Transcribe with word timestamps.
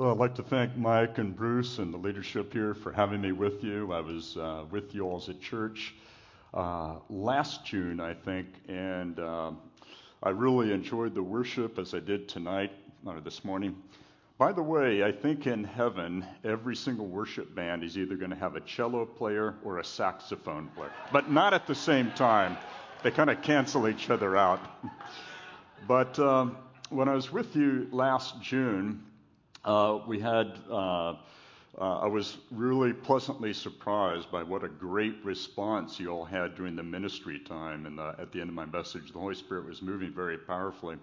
Well, 0.00 0.12
I'd 0.12 0.16
like 0.16 0.34
to 0.36 0.42
thank 0.42 0.78
Mike 0.78 1.18
and 1.18 1.36
Bruce 1.36 1.78
and 1.78 1.92
the 1.92 1.98
leadership 1.98 2.54
here 2.54 2.72
for 2.72 2.90
having 2.90 3.20
me 3.20 3.32
with 3.32 3.62
you. 3.62 3.92
I 3.92 4.00
was 4.00 4.34
uh, 4.38 4.64
with 4.70 4.94
you 4.94 5.04
all 5.04 5.22
at 5.28 5.38
church 5.42 5.94
uh, 6.54 6.94
last 7.10 7.66
June, 7.66 8.00
I 8.00 8.14
think, 8.14 8.46
and 8.66 9.18
uh, 9.18 9.50
I 10.22 10.30
really 10.30 10.72
enjoyed 10.72 11.14
the 11.14 11.22
worship 11.22 11.78
as 11.78 11.92
I 11.92 12.00
did 12.00 12.30
tonight 12.30 12.72
or 13.04 13.20
this 13.20 13.44
morning. 13.44 13.76
By 14.38 14.52
the 14.52 14.62
way, 14.62 15.04
I 15.04 15.12
think 15.12 15.46
in 15.46 15.64
heaven, 15.64 16.24
every 16.44 16.76
single 16.76 17.06
worship 17.06 17.54
band 17.54 17.84
is 17.84 17.98
either 17.98 18.16
going 18.16 18.30
to 18.30 18.36
have 18.36 18.56
a 18.56 18.60
cello 18.60 19.04
player 19.04 19.56
or 19.64 19.80
a 19.80 19.84
saxophone 19.84 20.68
player, 20.68 20.92
but 21.12 21.30
not 21.30 21.52
at 21.52 21.66
the 21.66 21.74
same 21.74 22.10
time. 22.12 22.56
They 23.02 23.10
kind 23.10 23.28
of 23.28 23.42
cancel 23.42 23.86
each 23.86 24.08
other 24.08 24.34
out. 24.34 24.60
But 25.86 26.18
um, 26.18 26.56
when 26.88 27.10
I 27.10 27.14
was 27.14 27.30
with 27.30 27.54
you 27.54 27.86
last 27.92 28.40
June, 28.40 29.04
Uh, 29.64 29.96
uh, 29.96 31.16
uh, 31.78 31.98
I 31.98 32.06
was 32.06 32.38
really 32.50 32.92
pleasantly 32.92 33.52
surprised 33.52 34.30
by 34.30 34.42
what 34.42 34.64
a 34.64 34.68
great 34.68 35.16
response 35.24 36.00
you 36.00 36.08
all 36.08 36.24
had 36.24 36.56
during 36.56 36.76
the 36.76 36.82
ministry 36.82 37.38
time. 37.38 37.86
And 37.86 38.00
uh, 38.00 38.14
at 38.18 38.32
the 38.32 38.40
end 38.40 38.48
of 38.48 38.54
my 38.54 38.66
message, 38.66 39.12
the 39.12 39.18
Holy 39.18 39.34
Spirit 39.34 39.66
was 39.66 39.82
moving 39.82 40.12
very 40.12 40.38
powerfully. 40.38 40.96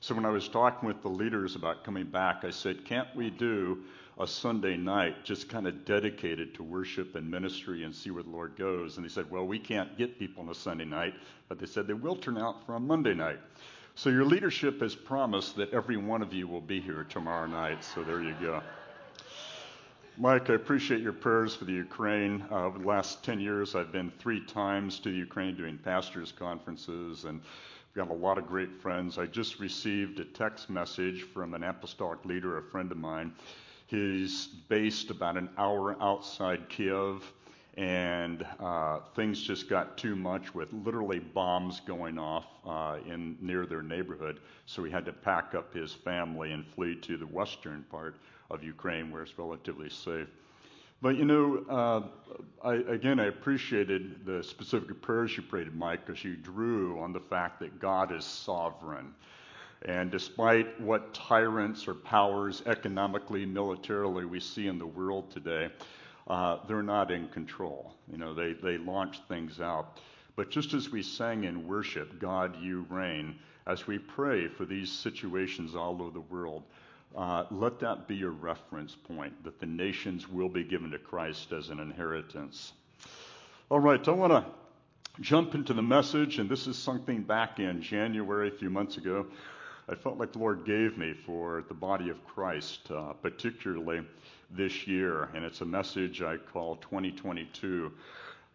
So 0.00 0.14
when 0.14 0.24
I 0.24 0.30
was 0.30 0.48
talking 0.48 0.86
with 0.88 1.00
the 1.02 1.08
leaders 1.08 1.54
about 1.54 1.84
coming 1.84 2.06
back, 2.06 2.44
I 2.44 2.50
said, 2.50 2.84
can't 2.84 3.08
we 3.14 3.30
do 3.30 3.78
a 4.18 4.26
Sunday 4.26 4.76
night 4.76 5.24
just 5.24 5.48
kind 5.48 5.66
of 5.66 5.84
dedicated 5.84 6.54
to 6.54 6.62
worship 6.62 7.14
and 7.14 7.30
ministry 7.30 7.84
and 7.84 7.94
see 7.94 8.10
where 8.10 8.22
the 8.22 8.30
Lord 8.30 8.56
goes? 8.56 8.96
And 8.96 9.04
they 9.04 9.08
said, 9.08 9.30
well, 9.30 9.46
we 9.46 9.58
can't 9.58 9.96
get 9.96 10.18
people 10.18 10.42
on 10.42 10.50
a 10.50 10.54
Sunday 10.54 10.84
night, 10.84 11.14
but 11.48 11.58
they 11.58 11.66
said 11.66 11.86
they 11.86 11.94
will 11.94 12.16
turn 12.16 12.36
out 12.36 12.66
for 12.66 12.74
a 12.74 12.80
Monday 12.80 13.14
night. 13.14 13.38
So 13.94 14.08
your 14.08 14.24
leadership 14.24 14.80
has 14.80 14.94
promised 14.94 15.56
that 15.56 15.72
every 15.74 15.98
one 15.98 16.22
of 16.22 16.32
you 16.32 16.48
will 16.48 16.62
be 16.62 16.80
here 16.80 17.04
tomorrow 17.04 17.46
night. 17.46 17.84
So 17.84 18.02
there 18.02 18.22
you 18.22 18.34
go. 18.40 18.62
Mike, 20.16 20.48
I 20.48 20.54
appreciate 20.54 21.02
your 21.02 21.12
prayers 21.12 21.54
for 21.54 21.66
the 21.66 21.72
Ukraine. 21.72 22.44
Uh, 22.50 22.66
over 22.66 22.78
the 22.78 22.86
last 22.86 23.22
10 23.22 23.38
years, 23.38 23.74
I've 23.74 23.92
been 23.92 24.10
three 24.18 24.44
times 24.44 24.98
to 25.00 25.10
the 25.10 25.16
Ukraine 25.16 25.56
doing 25.56 25.78
pastors' 25.78 26.32
conferences, 26.32 27.24
and 27.24 27.40
I've 27.40 28.08
got 28.08 28.10
a 28.10 28.18
lot 28.18 28.38
of 28.38 28.46
great 28.46 28.80
friends. 28.80 29.18
I 29.18 29.26
just 29.26 29.60
received 29.60 30.20
a 30.20 30.24
text 30.24 30.70
message 30.70 31.22
from 31.22 31.52
an 31.52 31.62
apostolic 31.62 32.24
leader, 32.24 32.58
a 32.58 32.62
friend 32.62 32.90
of 32.90 32.98
mine. 32.98 33.32
He's 33.86 34.46
based 34.68 35.10
about 35.10 35.36
an 35.36 35.50
hour 35.58 35.96
outside 36.02 36.68
Kiev, 36.70 37.30
and 37.78 38.46
uh, 38.60 39.00
things 39.14 39.40
just 39.40 39.68
got 39.68 39.96
too 39.96 40.14
much 40.14 40.54
with 40.54 40.70
literally 40.72 41.18
bombs 41.18 41.80
going 41.80 42.18
off 42.18 42.46
uh, 42.66 42.98
in 43.06 43.36
near 43.40 43.64
their 43.64 43.82
neighborhood. 43.82 44.40
So 44.66 44.84
he 44.84 44.90
had 44.90 45.06
to 45.06 45.12
pack 45.12 45.54
up 45.54 45.72
his 45.72 45.92
family 45.92 46.52
and 46.52 46.66
flee 46.66 46.96
to 46.96 47.16
the 47.16 47.26
western 47.26 47.84
part 47.90 48.16
of 48.50 48.62
Ukraine, 48.62 49.10
where 49.10 49.22
it's 49.22 49.38
relatively 49.38 49.88
safe. 49.88 50.28
But 51.00 51.16
you 51.16 51.24
know, 51.24 51.64
uh, 51.68 52.02
I, 52.62 52.74
again, 52.74 53.18
I 53.18 53.26
appreciated 53.26 54.24
the 54.24 54.42
specific 54.42 55.00
prayers 55.00 55.36
you 55.36 55.42
prayed, 55.42 55.74
Mike, 55.74 56.06
because 56.06 56.22
you 56.22 56.36
drew 56.36 57.00
on 57.00 57.12
the 57.12 57.20
fact 57.20 57.58
that 57.60 57.80
God 57.80 58.12
is 58.12 58.24
sovereign. 58.24 59.14
And 59.84 60.12
despite 60.12 60.80
what 60.80 61.12
tyrants 61.12 61.88
or 61.88 61.94
powers, 61.94 62.62
economically, 62.66 63.44
militarily, 63.44 64.26
we 64.26 64.38
see 64.38 64.68
in 64.68 64.78
the 64.78 64.86
world 64.86 65.30
today, 65.32 65.70
uh, 66.28 66.58
they're 66.66 66.82
not 66.82 67.10
in 67.10 67.28
control. 67.28 67.94
You 68.10 68.18
know, 68.18 68.34
they, 68.34 68.52
they 68.52 68.78
launch 68.78 69.20
things 69.28 69.60
out. 69.60 69.98
But 70.36 70.50
just 70.50 70.72
as 70.72 70.90
we 70.90 71.02
sang 71.02 71.44
in 71.44 71.66
worship, 71.66 72.18
God, 72.18 72.56
you 72.60 72.86
reign, 72.88 73.36
as 73.66 73.86
we 73.86 73.98
pray 73.98 74.48
for 74.48 74.64
these 74.64 74.90
situations 74.90 75.74
all 75.74 76.00
over 76.00 76.10
the 76.10 76.20
world, 76.20 76.62
uh, 77.16 77.44
let 77.50 77.78
that 77.80 78.08
be 78.08 78.14
your 78.14 78.30
reference 78.30 78.94
point 78.94 79.44
that 79.44 79.60
the 79.60 79.66
nations 79.66 80.28
will 80.28 80.48
be 80.48 80.64
given 80.64 80.90
to 80.90 80.98
Christ 80.98 81.52
as 81.52 81.68
an 81.68 81.78
inheritance. 81.78 82.72
All 83.68 83.80
right, 83.80 84.06
I 84.06 84.10
want 84.12 84.32
to 84.32 84.44
jump 85.20 85.54
into 85.54 85.74
the 85.74 85.82
message, 85.82 86.38
and 86.38 86.48
this 86.48 86.66
is 86.66 86.78
something 86.78 87.22
back 87.22 87.58
in 87.58 87.82
January, 87.82 88.48
a 88.48 88.52
few 88.52 88.70
months 88.70 88.96
ago, 88.96 89.26
I 89.88 89.94
felt 89.94 90.16
like 90.16 90.32
the 90.32 90.38
Lord 90.38 90.64
gave 90.64 90.96
me 90.96 91.12
for 91.12 91.64
the 91.68 91.74
body 91.74 92.08
of 92.08 92.24
Christ, 92.24 92.90
uh, 92.90 93.12
particularly 93.14 94.00
this 94.52 94.86
year. 94.86 95.28
And 95.34 95.44
it's 95.44 95.60
a 95.60 95.64
message 95.64 96.22
I 96.22 96.36
call 96.36 96.76
2022 96.76 97.92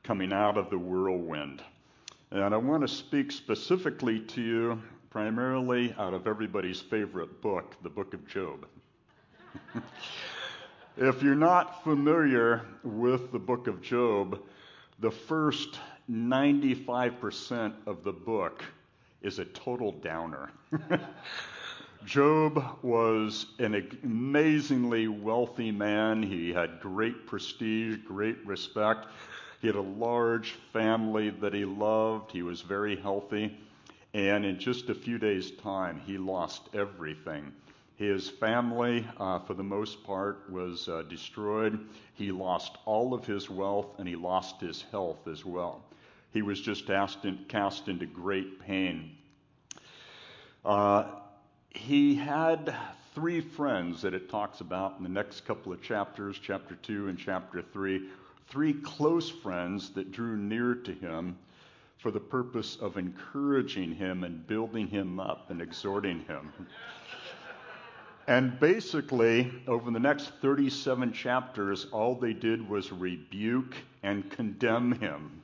Coming 0.03 0.33
Out 0.33 0.57
of 0.57 0.69
the 0.69 0.77
Whirlwind. 0.77 1.61
And 2.31 2.53
I 2.53 2.57
want 2.57 2.81
to 2.81 2.87
speak 2.87 3.31
specifically 3.31 4.19
to 4.19 4.41
you 4.41 4.81
primarily 5.09 5.95
out 5.97 6.13
of 6.13 6.27
everybody's 6.27 6.81
favorite 6.81 7.41
book, 7.41 7.75
the 7.83 7.89
book 7.89 8.13
of 8.13 8.27
Job. 8.27 8.67
if 10.97 11.23
you're 11.23 11.35
not 11.35 11.83
familiar 11.83 12.65
with 12.83 13.31
the 13.31 13.39
book 13.39 13.67
of 13.67 13.81
Job, 13.81 14.39
the 14.99 15.11
first 15.11 15.79
95% 16.11 17.73
of 17.85 18.03
the 18.03 18.11
book 18.11 18.63
is 19.21 19.39
a 19.39 19.45
total 19.45 19.91
downer. 19.91 20.51
Job 22.05 22.63
was 22.81 23.47
an 23.59 23.99
amazingly 24.03 25.07
wealthy 25.07 25.71
man. 25.71 26.23
He 26.23 26.53
had 26.53 26.79
great 26.79 27.25
prestige, 27.25 27.97
great 28.05 28.37
respect. 28.45 29.07
He 29.61 29.67
had 29.67 29.75
a 29.75 29.81
large 29.81 30.51
family 30.71 31.29
that 31.29 31.53
he 31.53 31.65
loved. 31.65 32.31
He 32.31 32.43
was 32.43 32.61
very 32.61 32.95
healthy. 32.95 33.57
And 34.13 34.45
in 34.45 34.57
just 34.59 34.89
a 34.89 34.95
few 34.95 35.17
days' 35.17 35.51
time, 35.51 36.01
he 36.05 36.17
lost 36.17 36.69
everything. 36.73 37.51
His 37.97 38.29
family, 38.29 39.05
uh, 39.19 39.39
for 39.39 39.55
the 39.55 39.63
most 39.63 40.03
part, 40.03 40.49
was 40.49 40.87
uh, 40.87 41.03
destroyed. 41.09 41.79
He 42.13 42.31
lost 42.31 42.77
all 42.85 43.13
of 43.13 43.25
his 43.25 43.49
wealth 43.49 43.87
and 43.97 44.07
he 44.07 44.15
lost 44.15 44.61
his 44.61 44.83
health 44.91 45.27
as 45.27 45.43
well. 45.43 45.83
He 46.31 46.43
was 46.43 46.61
just 46.61 46.89
in, 46.89 47.39
cast 47.47 47.87
into 47.87 48.05
great 48.05 48.59
pain. 48.59 49.17
Uh, 50.63 51.05
he 51.77 52.15
had 52.15 52.75
three 53.13 53.39
friends 53.39 54.01
that 54.01 54.13
it 54.13 54.29
talks 54.29 54.61
about 54.61 54.95
in 54.97 55.03
the 55.03 55.09
next 55.09 55.45
couple 55.45 55.71
of 55.71 55.81
chapters, 55.81 56.39
chapter 56.41 56.75
2 56.75 57.07
and 57.07 57.17
chapter 57.17 57.61
3. 57.61 58.09
Three 58.49 58.73
close 58.73 59.29
friends 59.29 59.91
that 59.91 60.11
drew 60.11 60.37
near 60.37 60.75
to 60.75 60.91
him 60.91 61.37
for 61.97 62.11
the 62.11 62.19
purpose 62.19 62.77
of 62.81 62.97
encouraging 62.97 63.93
him 63.93 64.23
and 64.23 64.45
building 64.47 64.87
him 64.87 65.19
up 65.19 65.49
and 65.49 65.61
exhorting 65.61 66.21
him. 66.25 66.51
And 68.27 68.59
basically, 68.59 69.51
over 69.67 69.89
the 69.89 69.99
next 69.99 70.31
37 70.41 71.13
chapters, 71.13 71.87
all 71.91 72.15
they 72.15 72.33
did 72.33 72.67
was 72.67 72.91
rebuke 72.91 73.75
and 74.03 74.29
condemn 74.29 74.91
him. 74.93 75.41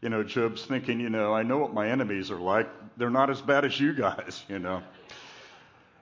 You 0.00 0.08
know, 0.08 0.22
Job's 0.22 0.64
thinking, 0.64 1.00
you 1.00 1.10
know, 1.10 1.34
I 1.34 1.42
know 1.42 1.58
what 1.58 1.74
my 1.74 1.88
enemies 1.88 2.30
are 2.30 2.40
like. 2.40 2.68
They're 2.96 3.10
not 3.10 3.30
as 3.30 3.40
bad 3.40 3.64
as 3.64 3.78
you 3.80 3.92
guys, 3.92 4.44
you 4.48 4.58
know. 4.58 4.82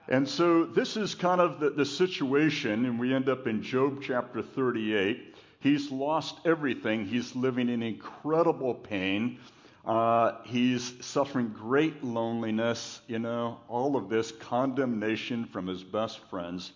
And 0.09 0.27
so 0.27 0.65
this 0.65 0.97
is 0.97 1.13
kind 1.13 1.39
of 1.39 1.59
the, 1.59 1.69
the 1.69 1.85
situation, 1.85 2.85
and 2.85 2.99
we 2.99 3.13
end 3.13 3.29
up 3.29 3.45
in 3.45 3.61
Job 3.61 4.01
chapter 4.01 4.41
38. 4.41 5.35
He's 5.59 5.91
lost 5.91 6.35
everything. 6.45 7.05
He's 7.05 7.35
living 7.35 7.69
in 7.69 7.83
incredible 7.83 8.73
pain. 8.73 9.37
Uh, 9.85 10.41
he's 10.45 10.93
suffering 11.05 11.49
great 11.49 12.03
loneliness, 12.03 13.01
you 13.07 13.19
know, 13.19 13.59
all 13.67 13.95
of 13.95 14.09
this 14.09 14.31
condemnation 14.31 15.45
from 15.45 15.67
his 15.67 15.83
best 15.83 16.17
friends. 16.31 16.71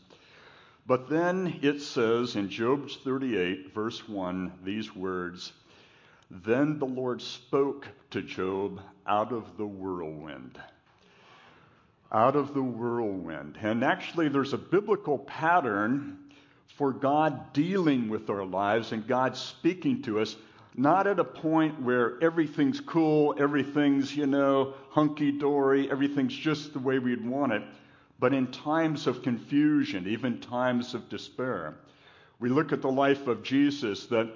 But 0.85 1.09
then 1.09 1.59
it 1.63 1.81
says 1.81 2.35
in 2.35 2.49
Job 2.51 2.87
38, 2.87 3.73
verse 3.73 4.07
1, 4.07 4.59
these 4.63 4.95
words 4.95 5.53
Then 6.29 6.77
the 6.77 6.85
Lord 6.85 7.19
spoke 7.19 7.87
to 8.11 8.21
Job 8.21 8.79
out 9.07 9.31
of 9.31 9.57
the 9.57 9.65
whirlwind. 9.65 10.59
Out 12.13 12.35
of 12.35 12.53
the 12.53 12.61
whirlwind. 12.61 13.57
And 13.61 13.83
actually, 13.83 14.29
there's 14.29 14.53
a 14.53 14.57
biblical 14.57 15.17
pattern 15.17 16.19
for 16.77 16.91
God 16.91 17.53
dealing 17.53 18.09
with 18.09 18.29
our 18.29 18.45
lives 18.45 18.91
and 18.91 19.07
God 19.07 19.35
speaking 19.35 20.01
to 20.03 20.19
us 20.19 20.35
not 20.75 21.05
at 21.05 21.19
a 21.19 21.23
point 21.23 21.79
where 21.81 22.21
everything's 22.23 22.79
cool, 22.79 23.35
everything's, 23.37 24.15
you 24.15 24.25
know, 24.25 24.73
hunky 24.89 25.31
dory, 25.31 25.89
everything's 25.91 26.35
just 26.35 26.73
the 26.73 26.79
way 26.79 26.99
we'd 26.99 27.25
want 27.25 27.51
it, 27.51 27.61
but 28.19 28.33
in 28.33 28.47
times 28.47 29.05
of 29.05 29.21
confusion, 29.21 30.07
even 30.07 30.39
times 30.39 30.93
of 30.93 31.07
despair. 31.09 31.75
We 32.39 32.49
look 32.49 32.71
at 32.71 32.81
the 32.81 32.91
life 32.91 33.27
of 33.27 33.43
Jesus 33.43 34.07
that 34.07 34.31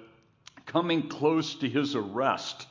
coming 0.66 1.08
close 1.08 1.56
to 1.56 1.70
his 1.70 1.96
arrest, 1.96 2.68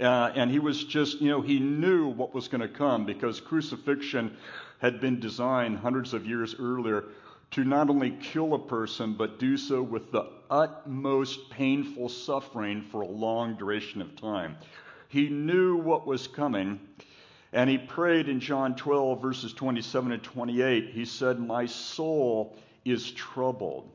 uh, 0.00 0.32
and 0.34 0.50
he 0.50 0.58
was 0.58 0.84
just, 0.84 1.20
you 1.20 1.30
know, 1.30 1.40
he 1.40 1.58
knew 1.58 2.08
what 2.08 2.34
was 2.34 2.48
going 2.48 2.60
to 2.60 2.68
come 2.68 3.06
because 3.06 3.40
crucifixion 3.40 4.36
had 4.78 5.00
been 5.00 5.18
designed 5.20 5.78
hundreds 5.78 6.12
of 6.12 6.26
years 6.26 6.54
earlier 6.58 7.04
to 7.52 7.64
not 7.64 7.88
only 7.88 8.10
kill 8.20 8.54
a 8.54 8.58
person, 8.58 9.14
but 9.14 9.38
do 9.38 9.56
so 9.56 9.82
with 9.82 10.12
the 10.12 10.28
utmost 10.50 11.48
painful 11.50 12.08
suffering 12.08 12.82
for 12.82 13.02
a 13.02 13.06
long 13.06 13.54
duration 13.56 14.02
of 14.02 14.14
time. 14.16 14.56
He 15.08 15.28
knew 15.28 15.76
what 15.76 16.06
was 16.06 16.26
coming, 16.26 16.80
and 17.52 17.70
he 17.70 17.78
prayed 17.78 18.28
in 18.28 18.40
John 18.40 18.74
12, 18.74 19.22
verses 19.22 19.52
27 19.52 20.12
and 20.12 20.22
28. 20.22 20.90
He 20.90 21.04
said, 21.04 21.38
My 21.38 21.66
soul 21.66 22.56
is 22.84 23.12
troubled. 23.12 23.90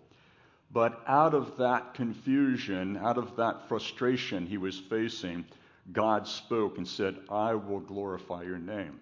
But 0.74 1.02
out 1.06 1.34
of 1.34 1.58
that 1.58 1.94
confusion, 1.94 2.98
out 2.98 3.18
of 3.18 3.36
that 3.36 3.68
frustration 3.68 4.48
he 4.48 4.58
was 4.58 4.80
facing, 4.80 5.46
God 5.94 6.28
spoke 6.28 6.78
and 6.78 6.88
said, 6.88 7.18
I 7.30 7.54
will 7.56 7.80
glorify 7.80 8.44
your 8.44 8.60
name. 8.60 9.00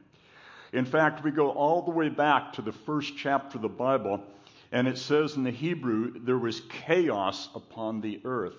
In 0.74 0.86
fact, 0.86 1.24
we 1.24 1.32
go 1.32 1.50
all 1.50 1.82
the 1.82 1.92
way 1.92 2.10
back 2.10 2.54
to 2.54 2.62
the 2.62 2.72
first 2.72 3.18
chapter 3.18 3.58
of 3.58 3.64
the 3.64 3.70
Bible, 3.70 4.24
and 4.72 4.88
it 4.88 4.98
says 4.98 5.36
in 5.36 5.44
the 5.44 5.52
Hebrew, 5.52 6.20
there 6.20 6.38
was 6.38 6.62
chaos 6.70 7.50
upon 7.56 8.02
the 8.02 8.22
earth. 8.24 8.56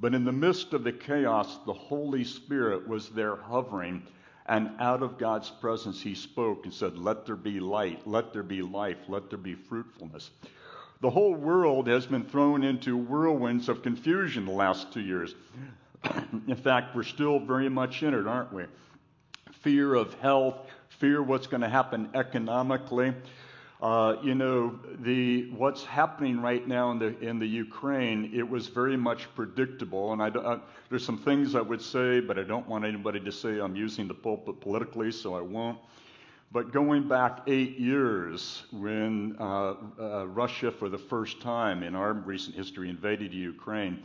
But 0.00 0.14
in 0.14 0.24
the 0.24 0.32
midst 0.32 0.72
of 0.72 0.84
the 0.84 0.92
chaos, 0.92 1.58
the 1.66 1.72
Holy 1.72 2.24
Spirit 2.24 2.88
was 2.88 3.10
there 3.10 3.36
hovering, 3.36 4.02
and 4.46 4.70
out 4.80 5.02
of 5.02 5.18
God's 5.18 5.50
presence, 5.50 6.02
he 6.02 6.14
spoke 6.14 6.64
and 6.64 6.72
said, 6.72 6.98
Let 6.98 7.24
there 7.26 7.36
be 7.36 7.60
light, 7.60 8.06
let 8.06 8.32
there 8.32 8.42
be 8.42 8.62
life, 8.62 8.98
let 9.08 9.30
there 9.30 9.38
be 9.38 9.54
fruitfulness. 9.54 10.30
The 11.00 11.10
whole 11.10 11.34
world 11.34 11.86
has 11.88 12.06
been 12.06 12.24
thrown 12.24 12.64
into 12.64 12.96
whirlwinds 12.96 13.68
of 13.68 13.82
confusion 13.82 14.46
the 14.46 14.52
last 14.52 14.92
two 14.92 15.00
years. 15.00 15.34
In 16.48 16.56
fact, 16.56 16.94
we're 16.94 17.02
still 17.02 17.38
very 17.38 17.68
much 17.68 18.02
in 18.02 18.14
it, 18.14 18.26
aren't 18.26 18.52
we? 18.52 18.64
Fear 19.62 19.94
of 19.94 20.14
health, 20.14 20.56
fear 20.88 21.22
what's 21.22 21.46
going 21.46 21.62
to 21.62 21.68
happen 21.68 22.10
economically. 22.14 23.14
Uh, 23.82 24.16
you 24.22 24.34
know, 24.34 24.78
the 25.00 25.50
what's 25.50 25.84
happening 25.84 26.40
right 26.40 26.66
now 26.66 26.90
in 26.90 26.98
the 26.98 27.18
in 27.18 27.38
the 27.38 27.46
Ukraine, 27.46 28.30
it 28.32 28.48
was 28.48 28.68
very 28.68 28.96
much 28.96 29.28
predictable. 29.34 30.12
And 30.12 30.22
I, 30.22 30.28
uh, 30.28 30.60
there's 30.88 31.04
some 31.04 31.18
things 31.18 31.54
I 31.54 31.60
would 31.60 31.82
say, 31.82 32.20
but 32.20 32.38
I 32.38 32.44
don't 32.44 32.66
want 32.68 32.84
anybody 32.84 33.20
to 33.20 33.32
say 33.32 33.58
I'm 33.58 33.76
using 33.76 34.08
the 34.08 34.14
pulpit 34.14 34.60
politically, 34.60 35.12
so 35.12 35.34
I 35.34 35.40
won't. 35.40 35.78
But 36.52 36.72
going 36.72 37.08
back 37.08 37.42
eight 37.46 37.78
years, 37.78 38.62
when 38.72 39.36
uh, 39.40 39.74
uh 39.98 40.26
Russia, 40.28 40.70
for 40.70 40.88
the 40.88 40.98
first 40.98 41.40
time 41.42 41.82
in 41.82 41.94
our 41.94 42.12
recent 42.12 42.54
history, 42.54 42.88
invaded 42.88 43.34
Ukraine, 43.34 44.04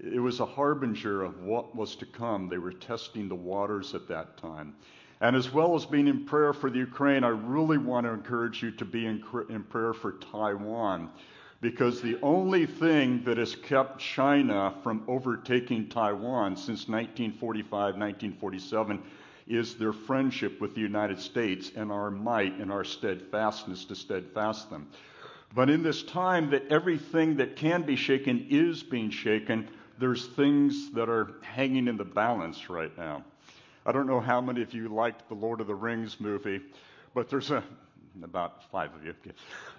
it 0.00 0.18
was 0.18 0.40
a 0.40 0.46
harbinger 0.46 1.22
of 1.22 1.42
what 1.42 1.76
was 1.76 1.94
to 1.96 2.06
come. 2.06 2.48
They 2.48 2.58
were 2.58 2.72
testing 2.72 3.28
the 3.28 3.34
waters 3.34 3.94
at 3.94 4.08
that 4.08 4.36
time. 4.36 4.74
And 5.20 5.36
as 5.36 5.52
well 5.52 5.76
as 5.76 5.86
being 5.86 6.08
in 6.08 6.24
prayer 6.24 6.52
for 6.52 6.68
the 6.68 6.78
Ukraine, 6.78 7.22
I 7.22 7.28
really 7.28 7.78
want 7.78 8.06
to 8.06 8.12
encourage 8.12 8.62
you 8.62 8.72
to 8.72 8.84
be 8.84 9.06
in, 9.06 9.22
in 9.48 9.62
prayer 9.62 9.92
for 9.92 10.12
Taiwan. 10.12 11.10
Because 11.60 12.02
the 12.02 12.18
only 12.22 12.66
thing 12.66 13.22
that 13.22 13.38
has 13.38 13.54
kept 13.54 14.00
China 14.00 14.74
from 14.82 15.04
overtaking 15.06 15.88
Taiwan 15.88 16.56
since 16.56 16.88
1945, 16.88 17.70
1947 17.70 19.00
is 19.46 19.76
their 19.76 19.92
friendship 19.92 20.60
with 20.60 20.74
the 20.74 20.80
United 20.80 21.20
States 21.20 21.70
and 21.76 21.92
our 21.92 22.10
might 22.10 22.58
and 22.58 22.72
our 22.72 22.82
steadfastness 22.82 23.84
to 23.84 23.94
steadfast 23.94 24.70
them. 24.70 24.88
But 25.54 25.70
in 25.70 25.84
this 25.84 26.02
time 26.02 26.50
that 26.50 26.66
everything 26.68 27.36
that 27.36 27.54
can 27.54 27.82
be 27.82 27.94
shaken 27.94 28.46
is 28.50 28.82
being 28.82 29.10
shaken, 29.10 29.68
there's 30.02 30.26
things 30.26 30.90
that 30.90 31.08
are 31.08 31.34
hanging 31.42 31.86
in 31.86 31.96
the 31.96 32.04
balance 32.04 32.68
right 32.68 32.90
now. 32.98 33.22
I 33.86 33.92
don't 33.92 34.08
know 34.08 34.18
how 34.18 34.40
many 34.40 34.60
of 34.60 34.74
you 34.74 34.88
liked 34.88 35.28
the 35.28 35.36
Lord 35.36 35.60
of 35.60 35.68
the 35.68 35.76
Rings 35.76 36.18
movie, 36.18 36.60
but 37.14 37.30
there's 37.30 37.52
a 37.52 37.62
about 38.24 38.68
five 38.72 38.92
of 38.96 39.06
you. 39.06 39.14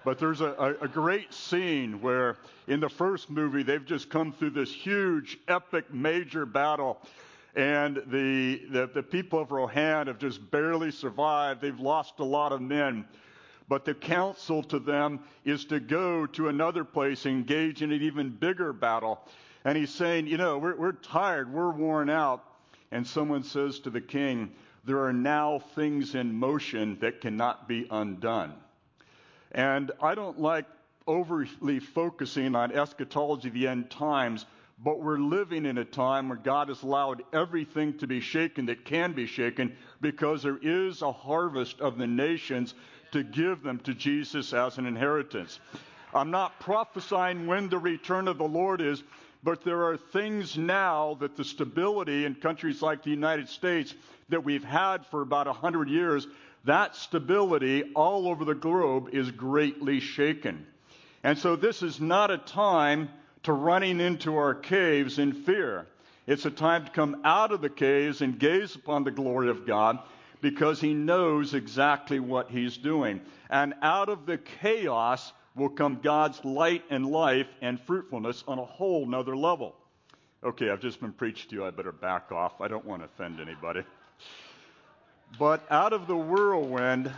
But 0.06 0.20
there's 0.20 0.40
a, 0.40 0.78
a, 0.82 0.88
great 0.88 1.34
scene 1.34 2.02
where 2.02 2.38
in 2.68 2.80
the 2.80 2.90
first 2.90 3.30
movie 3.30 3.64
they've 3.64 3.86
just 3.86 4.10
come 4.10 4.32
through 4.32 4.52
this 4.52 4.74
huge, 4.74 5.38
epic, 5.50 5.94
major 5.94 6.46
battle. 6.46 7.02
And 7.56 7.98
the, 8.08 8.62
the, 8.72 8.90
the 8.92 9.04
people 9.04 9.40
of 9.40 9.52
Rohan 9.52 10.08
have 10.08 10.20
just 10.20 10.50
barely 10.50 10.90
survived. 10.90 11.62
They've 11.62 11.80
lost 11.80 12.14
a 12.20 12.24
lot 12.24 12.54
of 12.54 12.62
men. 12.62 13.06
But 13.68 13.86
the 13.86 13.94
counsel 13.94 14.64
to 14.64 14.80
them 14.80 15.20
is 15.46 15.66
to 15.66 15.80
go 15.80 16.26
to 16.28 16.48
another 16.48 16.86
place, 16.86 17.26
engage 17.26 17.84
in 17.84 17.92
an 17.92 18.02
even 18.02 18.30
bigger 18.30 18.74
battle. 18.74 19.20
And 19.66 19.78
he's 19.78 19.94
saying, 19.94 20.28
you 20.28 20.38
know, 20.38 20.58
we're, 20.58 20.76
we're 20.76 20.92
tired, 20.92 21.52
we're 21.54 21.72
worn 21.72 22.10
out 22.10 22.44
and 22.94 23.08
someone 23.08 23.44
says 23.44 23.80
to 23.80 23.90
the 23.90 24.02
king, 24.02 24.52
There 24.86 25.04
are 25.04 25.14
now 25.14 25.60
things 25.76 26.14
in 26.14 26.34
motion 26.34 27.00
that 27.02 27.22
cannot 27.22 27.68
be 27.68 27.88
undone. 27.90 28.54
And 29.52 29.92
I 30.02 30.14
don't 30.14 30.40
like 30.40 30.66
overly 31.08 31.80
focusing 31.80 32.56
on 32.56 32.72
eschatology, 32.72 33.50
the 33.50 33.68
end 33.68 33.90
times, 33.90 34.46
but 34.78 35.02
we're 35.02 35.18
living 35.18 35.66
in 35.66 35.80
a 35.80 35.86
time 35.86 36.30
where 36.30 36.38
God 36.38 36.68
has 36.68 36.84
allowed 36.84 37.24
everything 37.34 37.98
to 37.98 38.08
be 38.08 38.20
shaken 38.20 38.68
that 38.68 38.86
can 38.86 39.14
be 39.14 39.26
shaken 39.26 39.76
because 40.00 40.44
there 40.44 40.60
is 40.62 41.02
a 41.02 41.12
harvest 41.12 41.82
of 41.82 41.98
the 41.98 42.08
nations 42.08 42.76
to 43.12 43.24
give 43.24 43.64
them 43.64 43.80
to 43.80 43.96
Jesus 43.96 44.54
as 44.54 44.78
an 44.78 44.86
inheritance. 44.86 45.60
I'm 46.14 46.30
not 46.30 46.60
prophesying 46.60 47.48
when 47.48 47.70
the 47.70 47.80
return 47.80 48.28
of 48.28 48.38
the 48.38 48.44
Lord 48.44 48.82
is, 48.82 49.02
but 49.44 49.64
there 49.64 49.84
are 49.84 49.98
things 49.98 50.58
now 50.58 51.18
that 51.20 51.36
the 51.36 51.44
stability 51.44 52.26
in 52.26 52.36
countries 52.36 52.82
like 52.82 53.04
the 53.04 53.10
United 53.10 53.50
States 53.50 53.94
that 54.30 54.44
we've 54.44 54.64
had 54.64 55.06
for 55.08 55.22
about 55.22 55.48
100 55.48 55.90
years, 55.90 56.28
that 56.64 56.96
stability 56.96 57.92
all 57.94 58.28
over 58.28 58.46
the 58.46 58.56
globe 58.56 59.10
is 59.12 59.30
greatly 59.32 60.00
shaken. 60.00 60.66
And 61.24 61.38
so 61.38 61.56
this 61.56 61.84
is 61.84 62.00
not 62.00 62.32
a 62.32 62.38
time 62.38 63.10
to 63.44 63.52
running 63.52 64.00
into 64.00 64.38
our 64.38 64.56
caves 64.56 65.20
in 65.20 65.34
fear. 65.34 65.88
It's 66.26 66.46
a 66.46 66.52
time 66.52 66.86
to 66.86 66.92
come 66.92 67.22
out 67.26 67.52
of 67.52 67.60
the 67.60 67.70
caves 67.70 68.22
and 68.22 68.40
gaze 68.40 68.76
upon 68.76 69.04
the 69.04 69.12
glory 69.12 69.50
of 69.50 69.68
God 69.68 70.00
because 70.40 70.80
he 70.80 70.94
knows 70.94 71.54
exactly 71.54 72.20
what 72.20 72.50
he's 72.50 72.78
doing. 72.78 73.22
And 73.50 73.74
out 73.82 74.08
of 74.08 74.26
the 74.26 74.38
chaos, 74.38 75.34
will 75.56 75.70
come 75.70 76.00
God's 76.02 76.44
light 76.44 76.84
and 76.90 77.06
life 77.06 77.48
and 77.62 77.80
fruitfulness 77.80 78.44
on 78.48 78.60
a 78.60 78.66
whole 78.66 79.06
nother 79.06 79.36
level. 79.36 79.76
Okay, 80.44 80.70
I've 80.70 80.82
just 80.82 81.00
been 81.00 81.14
preached 81.14 81.50
to. 81.52 81.66
I 81.66 81.70
better 81.70 81.92
back 81.92 82.32
off. 82.32 82.60
I 82.60 82.68
don't 82.68 82.86
want 82.86 83.02
to 83.02 83.06
offend 83.06 83.40
anybody. 83.40 83.84
But 85.40 85.66
out 85.72 85.94
of 85.94 86.08
the 86.08 86.18
whirlwind, 86.18 87.12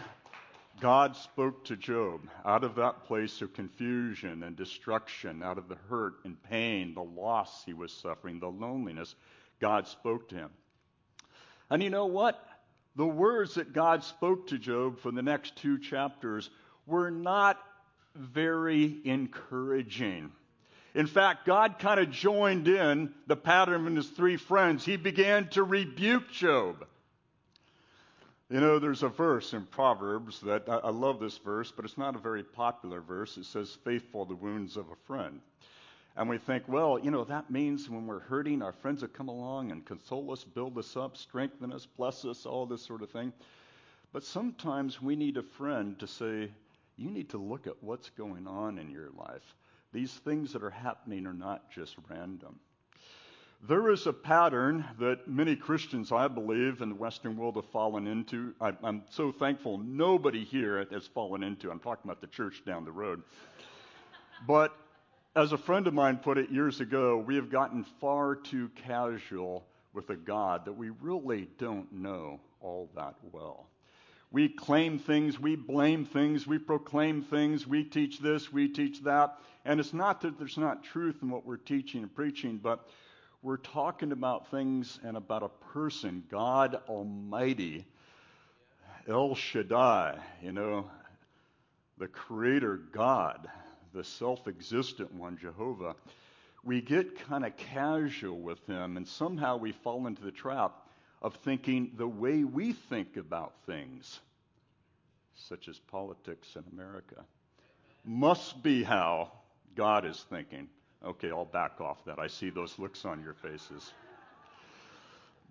God 0.79 1.15
spoke 1.15 1.65
to 1.65 1.75
Job. 1.75 2.21
Out 2.45 2.63
of 2.63 2.75
that 2.75 3.05
place 3.05 3.41
of 3.41 3.53
confusion 3.53 4.43
and 4.43 4.55
destruction, 4.55 5.41
out 5.41 5.57
of 5.57 5.69
the 5.69 5.77
hurt 5.89 6.15
and 6.23 6.41
pain, 6.43 6.93
the 6.93 7.03
loss 7.03 7.63
he 7.65 7.73
was 7.73 7.91
suffering, 7.91 8.39
the 8.39 8.47
loneliness, 8.47 9.15
God 9.59 9.87
spoke 9.87 10.29
to 10.29 10.35
him. 10.35 10.49
And 11.69 11.81
you 11.81 11.89
know 11.89 12.05
what? 12.05 12.45
The 12.95 13.05
words 13.05 13.55
that 13.55 13.73
God 13.73 14.03
spoke 14.03 14.47
to 14.47 14.57
Job 14.57 14.99
for 14.99 15.11
the 15.11 15.21
next 15.21 15.55
two 15.55 15.79
chapters 15.79 16.49
were 16.85 17.09
not 17.09 17.57
very 18.15 18.97
encouraging. 19.03 20.31
In 20.93 21.07
fact, 21.07 21.45
God 21.45 21.77
kind 21.79 21.99
of 21.99 22.09
joined 22.09 22.67
in 22.67 23.13
the 23.27 23.35
pattern 23.35 23.85
in 23.85 23.97
his 23.97 24.07
three 24.09 24.37
friends. 24.37 24.85
He 24.85 24.95
began 24.95 25.49
to 25.49 25.63
rebuke 25.63 26.31
Job. 26.31 26.85
You 28.49 28.61
know, 28.61 28.79
there's 28.79 29.03
a 29.03 29.09
verse 29.09 29.53
in 29.53 29.65
Proverbs 29.65 30.39
that 30.41 30.69
I, 30.69 30.77
I 30.77 30.89
love 30.91 31.19
this 31.19 31.37
verse, 31.39 31.71
but 31.71 31.83
it's 31.83 31.97
not 31.97 32.15
a 32.15 32.19
very 32.19 32.43
popular 32.43 33.01
verse. 33.01 33.37
It 33.37 33.45
says, 33.45 33.77
Faithful 33.83 34.25
the 34.25 34.35
wounds 34.35 34.77
of 34.77 34.85
a 34.89 34.95
friend. 35.07 35.41
And 36.15 36.29
we 36.29 36.37
think, 36.37 36.63
well, 36.67 36.97
you 36.97 37.11
know, 37.11 37.25
that 37.25 37.51
means 37.51 37.89
when 37.89 38.07
we're 38.07 38.19
hurting, 38.19 38.61
our 38.61 38.71
friends 38.71 39.01
will 39.01 39.09
come 39.09 39.27
along 39.27 39.71
and 39.71 39.85
console 39.85 40.31
us, 40.31 40.45
build 40.45 40.77
us 40.77 40.95
up, 40.95 41.17
strengthen 41.17 41.73
us, 41.73 41.85
bless 41.85 42.23
us, 42.23 42.45
all 42.45 42.65
this 42.65 42.83
sort 42.85 43.01
of 43.01 43.09
thing. 43.09 43.33
But 44.13 44.23
sometimes 44.23 45.01
we 45.01 45.17
need 45.17 45.35
a 45.35 45.43
friend 45.43 45.99
to 45.99 46.07
say, 46.07 46.51
you 46.97 47.11
need 47.11 47.29
to 47.29 47.37
look 47.37 47.67
at 47.67 47.81
what's 47.81 48.09
going 48.11 48.47
on 48.47 48.77
in 48.77 48.89
your 48.89 49.09
life. 49.17 49.55
These 49.93 50.11
things 50.11 50.53
that 50.53 50.63
are 50.63 50.69
happening 50.69 51.25
are 51.25 51.33
not 51.33 51.71
just 51.71 51.95
random. 52.09 52.59
There 53.67 53.89
is 53.89 54.05
a 54.05 54.13
pattern 54.13 54.85
that 54.99 55.27
many 55.27 55.55
Christians, 55.55 56.11
I 56.11 56.27
believe, 56.27 56.81
in 56.81 56.89
the 56.89 56.95
Western 56.95 57.35
world 57.35 57.55
have 57.55 57.65
fallen 57.71 58.05
into. 58.05 58.53
I, 58.61 58.73
am 58.83 59.03
so 59.09 59.31
thankful 59.31 59.77
nobody 59.79 60.43
here 60.43 60.85
has 60.91 61.07
fallen 61.07 61.41
into. 61.41 61.71
I'm 61.71 61.79
talking 61.79 62.03
about 62.03 62.21
the 62.21 62.27
church 62.27 62.63
down 62.65 62.85
the 62.85 62.91
road. 62.91 63.23
But 64.45 64.75
as 65.35 65.51
a 65.51 65.57
friend 65.57 65.87
of 65.87 65.93
mine 65.93 66.17
put 66.17 66.37
it 66.37 66.51
years 66.51 66.79
ago, 66.79 67.17
we 67.17 67.35
have 67.35 67.49
gotten 67.49 67.85
far 67.99 68.35
too 68.35 68.69
casual 68.75 69.65
with 69.93 70.09
a 70.09 70.15
God 70.15 70.65
that 70.65 70.73
we 70.73 70.89
really 71.01 71.49
don't 71.57 71.91
know 71.91 72.39
all 72.61 72.89
that 72.95 73.15
well. 73.31 73.67
We 74.35 74.49
claim 74.49 74.99
things, 74.99 75.39
we 75.39 75.55
blame 75.55 76.03
things, 76.03 76.45
we 76.45 76.57
proclaim 76.57 77.21
things, 77.21 77.65
we 77.65 77.85
teach 77.85 78.19
this, 78.19 78.51
we 78.51 78.67
teach 78.67 79.01
that. 79.03 79.37
And 79.63 79.79
it's 79.79 79.93
not 79.93 80.19
that 80.19 80.37
there's 80.37 80.57
not 80.57 80.83
truth 80.83 81.19
in 81.21 81.29
what 81.29 81.45
we're 81.45 81.55
teaching 81.55 82.01
and 82.03 82.13
preaching, 82.13 82.59
but 82.61 82.85
we're 83.41 83.55
talking 83.55 84.11
about 84.11 84.51
things 84.51 84.99
and 85.05 85.15
about 85.15 85.43
a 85.43 85.47
person, 85.73 86.21
God 86.29 86.81
Almighty, 86.89 87.85
El 89.07 89.35
Shaddai, 89.35 90.19
you 90.41 90.51
know, 90.51 90.91
the 91.97 92.09
Creator 92.09 92.81
God, 92.91 93.47
the 93.93 94.03
self 94.03 94.49
existent 94.49 95.13
one, 95.13 95.37
Jehovah. 95.37 95.95
We 96.61 96.81
get 96.81 97.25
kind 97.25 97.45
of 97.45 97.55
casual 97.55 98.41
with 98.41 98.67
Him, 98.67 98.97
and 98.97 99.07
somehow 99.07 99.55
we 99.55 99.71
fall 99.71 100.07
into 100.07 100.23
the 100.23 100.31
trap 100.31 100.84
of 101.21 101.35
thinking 101.35 101.91
the 101.97 102.07
way 102.07 102.43
we 102.43 102.73
think 102.73 103.17
about 103.17 103.53
things, 103.65 104.19
such 105.35 105.67
as 105.67 105.79
politics 105.79 106.55
in 106.55 106.63
America. 106.71 107.23
must 108.05 108.61
be 108.61 108.83
how 108.83 109.31
God 109.75 110.05
is 110.05 110.23
thinking. 110.29 110.69
Okay, 111.03 111.29
I'll 111.31 111.45
back 111.45 111.81
off 111.81 112.03
that. 112.05 112.19
I 112.19 112.27
see 112.27 112.49
those 112.49 112.77
looks 112.79 113.05
on 113.05 113.21
your 113.21 113.33
faces. 113.33 113.91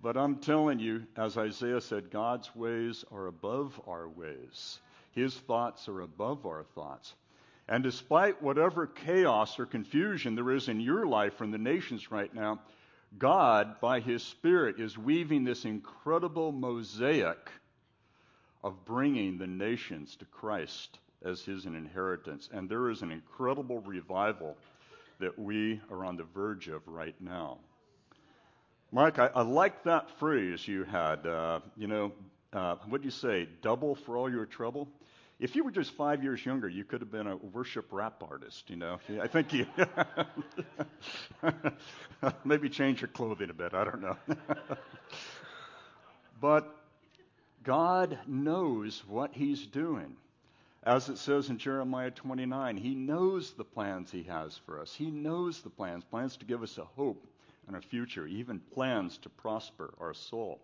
But 0.03 0.17
I'm 0.17 0.37
telling 0.37 0.79
you, 0.79 1.05
as 1.17 1.39
Isaiah 1.39 1.81
said, 1.81 2.11
God's 2.11 2.55
ways 2.55 3.05
are 3.11 3.27
above 3.27 3.81
our 3.89 4.09
ways. 4.09 4.79
His 5.13 5.35
thoughts 5.35 5.89
are 5.89 6.03
above 6.03 6.45
our 6.45 6.65
thoughts. 6.75 7.15
And 7.69 7.83
despite 7.83 8.43
whatever 8.43 8.87
chaos 8.87 9.59
or 9.59 9.65
confusion 9.65 10.35
there 10.35 10.51
is 10.51 10.69
in 10.69 10.81
your 10.81 11.07
life 11.07 11.41
or 11.41 11.45
in 11.45 11.51
the 11.51 11.59
nations 11.59 12.11
right 12.11 12.33
now, 12.35 12.61
God, 13.19 13.81
by 13.81 14.01
His 14.01 14.23
Spirit, 14.23 14.81
is 14.81 14.99
weaving 14.99 15.45
this 15.45 15.65
incredible 15.65 16.53
mosaic 16.53 17.51
of 18.63 18.85
bringing 18.85 19.39
the 19.39 19.47
nations 19.47 20.17
to 20.17 20.25
Christ 20.27 20.99
as 21.25 21.43
His 21.43 21.67
inheritance. 21.67 22.49
And 22.53 22.69
there 22.69 22.91
is 22.91 23.03
an 23.03 23.11
incredible 23.11 23.81
revival 23.81 24.57
that 25.21 25.39
we 25.39 25.81
are 25.91 26.05
on 26.05 26.17
the 26.17 26.25
verge 26.25 26.69
of 26.69 26.87
right 26.87 27.15
now. 27.21 27.59
Mike, 28.91 29.19
I, 29.19 29.27
I 29.35 29.43
like 29.43 29.85
that 29.85 30.11
phrase 30.19 30.67
you 30.67 30.85
had. 30.85 31.27
Uh, 31.27 31.61
you 31.77 31.87
know, 31.87 32.13
uh, 32.53 32.77
what 32.89 33.01
do 33.01 33.07
you 33.07 33.11
say? 33.11 33.49
Double 33.63 33.95
for 33.95 34.17
all 34.17 34.31
your 34.31 34.47
trouble? 34.47 34.89
If 35.41 35.57
you 35.57 35.65
were 35.65 35.73
just 35.73 35.91
five 35.93 36.23
years 36.23 36.45
younger, 36.45 36.69
you 36.69 36.85
could 36.85 37.01
have 37.01 37.11
been 37.11 37.27
a 37.27 37.37
worship 37.37 37.87
rap 37.91 38.23
artist, 38.23 38.71
you 38.71 38.77
know. 38.77 38.99
I 39.21 39.27
think 39.27 39.53
you 39.53 39.67
maybe 42.45 42.69
change 42.69 43.01
your 43.01 43.09
clothing 43.09 43.51
a 43.51 43.55
bit, 43.55 43.75
I 43.75 43.85
don't 43.85 44.01
know. 44.01 44.17
but 46.41 46.77
God 47.65 48.19
knows 48.27 49.03
what 49.09 49.33
he's 49.33 49.67
doing. 49.67 50.17
As 50.85 51.09
it 51.09 51.19
says 51.19 51.49
in 51.49 51.59
Jeremiah 51.59 52.11
29, 52.11 52.77
he 52.77 52.95
knows 52.95 53.53
the 53.53 53.65
plans 53.65 54.13
he 54.13 54.23
has 54.25 54.57
for 54.67 54.81
us. 54.81 54.95
He 54.95 55.11
knows 55.11 55.63
the 55.63 55.71
plans, 55.71 56.05
plans 56.05 56.37
to 56.37 56.45
give 56.45 56.63
us 56.63 56.79
a 56.79 56.85
hope 56.85 57.27
and 57.67 57.75
a 57.75 57.81
future, 57.81 58.27
even 58.27 58.61
plans 58.73 59.19
to 59.19 59.31
prosper 59.31 59.95
our 59.99 60.15
soul. 60.15 60.61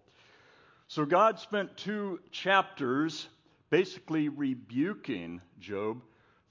So 0.89 1.07
God 1.07 1.39
spent 1.39 1.77
two 1.77 2.21
chapters 2.31 3.29
basically 3.71 4.29
rebuking 4.29 5.41
Job 5.61 6.03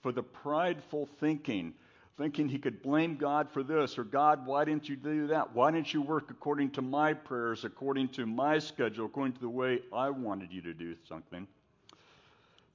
for 0.01 0.11
the 0.11 0.23
prideful 0.23 1.05
thinking, 1.19 1.73
thinking 2.17 2.47
he 2.47 2.57
could 2.57 2.81
blame 2.81 3.17
God 3.17 3.49
for 3.51 3.63
this, 3.63 3.97
or 3.97 4.03
God, 4.03 4.45
why 4.45 4.65
didn't 4.65 4.89
you 4.89 4.95
do 4.95 5.27
that? 5.27 5.53
Why 5.53 5.71
didn't 5.71 5.93
you 5.93 6.01
work 6.01 6.31
according 6.31 6.71
to 6.71 6.81
my 6.81 7.13
prayers, 7.13 7.65
according 7.65 8.09
to 8.09 8.25
my 8.25 8.59
schedule, 8.59 9.05
according 9.05 9.33
to 9.33 9.41
the 9.41 9.49
way 9.49 9.81
I 9.93 10.09
wanted 10.09 10.51
you 10.51 10.61
to 10.63 10.73
do 10.73 10.95
something? 11.07 11.47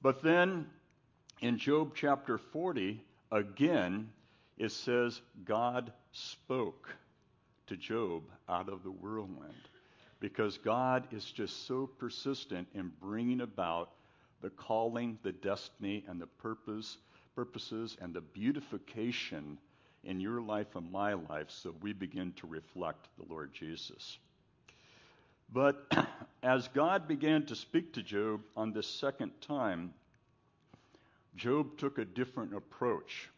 But 0.02 0.22
then 0.22 0.66
in 1.40 1.58
Job 1.58 1.92
chapter 1.94 2.36
40, 2.36 3.00
again, 3.32 4.10
it 4.58 4.70
says 4.70 5.20
God 5.44 5.92
spoke 6.12 6.94
to 7.66 7.76
Job 7.76 8.22
out 8.48 8.68
of 8.68 8.82
the 8.82 8.90
whirlwind 8.90 9.54
because 10.20 10.58
God 10.58 11.06
is 11.10 11.24
just 11.24 11.66
so 11.66 11.86
persistent 11.98 12.68
in 12.74 12.92
bringing 13.00 13.40
about 13.40 13.90
the 14.44 14.50
calling, 14.50 15.18
the 15.22 15.32
destiny, 15.32 16.04
and 16.06 16.20
the 16.20 16.26
purpose, 16.26 16.98
purposes, 17.34 17.96
and 18.02 18.12
the 18.12 18.20
beautification 18.20 19.56
in 20.04 20.20
your 20.20 20.42
life 20.42 20.76
and 20.76 20.92
my 20.92 21.14
life 21.14 21.46
so 21.48 21.74
we 21.80 21.94
begin 21.94 22.30
to 22.36 22.46
reflect 22.46 23.08
the 23.16 23.24
Lord 23.32 23.54
Jesus. 23.54 24.18
But 25.50 25.90
as 26.42 26.68
God 26.68 27.08
began 27.08 27.46
to 27.46 27.56
speak 27.56 27.94
to 27.94 28.02
Job 28.02 28.42
on 28.54 28.74
this 28.74 28.86
second 28.86 29.30
time, 29.40 29.94
Job 31.36 31.78
took 31.78 31.96
a 31.96 32.04
different 32.04 32.54
approach. 32.54 33.30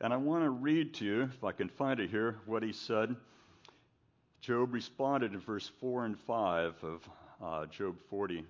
And 0.00 0.14
I 0.14 0.16
want 0.16 0.44
to 0.44 0.50
read 0.50 0.94
to 0.94 1.04
you, 1.04 1.22
if 1.24 1.44
I 1.44 1.52
can 1.52 1.68
find 1.68 2.00
it 2.00 2.08
here, 2.08 2.36
what 2.46 2.62
he 2.62 2.72
said. 2.72 3.14
Job 4.40 4.72
responded 4.72 5.34
in 5.34 5.40
verse 5.40 5.70
4 5.78 6.06
and 6.06 6.18
5 6.18 6.74
of 6.84 7.08
uh, 7.44 7.66
Job 7.66 7.96
40. 8.08 8.46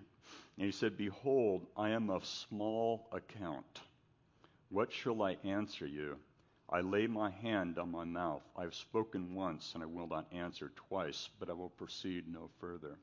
And 0.57 0.67
he 0.67 0.73
said, 0.73 0.97
Behold, 0.97 1.67
I 1.77 1.91
am 1.91 2.11
of 2.11 2.27
small 2.27 3.09
account. 3.13 3.81
What 4.69 4.93
shall 4.93 5.23
I 5.23 5.37
answer 5.45 5.87
you? 5.87 6.17
I 6.69 6.81
lay 6.81 7.07
my 7.07 7.31
hand 7.31 7.79
on 7.79 7.91
my 7.91 8.05
mouth. 8.05 8.43
I 8.57 8.63
have 8.63 8.75
spoken 8.75 9.35
once, 9.35 9.73
and 9.75 9.83
I 9.83 9.87
will 9.87 10.07
not 10.07 10.27
answer 10.33 10.73
twice, 10.89 11.29
but 11.39 11.51
I 11.51 11.53
will 11.53 11.69
proceed 11.69 12.25
no 12.27 12.49
further. 12.61 12.97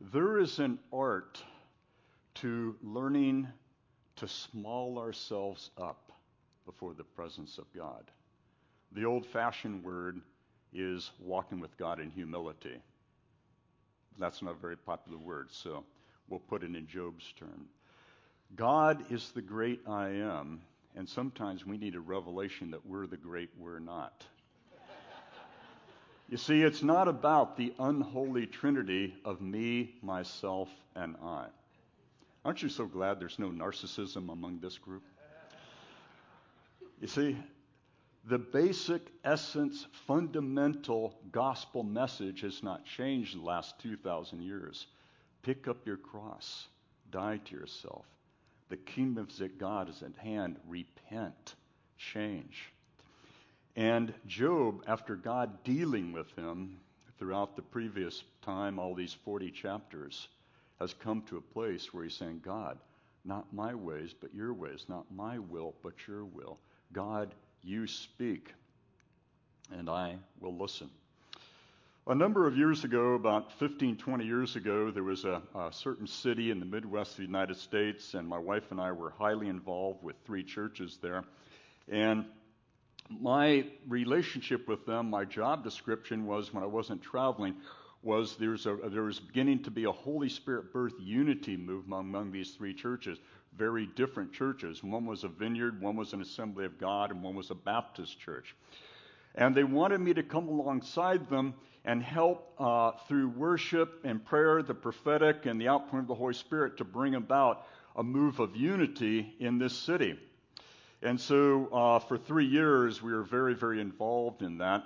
There 0.00 0.38
is 0.38 0.58
an 0.58 0.78
art 0.92 1.42
to 2.36 2.76
learning 2.82 3.48
to 4.16 4.28
small 4.28 4.98
ourselves 4.98 5.70
up 5.78 6.12
before 6.66 6.94
the 6.94 7.04
presence 7.04 7.58
of 7.58 7.72
God. 7.74 8.10
The 8.92 9.04
old 9.04 9.26
fashioned 9.26 9.84
word 9.84 10.20
is 10.72 11.10
walking 11.18 11.60
with 11.60 11.76
God 11.78 12.00
in 12.00 12.10
humility. 12.10 12.76
That's 14.18 14.42
not 14.42 14.52
a 14.52 14.58
very 14.58 14.76
popular 14.76 15.18
word, 15.18 15.48
so 15.50 15.84
We'll 16.32 16.40
put 16.40 16.62
it 16.62 16.74
in 16.74 16.86
Job's 16.86 17.30
term. 17.38 17.66
God 18.56 19.04
is 19.10 19.32
the 19.32 19.42
great 19.42 19.82
I 19.86 20.08
am, 20.08 20.62
and 20.96 21.06
sometimes 21.06 21.66
we 21.66 21.76
need 21.76 21.94
a 21.94 22.00
revelation 22.00 22.70
that 22.70 22.86
we're 22.86 23.06
the 23.06 23.18
great 23.18 23.50
we're 23.58 23.80
not. 23.80 24.24
you 26.30 26.38
see, 26.38 26.62
it's 26.62 26.82
not 26.82 27.06
about 27.06 27.58
the 27.58 27.74
unholy 27.78 28.46
trinity 28.46 29.14
of 29.26 29.42
me, 29.42 29.94
myself, 30.00 30.70
and 30.96 31.16
I. 31.22 31.48
Aren't 32.46 32.62
you 32.62 32.70
so 32.70 32.86
glad 32.86 33.20
there's 33.20 33.38
no 33.38 33.50
narcissism 33.50 34.32
among 34.32 34.60
this 34.60 34.78
group? 34.78 35.02
You 37.02 37.08
see, 37.08 37.36
the 38.24 38.38
basic 38.38 39.02
essence, 39.22 39.86
fundamental 40.06 41.14
gospel 41.30 41.82
message 41.82 42.40
has 42.40 42.62
not 42.62 42.86
changed 42.86 43.34
in 43.34 43.40
the 43.40 43.46
last 43.46 43.78
2,000 43.80 44.40
years. 44.40 44.86
Pick 45.42 45.68
up 45.68 45.86
your 45.86 45.96
cross, 45.96 46.68
die 47.10 47.40
to 47.44 47.54
yourself. 47.54 48.04
The 48.68 48.76
kingdom 48.76 49.28
of 49.40 49.58
God 49.58 49.90
is 49.90 50.02
at 50.02 50.16
hand. 50.16 50.56
Repent, 50.68 51.54
change. 51.98 52.72
And 53.76 54.14
Job, 54.26 54.82
after 54.86 55.16
God 55.16 55.62
dealing 55.64 56.12
with 56.12 56.30
him 56.36 56.78
throughout 57.18 57.56
the 57.56 57.62
previous 57.62 58.22
time, 58.42 58.78
all 58.78 58.94
these 58.94 59.12
40 59.24 59.50
chapters, 59.50 60.28
has 60.78 60.94
come 60.94 61.22
to 61.22 61.36
a 61.36 61.40
place 61.40 61.92
where 61.92 62.04
he's 62.04 62.14
saying, 62.14 62.40
God, 62.44 62.78
not 63.24 63.52
my 63.52 63.74
ways, 63.74 64.14
but 64.18 64.34
your 64.34 64.52
ways, 64.52 64.86
not 64.88 65.04
my 65.14 65.38
will, 65.38 65.74
but 65.82 66.06
your 66.06 66.24
will. 66.24 66.58
God, 66.92 67.34
you 67.62 67.86
speak, 67.86 68.52
and 69.70 69.88
I 69.88 70.16
will 70.40 70.56
listen. 70.56 70.90
A 72.08 72.14
number 72.16 72.48
of 72.48 72.56
years 72.56 72.82
ago, 72.82 73.14
about 73.14 73.52
15, 73.60 73.96
20 73.96 74.24
years 74.24 74.56
ago, 74.56 74.90
there 74.90 75.04
was 75.04 75.24
a, 75.24 75.40
a, 75.54 75.72
certain 75.72 76.08
city 76.08 76.50
in 76.50 76.58
the 76.58 76.66
Midwest 76.66 77.12
of 77.12 77.16
the 77.18 77.22
United 77.22 77.56
States, 77.56 78.14
and 78.14 78.26
my 78.26 78.38
wife 78.38 78.72
and 78.72 78.80
I 78.80 78.90
were 78.90 79.10
highly 79.10 79.46
involved 79.46 80.02
with 80.02 80.16
three 80.26 80.42
churches 80.42 80.98
there. 81.00 81.22
And 81.88 82.24
my 83.08 83.66
relationship 83.86 84.66
with 84.66 84.84
them, 84.84 85.10
my 85.10 85.24
job 85.24 85.62
description 85.62 86.26
was 86.26 86.52
when 86.52 86.64
I 86.64 86.66
wasn't 86.66 87.02
traveling, 87.02 87.54
was 88.02 88.34
there's 88.36 88.66
a, 88.66 88.76
there 88.88 89.04
was 89.04 89.20
beginning 89.20 89.62
to 89.62 89.70
be 89.70 89.84
a 89.84 89.92
Holy 89.92 90.28
Spirit 90.28 90.72
birth 90.72 90.94
unity 90.98 91.56
movement 91.56 92.00
among 92.00 92.32
these 92.32 92.50
three 92.50 92.74
churches, 92.74 93.20
very 93.56 93.86
different 93.86 94.32
churches. 94.32 94.82
One 94.82 95.06
was 95.06 95.22
a 95.22 95.28
vineyard, 95.28 95.80
one 95.80 95.94
was 95.94 96.14
an 96.14 96.20
Assembly 96.20 96.64
of 96.64 96.80
God, 96.80 97.12
and 97.12 97.22
one 97.22 97.36
was 97.36 97.52
a 97.52 97.54
Baptist 97.54 98.18
church. 98.18 98.56
And 99.36 99.54
they 99.54 99.62
wanted 99.62 100.00
me 100.00 100.12
to 100.14 100.24
come 100.24 100.48
alongside 100.48 101.30
them 101.30 101.54
and 101.84 102.02
help 102.02 102.54
uh, 102.58 102.92
through 103.08 103.28
worship 103.28 104.00
and 104.04 104.24
prayer, 104.24 104.62
the 104.62 104.74
prophetic, 104.74 105.46
and 105.46 105.60
the 105.60 105.68
outpouring 105.68 106.04
of 106.04 106.08
the 106.08 106.14
Holy 106.14 106.34
Spirit 106.34 106.76
to 106.76 106.84
bring 106.84 107.14
about 107.14 107.66
a 107.96 108.02
move 108.02 108.38
of 108.38 108.56
unity 108.56 109.34
in 109.40 109.58
this 109.58 109.76
city. 109.76 110.18
And 111.02 111.20
so 111.20 111.66
uh, 111.72 111.98
for 111.98 112.16
three 112.16 112.46
years, 112.46 113.02
we 113.02 113.12
were 113.12 113.24
very, 113.24 113.54
very 113.54 113.80
involved 113.80 114.42
in 114.42 114.58
that. 114.58 114.84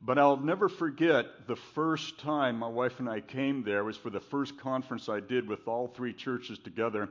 But 0.00 0.18
I'll 0.18 0.36
never 0.36 0.68
forget 0.68 1.46
the 1.46 1.56
first 1.56 2.18
time 2.18 2.58
my 2.58 2.68
wife 2.68 3.00
and 3.00 3.08
I 3.08 3.20
came 3.20 3.64
there 3.64 3.84
was 3.84 3.96
for 3.96 4.10
the 4.10 4.20
first 4.20 4.58
conference 4.58 5.08
I 5.08 5.20
did 5.20 5.48
with 5.48 5.66
all 5.66 5.88
three 5.88 6.12
churches 6.12 6.58
together. 6.58 7.08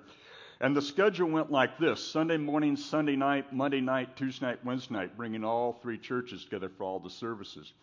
And 0.62 0.76
the 0.76 0.82
schedule 0.82 1.30
went 1.30 1.52
like 1.52 1.78
this 1.80 2.02
Sunday 2.02 2.38
morning, 2.38 2.78
Sunday 2.78 3.16
night, 3.16 3.52
Monday 3.52 3.82
night, 3.82 4.16
Tuesday 4.16 4.46
night, 4.46 4.64
Wednesday 4.64 4.94
night, 4.94 5.18
bringing 5.18 5.44
all 5.44 5.74
three 5.74 5.98
churches 5.98 6.44
together 6.46 6.70
for 6.70 6.84
all 6.84 7.00
the 7.00 7.10
services. 7.10 7.74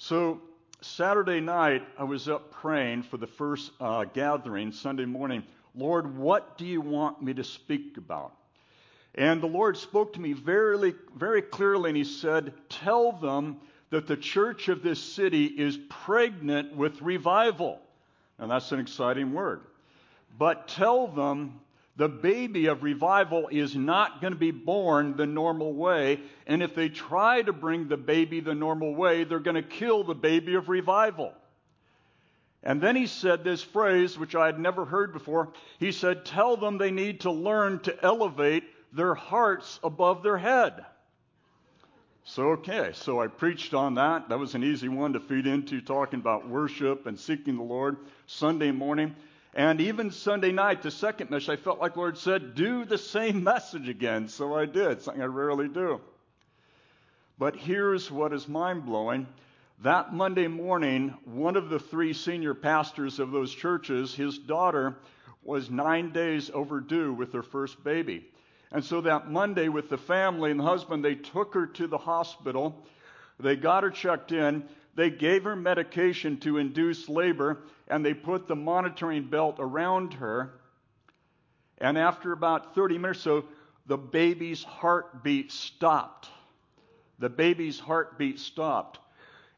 So, 0.00 0.40
Saturday 0.80 1.40
night, 1.40 1.82
I 1.98 2.04
was 2.04 2.28
up 2.28 2.52
praying 2.52 3.02
for 3.02 3.16
the 3.16 3.26
first 3.26 3.72
uh, 3.80 4.04
gathering, 4.04 4.70
Sunday 4.70 5.04
morning. 5.04 5.42
Lord, 5.74 6.16
what 6.16 6.56
do 6.56 6.64
you 6.64 6.80
want 6.80 7.20
me 7.20 7.34
to 7.34 7.42
speak 7.42 7.96
about? 7.96 8.32
And 9.16 9.42
the 9.42 9.48
Lord 9.48 9.76
spoke 9.76 10.12
to 10.12 10.20
me 10.20 10.34
very, 10.34 10.94
very 11.16 11.42
clearly, 11.42 11.90
and 11.90 11.96
He 11.96 12.04
said, 12.04 12.52
Tell 12.68 13.10
them 13.10 13.56
that 13.90 14.06
the 14.06 14.16
church 14.16 14.68
of 14.68 14.84
this 14.84 15.02
city 15.02 15.46
is 15.46 15.76
pregnant 15.88 16.76
with 16.76 17.02
revival. 17.02 17.80
And 18.38 18.52
that's 18.52 18.70
an 18.70 18.78
exciting 18.78 19.32
word. 19.32 19.62
But 20.38 20.68
tell 20.68 21.08
them 21.08 21.58
The 21.98 22.08
baby 22.08 22.66
of 22.66 22.84
revival 22.84 23.48
is 23.50 23.74
not 23.74 24.20
going 24.20 24.32
to 24.32 24.38
be 24.38 24.52
born 24.52 25.16
the 25.16 25.26
normal 25.26 25.74
way, 25.74 26.20
and 26.46 26.62
if 26.62 26.72
they 26.76 26.88
try 26.88 27.42
to 27.42 27.52
bring 27.52 27.88
the 27.88 27.96
baby 27.96 28.38
the 28.38 28.54
normal 28.54 28.94
way, 28.94 29.24
they're 29.24 29.40
going 29.40 29.56
to 29.56 29.62
kill 29.64 30.04
the 30.04 30.14
baby 30.14 30.54
of 30.54 30.68
revival. 30.68 31.32
And 32.62 32.80
then 32.80 32.94
he 32.94 33.08
said 33.08 33.42
this 33.42 33.64
phrase, 33.64 34.16
which 34.16 34.36
I 34.36 34.46
had 34.46 34.60
never 34.60 34.84
heard 34.84 35.12
before. 35.12 35.52
He 35.80 35.90
said, 35.90 36.24
Tell 36.24 36.56
them 36.56 36.78
they 36.78 36.92
need 36.92 37.22
to 37.22 37.32
learn 37.32 37.80
to 37.80 38.04
elevate 38.04 38.62
their 38.92 39.14
hearts 39.14 39.80
above 39.82 40.22
their 40.22 40.38
head. 40.38 40.86
So, 42.22 42.50
okay, 42.50 42.90
so 42.92 43.20
I 43.20 43.26
preached 43.26 43.74
on 43.74 43.94
that. 43.94 44.28
That 44.28 44.38
was 44.38 44.54
an 44.54 44.62
easy 44.62 44.88
one 44.88 45.14
to 45.14 45.20
feed 45.20 45.48
into, 45.48 45.80
talking 45.80 46.20
about 46.20 46.48
worship 46.48 47.06
and 47.06 47.18
seeking 47.18 47.56
the 47.56 47.64
Lord 47.64 47.96
Sunday 48.26 48.70
morning. 48.70 49.16
And 49.54 49.80
even 49.80 50.10
Sunday 50.10 50.52
night, 50.52 50.82
the 50.82 50.90
second 50.90 51.30
message, 51.30 51.48
I 51.48 51.56
felt 51.56 51.80
like 51.80 51.96
Lord 51.96 52.18
said, 52.18 52.54
do 52.54 52.84
the 52.84 52.98
same 52.98 53.42
message 53.42 53.88
again. 53.88 54.28
So 54.28 54.54
I 54.54 54.66
did, 54.66 55.02
something 55.02 55.22
I 55.22 55.26
rarely 55.26 55.68
do. 55.68 56.00
But 57.38 57.56
here's 57.56 58.10
what 58.10 58.32
is 58.32 58.48
mind 58.48 58.84
blowing. 58.84 59.26
That 59.82 60.12
Monday 60.12 60.48
morning, 60.48 61.14
one 61.24 61.56
of 61.56 61.70
the 61.70 61.78
three 61.78 62.12
senior 62.12 62.52
pastors 62.52 63.20
of 63.20 63.30
those 63.30 63.54
churches, 63.54 64.14
his 64.14 64.38
daughter 64.38 64.96
was 65.42 65.70
nine 65.70 66.12
days 66.12 66.50
overdue 66.52 67.12
with 67.12 67.32
her 67.32 67.44
first 67.44 67.82
baby. 67.84 68.26
And 68.70 68.84
so 68.84 69.00
that 69.00 69.30
Monday, 69.30 69.68
with 69.68 69.88
the 69.88 69.96
family 69.96 70.50
and 70.50 70.60
the 70.60 70.64
husband, 70.64 71.04
they 71.04 71.14
took 71.14 71.54
her 71.54 71.66
to 71.66 71.86
the 71.86 71.96
hospital. 71.96 72.84
They 73.40 73.56
got 73.56 73.82
her 73.82 73.90
checked 73.90 74.32
in. 74.32 74.68
They 74.98 75.10
gave 75.10 75.44
her 75.44 75.54
medication 75.54 76.40
to 76.40 76.58
induce 76.58 77.08
labor, 77.08 77.58
and 77.86 78.04
they 78.04 78.14
put 78.14 78.48
the 78.48 78.56
monitoring 78.56 79.22
belt 79.22 79.58
around 79.60 80.14
her. 80.14 80.54
And 81.80 81.96
after 81.96 82.32
about 82.32 82.74
30 82.74 82.98
minutes 82.98 83.20
or 83.20 83.42
so, 83.42 83.44
the 83.86 83.96
baby's 83.96 84.64
heartbeat 84.64 85.52
stopped. 85.52 86.28
The 87.20 87.28
baby's 87.28 87.78
heartbeat 87.78 88.40
stopped. 88.40 88.98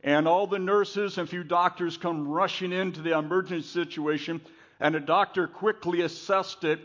And 0.04 0.28
all 0.28 0.46
the 0.46 0.58
nurses 0.58 1.16
and 1.16 1.26
a 1.26 1.30
few 1.30 1.42
doctors 1.42 1.96
come 1.96 2.28
rushing 2.28 2.74
into 2.74 3.00
the 3.00 3.16
emergency 3.16 3.66
situation, 3.66 4.42
and 4.78 4.94
a 4.94 5.00
doctor 5.00 5.46
quickly 5.46 6.02
assessed 6.02 6.64
it, 6.64 6.80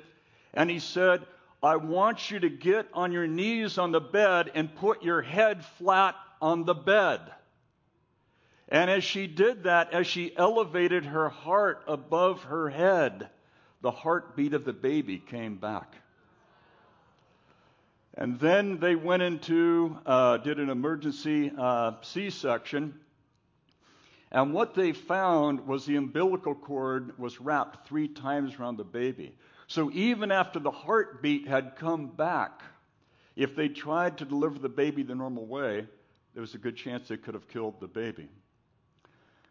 and 0.53 0.69
he 0.69 0.79
said, 0.79 1.23
I 1.61 1.75
want 1.75 2.31
you 2.31 2.39
to 2.39 2.49
get 2.49 2.87
on 2.93 3.11
your 3.11 3.27
knees 3.27 3.77
on 3.77 3.91
the 3.91 3.99
bed 3.99 4.49
and 4.55 4.73
put 4.73 5.03
your 5.03 5.21
head 5.21 5.65
flat 5.77 6.15
on 6.41 6.63
the 6.63 6.73
bed. 6.73 7.19
And 8.69 8.89
as 8.89 9.03
she 9.03 9.27
did 9.27 9.63
that, 9.63 9.93
as 9.93 10.07
she 10.07 10.35
elevated 10.35 11.05
her 11.05 11.29
heart 11.29 11.83
above 11.87 12.43
her 12.43 12.69
head, 12.69 13.29
the 13.81 13.91
heartbeat 13.91 14.53
of 14.53 14.65
the 14.65 14.73
baby 14.73 15.19
came 15.19 15.57
back. 15.57 15.95
And 18.15 18.39
then 18.39 18.79
they 18.79 18.95
went 18.95 19.21
into, 19.21 19.97
uh, 20.05 20.37
did 20.37 20.59
an 20.59 20.69
emergency 20.69 21.51
uh, 21.55 21.93
C 22.01 22.29
section, 22.29 22.99
and 24.31 24.53
what 24.53 24.73
they 24.73 24.91
found 24.91 25.65
was 25.67 25.85
the 25.85 25.97
umbilical 25.97 26.55
cord 26.55 27.17
was 27.19 27.39
wrapped 27.39 27.87
three 27.87 28.07
times 28.07 28.55
around 28.59 28.77
the 28.77 28.83
baby. 28.83 29.35
So 29.67 29.91
even 29.93 30.31
after 30.31 30.59
the 30.59 30.71
heartbeat 30.71 31.47
had 31.47 31.75
come 31.75 32.07
back, 32.07 32.61
if 33.35 33.55
they 33.55 33.69
tried 33.69 34.17
to 34.17 34.25
deliver 34.25 34.59
the 34.59 34.69
baby 34.69 35.03
the 35.03 35.15
normal 35.15 35.45
way, 35.45 35.87
there 36.33 36.41
was 36.41 36.53
a 36.55 36.57
good 36.57 36.75
chance 36.75 37.07
they 37.07 37.17
could 37.17 37.33
have 37.33 37.47
killed 37.47 37.79
the 37.79 37.87
baby. 37.87 38.27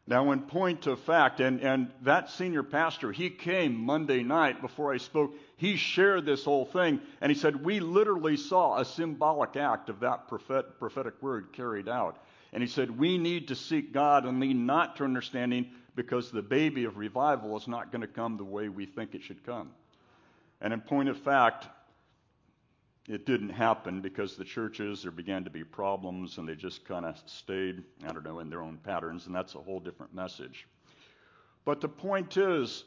Now, 0.06 0.32
in 0.32 0.42
point 0.42 0.86
of 0.86 1.00
fact, 1.00 1.40
and, 1.40 1.60
and 1.62 1.90
that 2.02 2.28
senior 2.28 2.62
pastor, 2.62 3.10
he 3.10 3.30
came 3.30 3.74
Monday 3.74 4.22
night 4.22 4.60
before 4.60 4.92
I 4.92 4.98
spoke. 4.98 5.34
He 5.56 5.76
shared 5.76 6.26
this 6.26 6.44
whole 6.44 6.66
thing, 6.66 7.00
and 7.22 7.32
he 7.32 7.38
said, 7.38 7.64
We 7.64 7.80
literally 7.80 8.36
saw 8.36 8.78
a 8.78 8.84
symbolic 8.84 9.56
act 9.56 9.88
of 9.88 10.00
that 10.00 10.28
prophet, 10.28 10.78
prophetic 10.78 11.22
word 11.22 11.54
carried 11.54 11.88
out. 11.88 12.18
And 12.52 12.62
he 12.62 12.68
said, 12.68 12.98
We 12.98 13.16
need 13.16 13.48
to 13.48 13.54
seek 13.54 13.94
God 13.94 14.26
and 14.26 14.40
lean 14.40 14.66
not 14.66 14.96
to 14.96 15.04
understanding 15.04 15.70
because 15.96 16.30
the 16.30 16.42
baby 16.42 16.84
of 16.84 16.98
revival 16.98 17.56
is 17.56 17.66
not 17.66 17.90
going 17.90 18.02
to 18.02 18.06
come 18.06 18.36
the 18.36 18.44
way 18.44 18.68
we 18.68 18.84
think 18.84 19.14
it 19.14 19.22
should 19.22 19.44
come. 19.46 19.70
And 20.60 20.74
in 20.74 20.82
point 20.82 21.08
of 21.08 21.16
fact, 21.16 21.66
it 23.08 23.26
didn't 23.26 23.50
happen 23.50 24.00
because 24.00 24.36
the 24.36 24.44
churches, 24.44 25.02
there 25.02 25.10
began 25.10 25.44
to 25.44 25.50
be 25.50 25.62
problems 25.62 26.38
and 26.38 26.48
they 26.48 26.54
just 26.54 26.84
kind 26.86 27.04
of 27.04 27.20
stayed, 27.26 27.82
I 28.06 28.12
don't 28.12 28.24
know, 28.24 28.38
in 28.38 28.48
their 28.48 28.62
own 28.62 28.78
patterns, 28.78 29.26
and 29.26 29.34
that's 29.34 29.54
a 29.54 29.58
whole 29.58 29.80
different 29.80 30.14
message. 30.14 30.66
But 31.64 31.80
the 31.80 31.88
point 31.88 32.36
is 32.36 32.84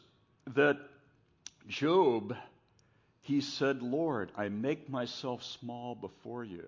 that 0.56 0.78
Job, 1.68 2.36
he 3.22 3.42
said, 3.42 3.82
Lord, 3.82 4.32
I 4.36 4.50
make 4.50 4.90
myself 4.90 5.44
small 5.44 5.94
before 5.94 6.44
you. 6.44 6.68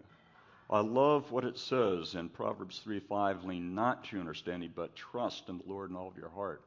I 0.70 0.82
love 0.82 1.32
what 1.32 1.46
it 1.46 1.58
says 1.58 2.14
in 2.14 2.30
Proverbs 2.30 2.80
3 2.80 3.00
5 3.00 3.46
lean 3.46 3.74
not 3.74 4.04
to 4.06 4.20
understanding, 4.20 4.72
but 4.76 4.96
trust 4.96 5.50
in 5.50 5.58
the 5.58 5.64
Lord 5.66 5.90
in 5.90 5.96
all 5.96 6.08
of 6.08 6.18
your 6.18 6.30
heart. 6.30 6.62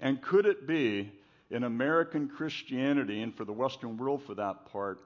And 0.00 0.20
could 0.20 0.46
it 0.46 0.66
be 0.66 1.12
in 1.50 1.62
American 1.62 2.28
Christianity, 2.28 3.22
and 3.22 3.34
for 3.34 3.44
the 3.44 3.52
Western 3.52 3.96
world 3.96 4.24
for 4.24 4.34
that 4.34 4.66
part, 4.66 4.98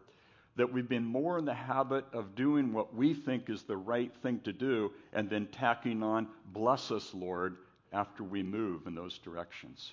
that 0.61 0.71
we've 0.71 0.91
been 0.91 1.07
more 1.07 1.39
in 1.39 1.47
the 1.47 1.55
habit 1.55 2.05
of 2.13 2.35
doing 2.35 2.71
what 2.71 2.95
we 2.95 3.15
think 3.15 3.49
is 3.49 3.63
the 3.63 3.75
right 3.79 4.13
thing 4.23 4.39
to 4.41 4.53
do 4.53 4.93
and 5.15 5.31
then 5.31 5.47
tacking 5.47 6.03
on, 6.03 6.29
bless 6.53 6.91
us, 6.91 7.15
Lord, 7.15 7.57
after 7.95 8.23
we 8.23 8.43
move 8.43 8.87
in 8.87 8.95
those 8.95 9.17
directions? 9.17 9.93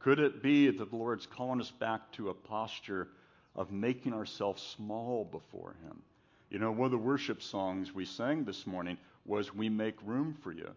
Could 0.00 0.18
it 0.18 0.42
be 0.42 0.68
that 0.68 0.90
the 0.90 0.96
Lord's 0.96 1.26
calling 1.26 1.60
us 1.60 1.70
back 1.70 2.10
to 2.14 2.30
a 2.30 2.34
posture 2.34 3.06
of 3.54 3.70
making 3.70 4.12
ourselves 4.12 4.60
small 4.76 5.26
before 5.26 5.76
Him? 5.84 6.02
You 6.50 6.58
know, 6.58 6.72
one 6.72 6.86
of 6.86 6.90
the 6.90 6.98
worship 6.98 7.40
songs 7.40 7.94
we 7.94 8.04
sang 8.04 8.42
this 8.42 8.66
morning 8.66 8.98
was 9.24 9.54
We 9.54 9.68
Make 9.68 10.02
Room 10.04 10.36
for 10.42 10.50
You. 10.50 10.70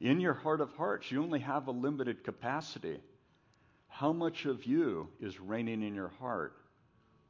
In 0.00 0.20
your 0.20 0.34
heart 0.34 0.60
of 0.60 0.72
hearts, 0.74 1.10
you 1.10 1.20
only 1.20 1.40
have 1.40 1.66
a 1.66 1.72
limited 1.72 2.22
capacity. 2.22 3.00
How 3.88 4.12
much 4.12 4.44
of 4.44 4.64
you 4.66 5.08
is 5.20 5.40
reigning 5.40 5.82
in 5.82 5.96
your 5.96 6.12
heart? 6.20 6.54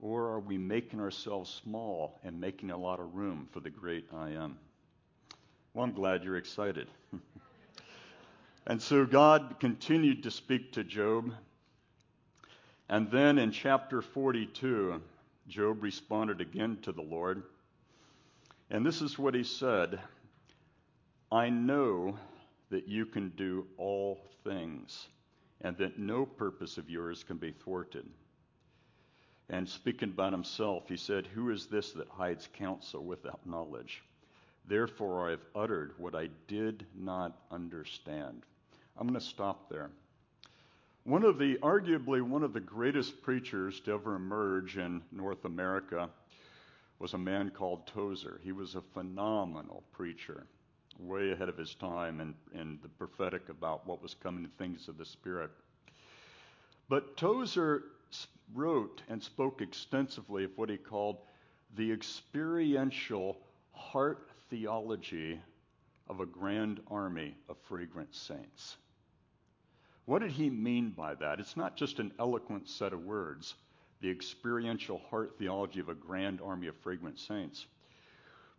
Or 0.03 0.25
are 0.33 0.41
we 0.41 0.59
making 0.59 1.01
ourselves 1.01 1.62
small 1.65 2.19
and 2.25 2.41
making 2.41 2.73
a 2.73 2.77
lot 2.77 2.99
of 2.99 3.15
room 3.15 3.49
for 3.53 3.61
the 3.61 3.71
great 3.71 4.05
I 4.12 4.31
am? 4.31 4.59
Well, 5.73 5.85
I'm 5.85 5.93
glad 5.93 6.25
you're 6.25 6.37
excited. 6.37 6.88
and 8.67 8.83
so 8.83 9.07
God 9.07 9.57
continued 9.61 10.25
to 10.25 10.31
speak 10.33 10.73
to 10.73 10.83
Job. 10.83 11.33
And 12.88 13.12
then 13.12 13.38
in 13.38 13.53
chapter 13.53 14.03
42, 14.03 15.01
Job 15.47 15.83
responded 15.85 16.41
again 16.41 16.79
to 16.83 16.91
the 16.91 17.01
Lord. 17.01 17.45
And 18.71 18.85
this 18.85 19.03
is 19.03 19.21
what 19.21 19.35
he 19.35 19.45
said 19.45 20.01
I 21.31 21.49
know 21.49 22.19
that 22.71 22.88
you 22.88 23.07
can 23.07 23.29
do 23.37 23.69
all 23.79 24.21
things, 24.43 25.07
and 25.61 25.77
that 25.77 25.99
no 25.99 26.27
purpose 26.27 26.77
of 26.77 26.91
yours 26.91 27.23
can 27.23 27.37
be 27.37 27.53
thwarted. 27.53 28.05
And 29.53 29.69
speaking 29.69 30.09
about 30.09 30.33
himself, 30.33 30.88
he 30.88 30.97
said, 30.97 31.27
Who 31.27 31.51
is 31.51 31.67
this 31.67 31.93
that 31.93 32.09
hides 32.09 32.49
counsel 32.55 33.05
without 33.05 33.47
knowledge? 33.47 34.03
Therefore, 34.67 35.29
I 35.29 35.33
have 35.33 35.45
uttered 35.55 35.93
what 35.99 36.15
I 36.15 36.31
did 36.49 36.87
not 36.99 37.37
understand. 37.51 38.45
I'm 38.97 39.07
going 39.07 39.21
to 39.21 39.25
stop 39.25 39.69
there. 39.69 39.91
One 41.05 41.23
of 41.23 41.37
the, 41.37 41.57
arguably, 41.57 42.23
one 42.23 42.43
of 42.43 42.55
the 42.55 42.61
greatest 42.61 43.23
preachers 43.23 43.79
to 43.81 43.93
ever 43.93 44.15
emerge 44.15 44.79
in 44.79 45.03
North 45.12 45.45
America 45.45 46.09
was 46.99 47.12
a 47.12 47.19
man 47.19 47.51
called 47.51 47.87
Tozer. 47.87 48.41
He 48.43 48.53
was 48.53 48.75
a 48.75 48.81
phenomenal 48.81 49.83
preacher, 49.93 50.47
way 50.99 51.33
ahead 51.33 51.51
of 51.51 51.59
his 51.59 51.75
time 51.75 52.23
in, 52.23 52.35
in 52.59 52.79
the 52.83 52.88
prophetic 52.88 53.51
about 53.51 53.87
what 53.87 54.03
was 54.03 54.15
coming, 54.15 54.45
to 54.45 54.51
things 54.57 54.88
of 54.88 54.97
the 54.97 55.05
Spirit. 55.05 55.51
But 56.88 57.19
Tozer 57.19 57.83
wrote 58.55 59.03
and 59.09 59.22
spoke 59.22 59.61
extensively 59.61 60.44
of 60.44 60.57
what 60.57 60.68
he 60.68 60.77
called 60.77 61.18
the 61.77 61.90
experiential 61.90 63.38
heart 63.72 64.29
theology 64.51 65.40
of 66.09 66.20
a 66.20 66.27
grand 66.27 66.81
army 66.90 67.37
of 67.48 67.57
fragrant 67.68 68.14
saints. 68.14 68.77
What 70.05 70.20
did 70.20 70.33
he 70.33 70.51
mean 70.51 70.90
by 70.90 71.14
that? 71.14 71.40
It's 71.40 71.57
not 71.57 71.77
just 71.77 71.98
an 71.98 72.12
eloquent 72.18 72.68
set 72.68 72.92
of 72.92 73.05
words 73.05 73.55
the 74.03 74.11
experiential 74.11 75.01
heart 75.09 75.38
theology 75.38 75.79
of 75.81 75.88
a 75.88 75.94
grand 75.94 76.40
army 76.40 76.66
of 76.66 76.77
fragrant 76.77 77.18
saints. 77.18 77.66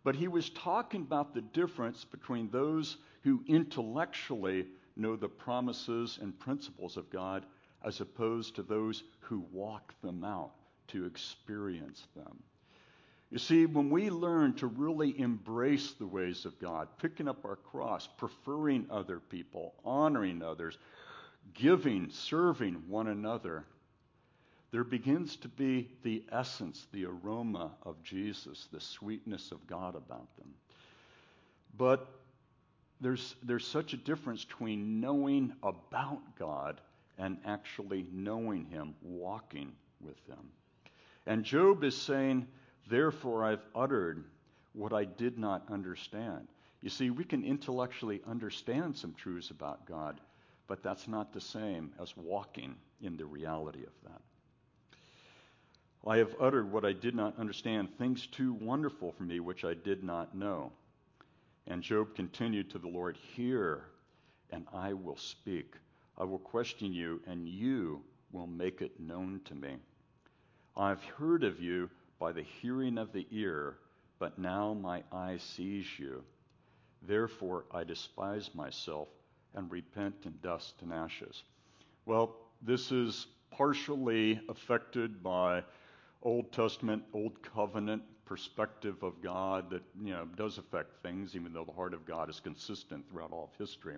But 0.02 0.16
he 0.16 0.26
was 0.26 0.50
talking 0.50 1.02
about 1.02 1.34
the 1.34 1.42
difference 1.42 2.04
between 2.04 2.50
those 2.50 2.96
who 3.22 3.44
intellectually 3.46 4.66
know 4.96 5.16
the 5.16 5.28
promises 5.28 6.18
and 6.20 6.38
principles 6.38 6.96
of 6.96 7.10
God 7.10 7.44
as 7.84 8.00
opposed 8.00 8.56
to 8.56 8.62
those 8.62 9.02
who 9.20 9.44
walk 9.52 9.94
them 10.02 10.24
out 10.24 10.52
to 10.88 11.04
experience 11.04 12.06
them. 12.16 12.42
You 13.30 13.38
see, 13.38 13.66
when 13.66 13.90
we 13.90 14.10
learn 14.10 14.54
to 14.54 14.66
really 14.66 15.18
embrace 15.18 15.92
the 15.92 16.06
ways 16.06 16.44
of 16.44 16.58
God, 16.60 16.88
picking 17.00 17.28
up 17.28 17.44
our 17.44 17.56
cross, 17.56 18.08
preferring 18.16 18.86
other 18.90 19.18
people, 19.18 19.74
honoring 19.84 20.42
others, 20.42 20.78
giving, 21.52 22.10
serving 22.10 22.74
one 22.86 23.08
another, 23.08 23.64
there 24.70 24.84
begins 24.84 25.36
to 25.36 25.48
be 25.48 25.88
the 26.02 26.24
essence, 26.32 26.86
the 26.92 27.06
aroma 27.06 27.72
of 27.82 28.02
Jesus, 28.02 28.68
the 28.72 28.80
sweetness 28.80 29.52
of 29.52 29.66
God 29.66 29.94
about 29.94 30.36
them. 30.36 30.52
But 31.76 32.06
there's, 33.00 33.34
there's 33.42 33.66
such 33.66 33.92
a 33.92 33.96
difference 33.96 34.44
between 34.44 35.00
knowing 35.00 35.52
about 35.62 36.36
God 36.38 36.80
and 37.18 37.38
actually 37.44 38.06
knowing 38.12 38.64
Him, 38.66 38.94
walking 39.02 39.72
with 40.00 40.18
Him. 40.26 40.50
And 41.26 41.44
Job 41.44 41.84
is 41.84 41.96
saying, 41.96 42.46
Therefore 42.88 43.44
I've 43.44 43.64
uttered 43.74 44.24
what 44.72 44.92
I 44.92 45.04
did 45.04 45.38
not 45.38 45.64
understand. 45.70 46.48
You 46.82 46.90
see, 46.90 47.10
we 47.10 47.24
can 47.24 47.44
intellectually 47.44 48.20
understand 48.28 48.96
some 48.96 49.14
truths 49.14 49.50
about 49.50 49.86
God, 49.86 50.20
but 50.66 50.82
that's 50.82 51.08
not 51.08 51.32
the 51.32 51.40
same 51.40 51.92
as 52.00 52.14
walking 52.16 52.74
in 53.00 53.16
the 53.16 53.24
reality 53.24 53.84
of 53.84 53.92
that. 54.04 54.20
I 56.06 56.18
have 56.18 56.34
uttered 56.38 56.70
what 56.70 56.84
I 56.84 56.92
did 56.92 57.14
not 57.14 57.38
understand, 57.38 57.96
things 57.96 58.26
too 58.26 58.52
wonderful 58.54 59.12
for 59.12 59.22
me 59.22 59.40
which 59.40 59.64
I 59.64 59.72
did 59.72 60.04
not 60.04 60.34
know. 60.34 60.72
And 61.66 61.82
Job 61.82 62.14
continued 62.14 62.70
to 62.70 62.78
the 62.78 62.88
Lord, 62.88 63.16
Hear, 63.16 63.86
and 64.50 64.66
I 64.74 64.92
will 64.92 65.16
speak. 65.16 65.74
I 66.16 66.24
will 66.24 66.38
question 66.38 66.92
you, 66.92 67.20
and 67.26 67.48
you 67.48 68.02
will 68.32 68.46
make 68.46 68.80
it 68.80 69.00
known 69.00 69.40
to 69.46 69.54
me. 69.54 69.76
I've 70.76 71.04
heard 71.04 71.44
of 71.44 71.60
you 71.60 71.90
by 72.18 72.32
the 72.32 72.42
hearing 72.42 72.98
of 72.98 73.12
the 73.12 73.26
ear, 73.30 73.76
but 74.18 74.38
now 74.38 74.74
my 74.74 75.02
eye 75.12 75.38
sees 75.38 75.86
you. 75.98 76.22
Therefore 77.02 77.66
I 77.72 77.84
despise 77.84 78.54
myself 78.54 79.08
and 79.54 79.70
repent 79.70 80.14
in 80.24 80.34
dust 80.42 80.74
and 80.82 80.92
ashes. 80.92 81.42
Well, 82.06 82.36
this 82.62 82.90
is 82.90 83.26
partially 83.50 84.40
affected 84.48 85.22
by 85.22 85.62
Old 86.22 86.50
Testament, 86.52 87.04
Old 87.12 87.42
Covenant 87.42 88.02
perspective 88.24 89.02
of 89.02 89.20
God 89.22 89.70
that 89.70 89.82
you 90.02 90.12
know 90.12 90.26
does 90.36 90.58
affect 90.58 91.02
things, 91.02 91.36
even 91.36 91.52
though 91.52 91.64
the 91.64 91.72
heart 91.72 91.94
of 91.94 92.06
God 92.06 92.30
is 92.30 92.40
consistent 92.40 93.08
throughout 93.08 93.32
all 93.32 93.50
of 93.52 93.58
history. 93.58 93.96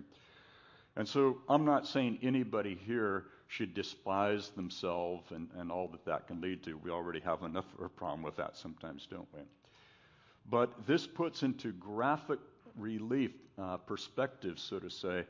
And 0.97 1.07
so 1.07 1.37
I'm 1.47 1.63
not 1.63 1.87
saying 1.87 2.17
anybody 2.23 2.77
here 2.85 3.25
should 3.47 3.75
despise 3.75 4.49
themselves 4.49 5.31
and, 5.31 5.47
and 5.55 5.71
all 5.71 5.87
that 5.89 6.03
that 6.05 6.27
can 6.27 6.41
lead 6.41 6.63
to. 6.63 6.75
We 6.77 6.89
already 6.89 7.19
have 7.19 7.43
enough 7.43 7.65
of 7.77 7.85
a 7.85 7.89
problem 7.89 8.23
with 8.23 8.35
that 8.37 8.57
sometimes, 8.57 9.07
don't 9.09 9.27
we? 9.31 9.41
But 10.49 10.87
this 10.87 11.05
puts 11.05 11.43
into 11.43 11.71
graphic 11.73 12.39
relief, 12.75 13.31
uh, 13.61 13.77
perspective, 13.77 14.57
so 14.57 14.79
to 14.79 14.89
say, 14.89 15.25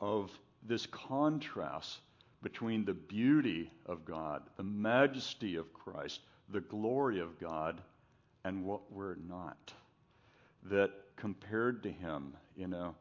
of 0.00 0.30
this 0.66 0.86
contrast 0.86 1.98
between 2.42 2.86
the 2.86 2.94
beauty 2.94 3.70
of 3.84 4.04
God, 4.06 4.44
the 4.56 4.62
majesty 4.62 5.56
of 5.56 5.72
Christ, 5.74 6.20
the 6.48 6.60
glory 6.60 7.20
of 7.20 7.38
God, 7.38 7.82
and 8.44 8.64
what 8.64 8.90
we're 8.90 9.16
not. 9.28 9.74
That 10.62 10.90
compared 11.16 11.82
to 11.82 11.90
Him, 11.90 12.34
you 12.56 12.66
know, 12.66 12.94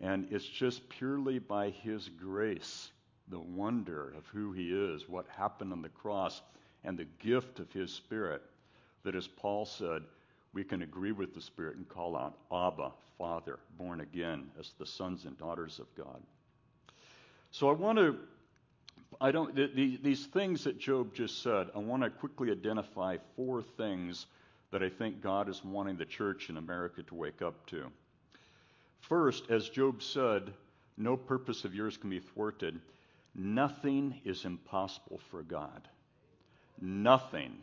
and 0.00 0.26
it's 0.30 0.44
just 0.46 0.88
purely 0.88 1.38
by 1.38 1.70
His 1.70 2.08
grace, 2.08 2.90
the 3.28 3.38
wonder 3.38 4.14
of 4.16 4.26
who 4.26 4.52
He 4.52 4.72
is, 4.72 5.08
what 5.08 5.26
happened 5.28 5.72
on 5.72 5.82
the 5.82 5.88
cross, 5.88 6.42
and 6.84 6.98
the 6.98 7.06
gift 7.18 7.58
of 7.58 7.72
His 7.72 7.92
Spirit, 7.92 8.42
that 9.04 9.14
as 9.14 9.26
Paul 9.26 9.64
said, 9.64 10.02
we 10.52 10.64
can 10.64 10.82
agree 10.82 11.12
with 11.12 11.34
the 11.34 11.40
Spirit 11.40 11.76
and 11.76 11.88
call 11.88 12.16
out 12.16 12.38
Abba, 12.52 12.92
Father, 13.18 13.58
born 13.76 14.00
again 14.00 14.50
as 14.58 14.72
the 14.78 14.86
sons 14.86 15.24
and 15.24 15.36
daughters 15.36 15.78
of 15.78 15.86
God. 15.94 16.22
So 17.50 17.68
I 17.68 17.72
want 17.72 17.98
to, 17.98 18.16
I 19.20 19.30
don't, 19.30 19.54
the, 19.54 19.98
these 20.02 20.26
things 20.26 20.64
that 20.64 20.78
Job 20.78 21.14
just 21.14 21.42
said, 21.42 21.68
I 21.74 21.78
want 21.78 22.02
to 22.02 22.10
quickly 22.10 22.50
identify 22.50 23.16
four 23.36 23.62
things 23.62 24.26
that 24.70 24.82
I 24.82 24.88
think 24.88 25.20
God 25.20 25.48
is 25.48 25.64
wanting 25.64 25.96
the 25.96 26.04
church 26.04 26.50
in 26.50 26.56
America 26.56 27.02
to 27.02 27.14
wake 27.14 27.42
up 27.42 27.66
to. 27.66 27.90
First, 29.00 29.50
as 29.50 29.68
Job 29.68 30.02
said, 30.02 30.52
no 30.96 31.16
purpose 31.16 31.64
of 31.64 31.74
yours 31.74 31.96
can 31.96 32.10
be 32.10 32.20
thwarted. 32.20 32.80
Nothing 33.34 34.20
is 34.24 34.44
impossible 34.44 35.20
for 35.30 35.42
God. 35.42 35.88
Nothing, 36.80 37.56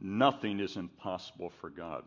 nothing 0.00 0.60
is 0.60 0.76
impossible 0.76 1.50
for 1.60 1.70
God. 1.70 2.04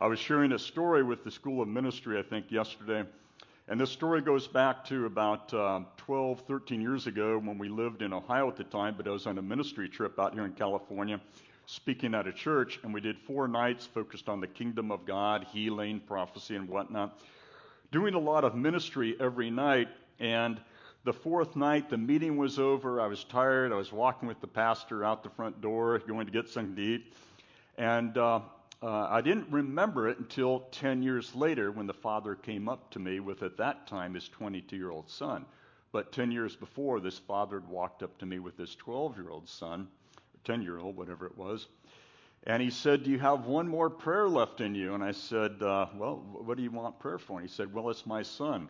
I 0.00 0.06
was 0.06 0.18
sharing 0.18 0.52
a 0.52 0.58
story 0.58 1.02
with 1.02 1.24
the 1.24 1.30
School 1.30 1.62
of 1.62 1.68
Ministry, 1.68 2.18
I 2.18 2.22
think, 2.22 2.50
yesterday. 2.50 3.04
And 3.68 3.80
this 3.80 3.90
story 3.90 4.20
goes 4.20 4.48
back 4.48 4.84
to 4.86 5.06
about 5.06 5.54
uh, 5.54 5.80
12, 5.98 6.42
13 6.46 6.80
years 6.80 7.06
ago 7.06 7.38
when 7.38 7.58
we 7.58 7.68
lived 7.68 8.02
in 8.02 8.12
Ohio 8.12 8.48
at 8.48 8.56
the 8.56 8.64
time, 8.64 8.94
but 8.96 9.06
I 9.06 9.10
was 9.10 9.26
on 9.26 9.38
a 9.38 9.42
ministry 9.42 9.88
trip 9.88 10.18
out 10.18 10.34
here 10.34 10.44
in 10.44 10.52
California 10.52 11.20
speaking 11.66 12.14
at 12.14 12.26
a 12.26 12.32
church, 12.32 12.80
and 12.82 12.92
we 12.92 13.00
did 13.00 13.16
four 13.18 13.48
nights 13.48 13.86
focused 13.86 14.28
on 14.28 14.40
the 14.40 14.46
kingdom 14.46 14.90
of 14.90 15.06
God, 15.06 15.46
healing, 15.52 16.00
prophecy, 16.00 16.56
and 16.56 16.68
whatnot. 16.68 17.18
Doing 17.92 18.14
a 18.14 18.18
lot 18.18 18.44
of 18.44 18.54
ministry 18.54 19.14
every 19.20 19.50
night, 19.50 19.88
and 20.18 20.58
the 21.04 21.12
fourth 21.12 21.56
night, 21.56 21.90
the 21.90 21.98
meeting 21.98 22.38
was 22.38 22.58
over. 22.58 23.02
I 23.02 23.06
was 23.06 23.22
tired. 23.22 23.70
I 23.70 23.76
was 23.76 23.92
walking 23.92 24.26
with 24.26 24.40
the 24.40 24.46
pastor 24.46 25.04
out 25.04 25.22
the 25.22 25.28
front 25.28 25.60
door, 25.60 25.98
going 25.98 26.24
to 26.24 26.32
get 26.32 26.48
something 26.48 26.74
to 26.74 26.82
eat. 26.82 27.12
And 27.76 28.16
uh, 28.16 28.40
uh, 28.82 29.08
I 29.10 29.20
didn't 29.20 29.48
remember 29.50 30.08
it 30.08 30.18
until 30.18 30.60
10 30.70 31.02
years 31.02 31.34
later 31.34 31.70
when 31.70 31.86
the 31.86 31.92
father 31.92 32.34
came 32.34 32.66
up 32.66 32.90
to 32.92 32.98
me 32.98 33.20
with, 33.20 33.42
at 33.42 33.58
that 33.58 33.86
time, 33.86 34.14
his 34.14 34.26
22 34.26 34.74
year 34.74 34.90
old 34.90 35.10
son. 35.10 35.44
But 35.92 36.12
10 36.12 36.32
years 36.32 36.56
before, 36.56 36.98
this 36.98 37.18
father 37.18 37.60
had 37.60 37.68
walked 37.68 38.02
up 38.02 38.16
to 38.20 38.24
me 38.24 38.38
with 38.38 38.56
his 38.56 38.74
12 38.74 39.18
year 39.18 39.28
old 39.28 39.46
son 39.46 39.86
10 40.44 40.62
year 40.62 40.78
old, 40.78 40.96
whatever 40.96 41.26
it 41.26 41.36
was. 41.36 41.68
And 42.44 42.60
he 42.60 42.70
said, 42.70 43.04
Do 43.04 43.10
you 43.10 43.18
have 43.20 43.46
one 43.46 43.68
more 43.68 43.88
prayer 43.88 44.28
left 44.28 44.60
in 44.60 44.74
you? 44.74 44.94
And 44.94 45.04
I 45.04 45.12
said, 45.12 45.62
uh, 45.62 45.86
Well, 45.94 46.24
what 46.32 46.56
do 46.56 46.62
you 46.62 46.70
want 46.70 46.98
prayer 46.98 47.18
for? 47.18 47.38
And 47.38 47.48
he 47.48 47.54
said, 47.54 47.72
Well, 47.72 47.88
it's 47.90 48.06
my 48.06 48.22
son. 48.22 48.68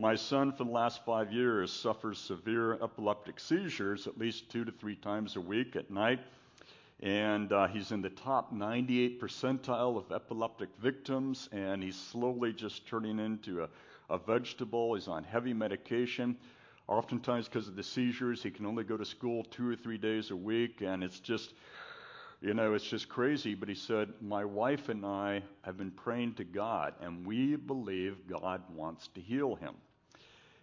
My 0.00 0.14
son, 0.14 0.52
for 0.52 0.64
the 0.64 0.70
last 0.70 1.04
five 1.04 1.32
years, 1.32 1.72
suffers 1.72 2.18
severe 2.18 2.74
epileptic 2.74 3.40
seizures 3.40 4.06
at 4.06 4.16
least 4.16 4.48
two 4.48 4.64
to 4.64 4.70
three 4.70 4.94
times 4.94 5.36
a 5.36 5.40
week 5.40 5.74
at 5.74 5.90
night. 5.90 6.20
And 7.00 7.52
uh, 7.52 7.68
he's 7.68 7.92
in 7.92 8.02
the 8.02 8.10
top 8.10 8.52
98 8.52 9.20
percentile 9.20 9.96
of 9.96 10.10
epileptic 10.10 10.68
victims, 10.80 11.48
and 11.52 11.82
he's 11.82 11.96
slowly 11.96 12.52
just 12.52 12.86
turning 12.86 13.20
into 13.20 13.62
a, 13.62 13.68
a 14.10 14.18
vegetable. 14.18 14.94
He's 14.94 15.06
on 15.06 15.22
heavy 15.22 15.52
medication. 15.52 16.36
Oftentimes, 16.88 17.46
because 17.46 17.68
of 17.68 17.76
the 17.76 17.82
seizures, 17.82 18.42
he 18.42 18.50
can 18.50 18.66
only 18.66 18.82
go 18.82 18.96
to 18.96 19.04
school 19.04 19.44
two 19.44 19.68
or 19.68 19.76
three 19.76 19.98
days 19.98 20.30
a 20.30 20.36
week, 20.36 20.80
and 20.80 21.04
it's 21.04 21.20
just, 21.20 21.54
you 22.40 22.54
know, 22.54 22.74
it's 22.74 22.84
just 22.84 23.08
crazy. 23.08 23.54
But 23.54 23.68
he 23.68 23.74
said, 23.74 24.12
My 24.20 24.44
wife 24.44 24.88
and 24.88 25.04
I 25.04 25.42
have 25.62 25.76
been 25.76 25.90
praying 25.90 26.34
to 26.34 26.44
God, 26.44 26.94
and 27.00 27.26
we 27.26 27.56
believe 27.56 28.16
God 28.28 28.62
wants 28.74 29.08
to 29.14 29.20
heal 29.20 29.56
him. 29.56 29.74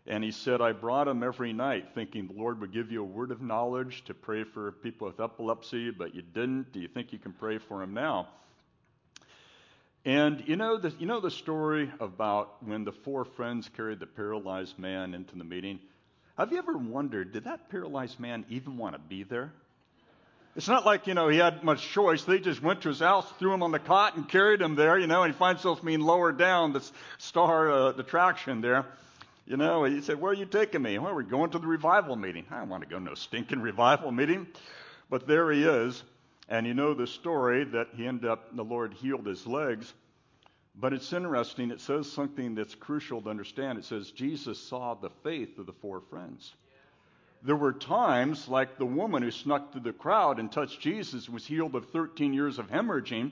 And 0.08 0.24
he 0.24 0.32
said, 0.32 0.62
I 0.62 0.72
brought 0.72 1.08
him 1.08 1.24
every 1.24 1.52
night 1.52 1.88
thinking 1.96 2.28
the 2.28 2.40
Lord 2.40 2.62
would 2.62 2.72
give 2.72 2.92
you 2.92 3.02
a 3.02 3.06
word 3.06 3.32
of 3.32 3.42
knowledge 3.42 4.04
to 4.06 4.14
pray 4.14 4.44
for 4.44 4.72
people 4.72 5.08
with 5.08 5.20
epilepsy, 5.20 5.90
but 5.90 6.14
you 6.14 6.22
didn't. 6.22 6.72
Do 6.72 6.80
you 6.80 6.88
think 6.88 7.12
you 7.12 7.18
can 7.18 7.34
pray 7.34 7.58
for 7.58 7.82
him 7.82 7.94
now? 7.94 8.28
And 10.06 10.44
you 10.48 10.56
know 10.56 10.78
the, 10.78 10.94
you 11.00 11.08
know 11.08 11.20
the 11.20 11.32
story 11.32 11.92
about 12.00 12.64
when 12.64 12.84
the 12.84 12.92
four 12.92 13.26
friends 13.26 13.68
carried 13.76 14.00
the 14.00 14.06
paralyzed 14.06 14.78
man 14.78 15.16
into 15.16 15.36
the 15.36 15.44
meeting? 15.44 15.80
Have 16.38 16.52
you 16.52 16.60
ever 16.60 16.78
wondered, 16.78 17.34
did 17.34 17.46
that 17.46 17.70
paralyzed 17.70 18.20
man 18.20 18.46
even 18.50 18.78
want 18.78 18.94
to 18.94 19.00
be 19.00 19.24
there? 19.24 19.52
It's 20.56 20.70
not 20.70 20.86
like, 20.86 21.06
you 21.06 21.14
know, 21.14 21.28
he 21.28 21.38
had 21.38 21.64
much 21.64 21.86
choice. 21.90 22.24
They 22.24 22.40
just 22.40 22.64
went 22.64 22.82
to 22.84 22.90
his 22.90 23.00
house, 23.00 23.30
threw 23.40 23.54
him 23.54 23.62
on 23.62 23.72
the 23.72 23.80
cot, 23.80 24.16
and 24.16 24.28
carried 24.28 24.62
him 24.62 24.76
there, 24.76 24.98
you 24.98 25.06
know, 25.06 25.24
and 25.24 25.34
he 25.34 25.38
finds 25.38 25.62
himself 25.62 25.84
being 25.84 26.00
lowered 26.00 26.38
down 26.38 26.72
the 26.72 26.84
star 27.18 27.70
uh, 27.70 27.90
attraction 27.90 28.62
there. 28.62 28.86
You 29.46 29.58
know, 29.58 29.84
he 29.84 30.02
said, 30.02 30.20
Where 30.20 30.32
are 30.32 30.36
you 30.36 30.46
taking 30.46 30.82
me? 30.82 30.98
Well, 30.98 31.14
we're 31.14 31.24
going 31.24 31.52
to 31.52 31.60
the 31.60 31.68
revival 31.68 32.16
meeting. 32.16 32.46
I 32.50 32.60
don't 32.60 32.70
want 32.70 32.84
to 32.84 32.90
go 32.90 32.98
to 32.98 33.04
no 33.04 33.16
stinking 33.16 33.62
revival 33.62 34.12
meeting. 34.12 34.48
But 35.10 35.28
there 35.28 35.52
he 35.52 35.64
is. 35.64 36.02
And 36.48 36.66
you 36.66 36.74
know 36.74 36.94
the 36.94 37.08
story 37.08 37.64
that 37.66 37.90
he 37.96 38.08
ended 38.08 38.30
up, 38.30 38.56
the 38.56 38.64
Lord 38.64 38.94
healed 38.94 39.26
his 39.26 39.46
legs. 39.46 39.94
But 40.74 40.94
it's 40.94 41.12
interesting. 41.14 41.70
It 41.70 41.82
says 41.82 42.12
something 42.12 42.56
that's 42.56 42.76
crucial 42.76 43.22
to 43.22 43.30
understand. 43.30 43.78
It 43.78 43.86
says 43.86 44.12
Jesus 44.12 44.60
saw 44.60 44.94
the 44.94 45.10
faith 45.24 45.60
of 45.60 45.66
the 45.66 45.74
four 45.74 46.02
friends. 46.10 46.54
There 47.46 47.56
were 47.56 47.74
times, 47.74 48.48
like 48.48 48.78
the 48.78 48.86
woman 48.86 49.22
who 49.22 49.30
snuck 49.30 49.72
through 49.72 49.82
the 49.82 49.94
crowd 49.94 50.40
and 50.40 50.52
touched 50.52 50.82
Jesus, 50.82 51.30
was 51.30 51.46
healed 51.46 51.76
of 51.76 51.90
13 51.92 52.34
years 52.34 52.58
of 52.58 52.72
hemorrhaging, 52.72 53.32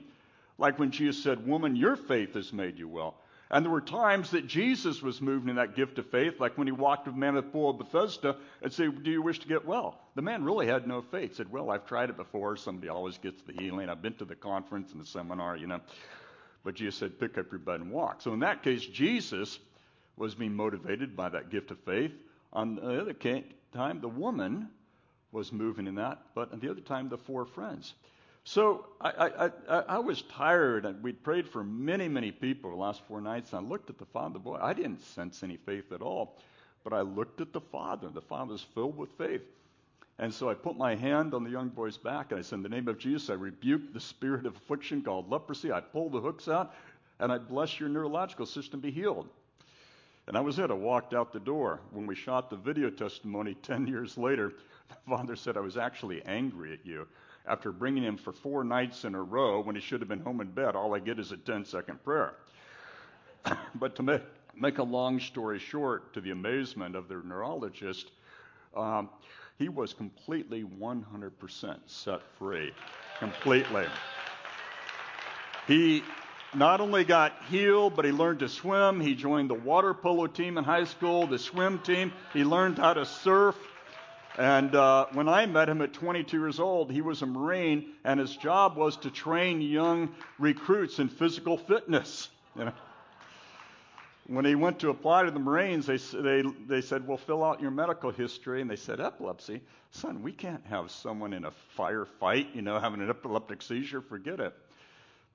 like 0.56 0.78
when 0.78 0.92
Jesus 0.92 1.20
said, 1.20 1.46
Woman, 1.46 1.74
your 1.74 1.96
faith 1.96 2.34
has 2.34 2.52
made 2.52 2.78
you 2.78 2.88
well. 2.88 3.16
And 3.50 3.64
there 3.64 3.72
were 3.72 3.80
times 3.80 4.30
that 4.30 4.46
Jesus 4.46 5.02
was 5.02 5.20
moved 5.20 5.48
in 5.48 5.56
that 5.56 5.74
gift 5.74 5.98
of 5.98 6.06
faith, 6.10 6.38
like 6.38 6.56
when 6.56 6.68
he 6.68 6.72
walked 6.72 7.06
with 7.06 7.16
the 7.16 7.20
man 7.20 7.36
at 7.36 7.44
the 7.44 7.50
pool 7.50 7.70
of 7.70 7.78
Bethesda 7.78 8.36
and 8.62 8.72
said, 8.72 9.02
Do 9.02 9.10
you 9.10 9.20
wish 9.20 9.40
to 9.40 9.48
get 9.48 9.66
well? 9.66 9.98
The 10.14 10.22
man 10.22 10.44
really 10.44 10.68
had 10.68 10.86
no 10.86 11.02
faith. 11.02 11.34
Said, 11.34 11.50
Well, 11.50 11.70
I've 11.70 11.86
tried 11.86 12.10
it 12.10 12.16
before. 12.16 12.56
Somebody 12.56 12.88
always 12.88 13.18
gets 13.18 13.42
the 13.42 13.52
healing. 13.52 13.88
I've 13.88 14.00
been 14.00 14.14
to 14.14 14.24
the 14.24 14.36
conference 14.36 14.92
and 14.92 15.00
the 15.00 15.06
seminar, 15.06 15.56
you 15.56 15.66
know. 15.66 15.80
But 16.64 16.74
Jesus 16.74 16.96
said, 16.96 17.20
pick 17.20 17.36
up 17.36 17.50
your 17.52 17.58
bed 17.58 17.80
and 17.80 17.90
walk. 17.90 18.22
So 18.22 18.32
in 18.32 18.40
that 18.40 18.62
case, 18.62 18.86
Jesus 18.86 19.58
was 20.16 20.34
being 20.34 20.54
motivated 20.54 21.14
by 21.14 21.28
that 21.28 21.50
gift 21.50 21.70
of 21.70 21.78
faith. 21.80 22.12
On 22.54 22.76
the 22.76 23.00
other 23.00 23.12
time, 23.74 24.00
the 24.00 24.08
woman 24.08 24.68
was 25.32 25.52
moving 25.52 25.86
in 25.86 25.96
that, 25.96 26.22
but 26.34 26.52
at 26.52 26.60
the 26.60 26.70
other 26.70 26.80
time, 26.80 27.08
the 27.08 27.18
four 27.18 27.44
friends. 27.44 27.94
So 28.44 28.86
I, 29.00 29.10
I, 29.10 29.46
I, 29.46 29.78
I 29.88 29.98
was 29.98 30.22
tired, 30.22 30.84
and 30.84 31.02
we'd 31.02 31.22
prayed 31.22 31.48
for 31.48 31.64
many, 31.64 32.08
many 32.08 32.30
people 32.30 32.70
the 32.70 32.76
last 32.76 33.02
four 33.08 33.20
nights, 33.20 33.52
and 33.52 33.66
I 33.66 33.68
looked 33.68 33.90
at 33.90 33.98
the 33.98 34.04
father, 34.06 34.38
boy, 34.38 34.58
I 34.60 34.74
didn't 34.74 35.00
sense 35.02 35.42
any 35.42 35.56
faith 35.56 35.92
at 35.92 36.02
all. 36.02 36.36
But 36.84 36.92
I 36.92 37.00
looked 37.00 37.40
at 37.40 37.54
the 37.54 37.62
father, 37.62 38.10
the 38.10 38.20
father's 38.20 38.62
filled 38.74 38.98
with 38.98 39.10
faith. 39.12 39.40
And 40.18 40.32
so 40.32 40.50
I 40.50 40.54
put 40.54 40.76
my 40.76 40.94
hand 40.94 41.34
on 41.34 41.42
the 41.42 41.50
young 41.50 41.70
boy's 41.70 41.96
back, 41.96 42.30
and 42.30 42.38
I 42.38 42.42
said, 42.42 42.56
In 42.56 42.62
the 42.62 42.68
name 42.68 42.86
of 42.86 42.98
Jesus, 42.98 43.30
I 43.30 43.34
rebuke 43.34 43.92
the 43.92 44.00
spirit 44.00 44.44
of 44.46 44.54
affliction 44.54 45.02
called 45.02 45.30
leprosy. 45.30 45.72
I 45.72 45.80
pull 45.80 46.10
the 46.10 46.20
hooks 46.20 46.46
out, 46.46 46.74
and 47.18 47.32
I 47.32 47.38
bless 47.38 47.80
your 47.80 47.88
neurological 47.88 48.46
system 48.46 48.80
be 48.80 48.90
healed. 48.90 49.28
And 50.26 50.36
that 50.36 50.44
was 50.44 50.58
it. 50.58 50.70
I 50.70 50.74
walked 50.74 51.12
out 51.12 51.32
the 51.32 51.40
door. 51.40 51.80
When 51.90 52.06
we 52.06 52.14
shot 52.14 52.48
the 52.48 52.56
video 52.56 52.90
testimony 52.90 53.54
10 53.62 53.86
years 53.86 54.16
later, 54.16 54.54
the 54.88 54.96
father 55.08 55.36
said, 55.36 55.56
I 55.56 55.60
was 55.60 55.76
actually 55.76 56.22
angry 56.24 56.72
at 56.72 56.84
you. 56.84 57.06
After 57.46 57.72
bringing 57.72 58.02
him 58.02 58.16
for 58.16 58.32
four 58.32 58.64
nights 58.64 59.04
in 59.04 59.14
a 59.14 59.22
row 59.22 59.60
when 59.60 59.74
he 59.74 59.80
should 59.80 60.00
have 60.00 60.08
been 60.08 60.20
home 60.20 60.40
in 60.40 60.50
bed, 60.50 60.76
all 60.76 60.94
I 60.94 60.98
get 60.98 61.18
is 61.18 61.30
a 61.32 61.36
10 61.36 61.66
second 61.66 62.02
prayer. 62.02 62.36
but 63.74 63.94
to 63.96 64.02
make, 64.02 64.22
make 64.56 64.78
a 64.78 64.82
long 64.82 65.20
story 65.20 65.58
short, 65.58 66.14
to 66.14 66.22
the 66.22 66.30
amazement 66.30 66.96
of 66.96 67.06
their 67.06 67.22
neurologist, 67.22 68.12
um, 68.74 69.10
he 69.58 69.68
was 69.68 69.92
completely 69.92 70.64
100% 70.64 71.78
set 71.86 72.22
free. 72.38 72.72
Completely. 73.18 73.86
He 75.66 76.02
not 76.56 76.80
only 76.80 77.04
got 77.04 77.32
healed, 77.50 77.96
but 77.96 78.04
he 78.04 78.12
learned 78.12 78.40
to 78.40 78.48
swim. 78.48 79.00
He 79.00 79.14
joined 79.14 79.50
the 79.50 79.54
water 79.54 79.94
polo 79.94 80.26
team 80.26 80.58
in 80.58 80.64
high 80.64 80.84
school, 80.84 81.26
the 81.26 81.38
swim 81.38 81.78
team. 81.80 82.12
He 82.32 82.44
learned 82.44 82.78
how 82.78 82.94
to 82.94 83.04
surf. 83.04 83.56
And 84.36 84.74
uh, 84.74 85.06
when 85.12 85.28
I 85.28 85.46
met 85.46 85.68
him 85.68 85.80
at 85.80 85.92
22 85.92 86.38
years 86.38 86.58
old, 86.58 86.90
he 86.90 87.02
was 87.02 87.22
a 87.22 87.26
Marine, 87.26 87.92
and 88.04 88.18
his 88.18 88.36
job 88.36 88.76
was 88.76 88.96
to 88.98 89.10
train 89.10 89.60
young 89.60 90.14
recruits 90.38 90.98
in 90.98 91.08
physical 91.08 91.56
fitness. 91.56 92.28
You 92.56 92.66
know? 92.66 92.72
When 94.26 94.44
he 94.44 94.54
went 94.54 94.78
to 94.80 94.88
apply 94.88 95.24
to 95.24 95.30
the 95.30 95.38
Marines, 95.38 95.86
they, 95.86 95.98
they, 95.98 96.42
they 96.66 96.80
said, 96.80 97.06
Well, 97.06 97.18
fill 97.18 97.44
out 97.44 97.60
your 97.60 97.70
medical 97.70 98.10
history. 98.10 98.62
And 98.62 98.70
they 98.70 98.76
said, 98.76 99.00
Epilepsy? 99.00 99.60
Son, 99.90 100.22
we 100.22 100.32
can't 100.32 100.64
have 100.66 100.90
someone 100.90 101.32
in 101.32 101.44
a 101.44 101.52
firefight, 101.78 102.54
you 102.54 102.62
know, 102.62 102.80
having 102.80 103.00
an 103.00 103.10
epileptic 103.10 103.62
seizure. 103.62 104.00
Forget 104.00 104.40
it. 104.40 104.54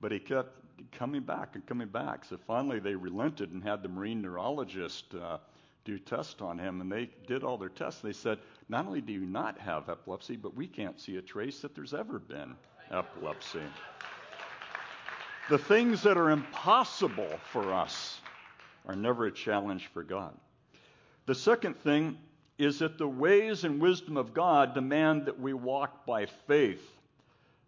But 0.00 0.12
he 0.12 0.18
kept 0.18 0.54
coming 0.92 1.22
back 1.22 1.54
and 1.54 1.66
coming 1.66 1.88
back. 1.88 2.24
So 2.24 2.38
finally, 2.46 2.80
they 2.80 2.94
relented 2.94 3.52
and 3.52 3.62
had 3.62 3.82
the 3.82 3.88
Marine 3.88 4.22
neurologist 4.22 5.14
uh, 5.14 5.38
do 5.84 5.98
tests 5.98 6.40
on 6.40 6.58
him. 6.58 6.80
And 6.80 6.90
they 6.90 7.10
did 7.26 7.44
all 7.44 7.58
their 7.58 7.68
tests. 7.68 8.00
They 8.00 8.12
said, 8.12 8.38
Not 8.68 8.86
only 8.86 9.00
do 9.00 9.12
you 9.12 9.26
not 9.26 9.58
have 9.58 9.88
epilepsy, 9.88 10.36
but 10.36 10.54
we 10.54 10.66
can't 10.66 11.00
see 11.00 11.16
a 11.16 11.22
trace 11.22 11.60
that 11.60 11.74
there's 11.74 11.94
ever 11.94 12.18
been 12.18 12.54
epilepsy. 12.90 13.62
The 15.48 15.58
things 15.58 16.02
that 16.02 16.16
are 16.16 16.30
impossible 16.30 17.38
for 17.52 17.72
us 17.74 18.20
are 18.86 18.94
never 18.96 19.26
a 19.26 19.32
challenge 19.32 19.90
for 19.92 20.02
God. 20.02 20.32
The 21.26 21.34
second 21.34 21.76
thing 21.80 22.16
is 22.58 22.78
that 22.78 22.98
the 22.98 23.08
ways 23.08 23.64
and 23.64 23.80
wisdom 23.80 24.16
of 24.16 24.34
God 24.34 24.74
demand 24.74 25.26
that 25.26 25.38
we 25.38 25.52
walk 25.52 26.04
by 26.06 26.26
faith. 26.26 26.86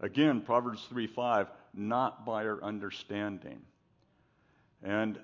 Again, 0.00 0.40
Proverbs 0.40 0.86
3 0.90 1.06
5, 1.06 1.48
not 1.74 2.24
by 2.26 2.44
our 2.44 2.62
understanding. 2.62 3.60
And 4.82 5.18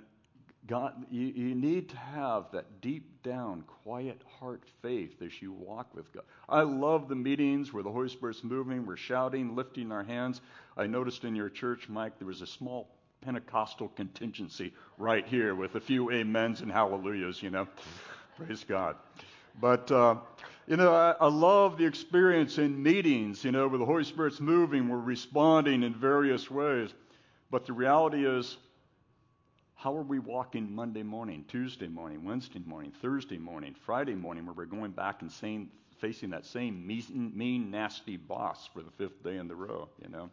God, 0.67 1.07
you, 1.11 1.27
you, 1.27 1.55
need 1.55 1.89
to 1.89 1.97
have 1.97 2.53
that 2.53 2.83
deep 2.83 3.23
down, 3.23 3.65
quiet 3.83 4.21
heart 4.39 4.65
faith 4.83 5.23
as 5.23 5.41
you 5.41 5.51
walk 5.53 5.95
with 5.95 6.13
God. 6.13 6.25
I 6.49 6.61
love 6.61 7.09
the 7.09 7.15
meetings 7.15 7.73
where 7.73 7.83
the 7.83 7.91
Holy 7.91 8.11
Spirit's 8.11 8.45
moving, 8.45 8.85
we're 8.85 8.97
shouting, 8.97 9.57
lifting 9.57 9.91
our 9.91 10.05
hands. 10.05 10.43
I 10.77 10.87
noticed 10.87 11.25
in 11.25 11.35
your 11.35 11.49
church, 11.49 11.89
Mike, 11.89 12.19
there 12.19 12.27
was 12.27 12.43
a 12.43 12.47
small 12.47 12.91
Pentecostal 13.23 13.89
contingency 13.89 14.73
right 14.99 15.27
here 15.27 15.55
with 15.55 15.75
a 15.75 15.81
few 15.81 16.13
amens 16.13 16.61
and 16.61 16.71
hallelujahs, 16.71 17.43
you 17.43 17.51
know. 17.51 17.67
Praise 18.37 18.63
God. 18.63 18.97
But, 19.61 19.91
uh, 19.91 20.17
you 20.69 20.77
know, 20.77 20.95
I, 20.95 21.15
I, 21.19 21.29
love 21.29 21.79
the 21.79 21.87
experience 21.87 22.59
in 22.59 22.83
meetings, 22.83 23.43
you 23.43 23.53
know, 23.53 23.67
where 23.69 23.79
the 23.79 23.87
Holy 23.87 24.05
Spirit's 24.05 24.39
moving, 24.39 24.87
we're 24.87 24.99
responding 24.99 25.83
in 25.83 25.95
various 25.95 26.51
ways. 26.51 26.91
But 27.51 27.65
the 27.65 27.73
reality 27.73 28.27
is, 28.27 28.59
how 29.77 29.97
are 29.97 30.03
we 30.03 30.19
walking 30.19 30.71
Monday 30.71 31.03
morning, 31.03 31.47
Tuesday 31.49 31.89
morning, 31.89 32.23
Wednesday 32.23 32.61
morning, 32.67 32.93
Thursday 33.01 33.39
morning, 33.39 33.75
Friday 33.87 34.15
morning, 34.15 34.45
where 34.45 34.53
we're 34.53 34.67
going 34.67 34.91
back 34.91 35.23
and 35.23 35.33
facing 35.33 36.31
that 36.31 36.45
same 36.45 36.87
mean, 36.87 37.33
mean, 37.35 37.71
nasty 37.71 38.19
boss 38.19 38.69
for 38.71 38.83
the 38.83 38.91
fifth 38.91 39.25
day 39.25 39.39
in 39.39 39.49
the 39.49 39.55
row, 39.55 39.89
you 40.03 40.11
know? 40.11 40.29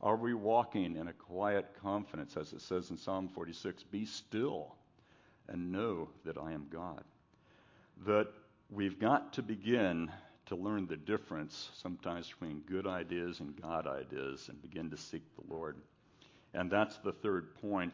Are 0.00 0.16
we 0.16 0.34
walking 0.34 0.96
in 0.96 1.06
a 1.06 1.12
quiet 1.12 1.68
confidence, 1.80 2.36
as 2.36 2.52
it 2.52 2.62
says 2.62 2.90
in 2.90 2.96
Psalm 2.96 3.28
46? 3.28 3.84
Be 3.84 4.06
still 4.06 4.74
and 5.46 5.70
know 5.70 6.08
that 6.24 6.36
I 6.36 6.50
am 6.50 6.66
God. 6.68 7.04
That 8.04 8.26
we've 8.72 8.98
got 8.98 9.34
to 9.34 9.42
begin 9.42 10.10
to 10.46 10.56
learn 10.56 10.86
the 10.86 10.96
difference 10.96 11.70
sometimes 11.74 12.28
between 12.28 12.60
good 12.60 12.86
ideas 12.86 13.40
and 13.40 13.60
God 13.60 13.86
ideas 13.86 14.48
and 14.48 14.60
begin 14.62 14.90
to 14.90 14.96
seek 14.96 15.22
the 15.36 15.54
Lord. 15.54 15.76
And 16.54 16.70
that's 16.70 16.96
the 16.98 17.12
third 17.12 17.54
point 17.56 17.92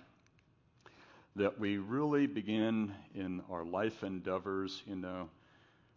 that 1.36 1.58
we 1.58 1.78
really 1.78 2.26
begin 2.26 2.94
in 3.14 3.42
our 3.50 3.64
life 3.64 4.02
endeavors, 4.02 4.82
you 4.86 4.96
know, 4.96 5.28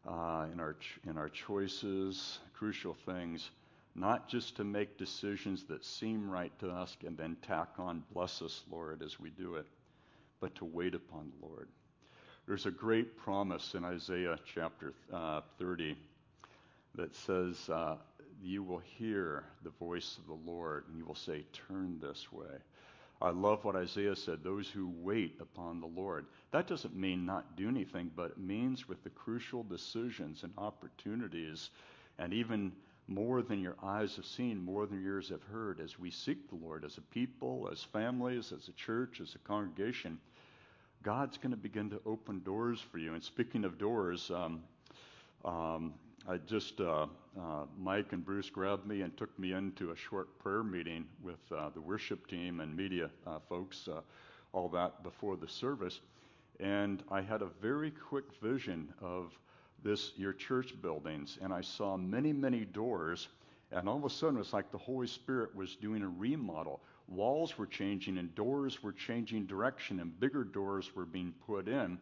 uh, 0.07 0.47
in, 0.51 0.59
our 0.59 0.73
ch- 0.73 0.99
in 1.07 1.17
our 1.17 1.29
choices, 1.29 2.39
crucial 2.53 2.95
things 3.05 3.51
not 3.95 4.29
just 4.29 4.55
to 4.55 4.63
make 4.63 4.97
decisions 4.97 5.65
that 5.65 5.83
seem 5.83 6.29
right 6.29 6.57
to 6.59 6.69
us 6.69 6.95
and 7.05 7.17
then 7.17 7.35
tack 7.41 7.69
on, 7.77 8.03
bless 8.13 8.41
us, 8.41 8.63
Lord, 8.71 9.01
as 9.03 9.19
we 9.19 9.29
do 9.31 9.55
it, 9.55 9.65
but 10.39 10.55
to 10.55 10.65
wait 10.65 10.95
upon 10.95 11.31
the 11.31 11.45
Lord. 11.45 11.67
There's 12.51 12.65
a 12.65 12.71
great 12.71 13.15
promise 13.15 13.75
in 13.75 13.85
Isaiah 13.85 14.37
chapter 14.53 14.93
uh, 15.13 15.39
30 15.57 15.95
that 16.95 17.15
says, 17.15 17.69
uh, 17.69 17.95
You 18.43 18.61
will 18.61 18.81
hear 18.97 19.45
the 19.63 19.69
voice 19.69 20.17
of 20.17 20.27
the 20.27 20.51
Lord, 20.51 20.83
and 20.89 20.97
you 20.97 21.05
will 21.05 21.15
say, 21.15 21.45
Turn 21.53 21.97
this 22.01 22.29
way. 22.29 22.57
I 23.21 23.29
love 23.29 23.63
what 23.63 23.77
Isaiah 23.77 24.17
said 24.17 24.43
those 24.43 24.67
who 24.67 24.91
wait 24.97 25.39
upon 25.39 25.79
the 25.79 25.87
Lord. 25.87 26.25
That 26.51 26.67
doesn't 26.67 26.93
mean 26.93 27.25
not 27.25 27.55
do 27.55 27.69
anything, 27.69 28.11
but 28.17 28.31
it 28.31 28.37
means 28.37 28.85
with 28.85 29.01
the 29.05 29.11
crucial 29.11 29.63
decisions 29.63 30.43
and 30.43 30.51
opportunities 30.57 31.69
and 32.19 32.33
even 32.33 32.73
more 33.07 33.41
than 33.41 33.61
your 33.61 33.77
eyes 33.81 34.17
have 34.17 34.25
seen, 34.25 34.61
more 34.61 34.85
than 34.85 35.01
your 35.01 35.13
ears 35.13 35.29
have 35.29 35.43
heard, 35.43 35.79
as 35.79 35.97
we 35.97 36.11
seek 36.11 36.49
the 36.49 36.55
Lord 36.55 36.83
as 36.83 36.97
a 36.97 37.01
people, 37.01 37.69
as 37.71 37.81
families, 37.81 38.51
as 38.51 38.67
a 38.67 38.73
church, 38.73 39.21
as 39.21 39.35
a 39.35 39.47
congregation, 39.47 40.19
God's 41.03 41.37
going 41.37 41.51
to 41.51 41.57
begin 41.57 41.89
to 41.89 42.01
open 42.05 42.41
doors 42.43 42.79
for 42.79 42.99
you. 42.99 43.15
And 43.15 43.23
speaking 43.23 43.65
of 43.65 43.79
doors, 43.79 44.29
um, 44.29 44.61
um, 45.43 45.95
I 46.27 46.37
just, 46.37 46.79
uh, 46.79 47.07
uh, 47.39 47.65
Mike 47.79 48.13
and 48.13 48.23
Bruce 48.23 48.51
grabbed 48.51 48.85
me 48.85 49.01
and 49.01 49.15
took 49.17 49.37
me 49.39 49.53
into 49.53 49.89
a 49.89 49.95
short 49.95 50.37
prayer 50.37 50.63
meeting 50.63 51.05
with 51.23 51.39
uh, 51.51 51.69
the 51.69 51.81
worship 51.81 52.27
team 52.27 52.59
and 52.59 52.75
media 52.75 53.09
uh, 53.25 53.39
folks, 53.49 53.87
uh, 53.87 54.01
all 54.53 54.69
that 54.69 55.01
before 55.01 55.37
the 55.37 55.47
service. 55.47 56.01
And 56.59 57.01
I 57.09 57.21
had 57.21 57.41
a 57.41 57.47
very 57.59 57.89
quick 57.89 58.25
vision 58.39 58.93
of 59.01 59.31
this 59.83 60.11
your 60.17 60.33
church 60.33 60.79
buildings, 60.83 61.39
and 61.41 61.51
I 61.51 61.61
saw 61.61 61.97
many, 61.97 62.31
many 62.31 62.63
doors. 62.63 63.27
And 63.71 63.89
all 63.89 63.97
of 63.97 64.05
a 64.05 64.09
sudden, 64.11 64.39
it's 64.39 64.53
like 64.53 64.71
the 64.71 64.77
Holy 64.77 65.07
Spirit 65.07 65.55
was 65.55 65.75
doing 65.77 66.03
a 66.03 66.07
remodel. 66.07 66.81
Walls 67.07 67.57
were 67.57 67.67
changing, 67.67 68.17
and 68.17 68.33
doors 68.35 68.81
were 68.81 68.93
changing 68.93 69.45
direction, 69.45 69.99
and 69.99 70.17
bigger 70.19 70.43
doors 70.43 70.95
were 70.95 71.05
being 71.05 71.33
put 71.45 71.67
in. 71.67 71.97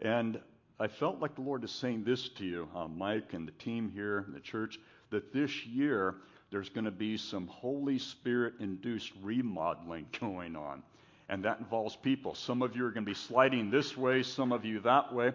And 0.00 0.40
I 0.78 0.88
felt 0.88 1.20
like 1.20 1.34
the 1.34 1.42
Lord 1.42 1.62
is 1.62 1.70
saying 1.70 2.04
this 2.04 2.28
to 2.30 2.44
you, 2.44 2.68
uh, 2.74 2.88
Mike 2.88 3.34
and 3.34 3.46
the 3.46 3.52
team 3.52 3.90
here 3.90 4.24
in 4.26 4.32
the 4.32 4.40
church, 4.40 4.80
that 5.10 5.32
this 5.32 5.66
year 5.66 6.16
there's 6.50 6.68
going 6.68 6.86
to 6.86 6.90
be 6.90 7.16
some 7.16 7.46
Holy 7.46 7.98
Spirit 7.98 8.54
induced 8.60 9.12
remodeling 9.22 10.06
going 10.20 10.56
on. 10.56 10.82
And 11.28 11.44
that 11.44 11.60
involves 11.60 11.94
people. 11.94 12.34
Some 12.34 12.60
of 12.60 12.74
you 12.74 12.84
are 12.86 12.90
going 12.90 13.04
to 13.04 13.10
be 13.10 13.14
sliding 13.14 13.70
this 13.70 13.96
way, 13.96 14.22
some 14.22 14.50
of 14.50 14.64
you 14.64 14.80
that 14.80 15.14
way. 15.14 15.32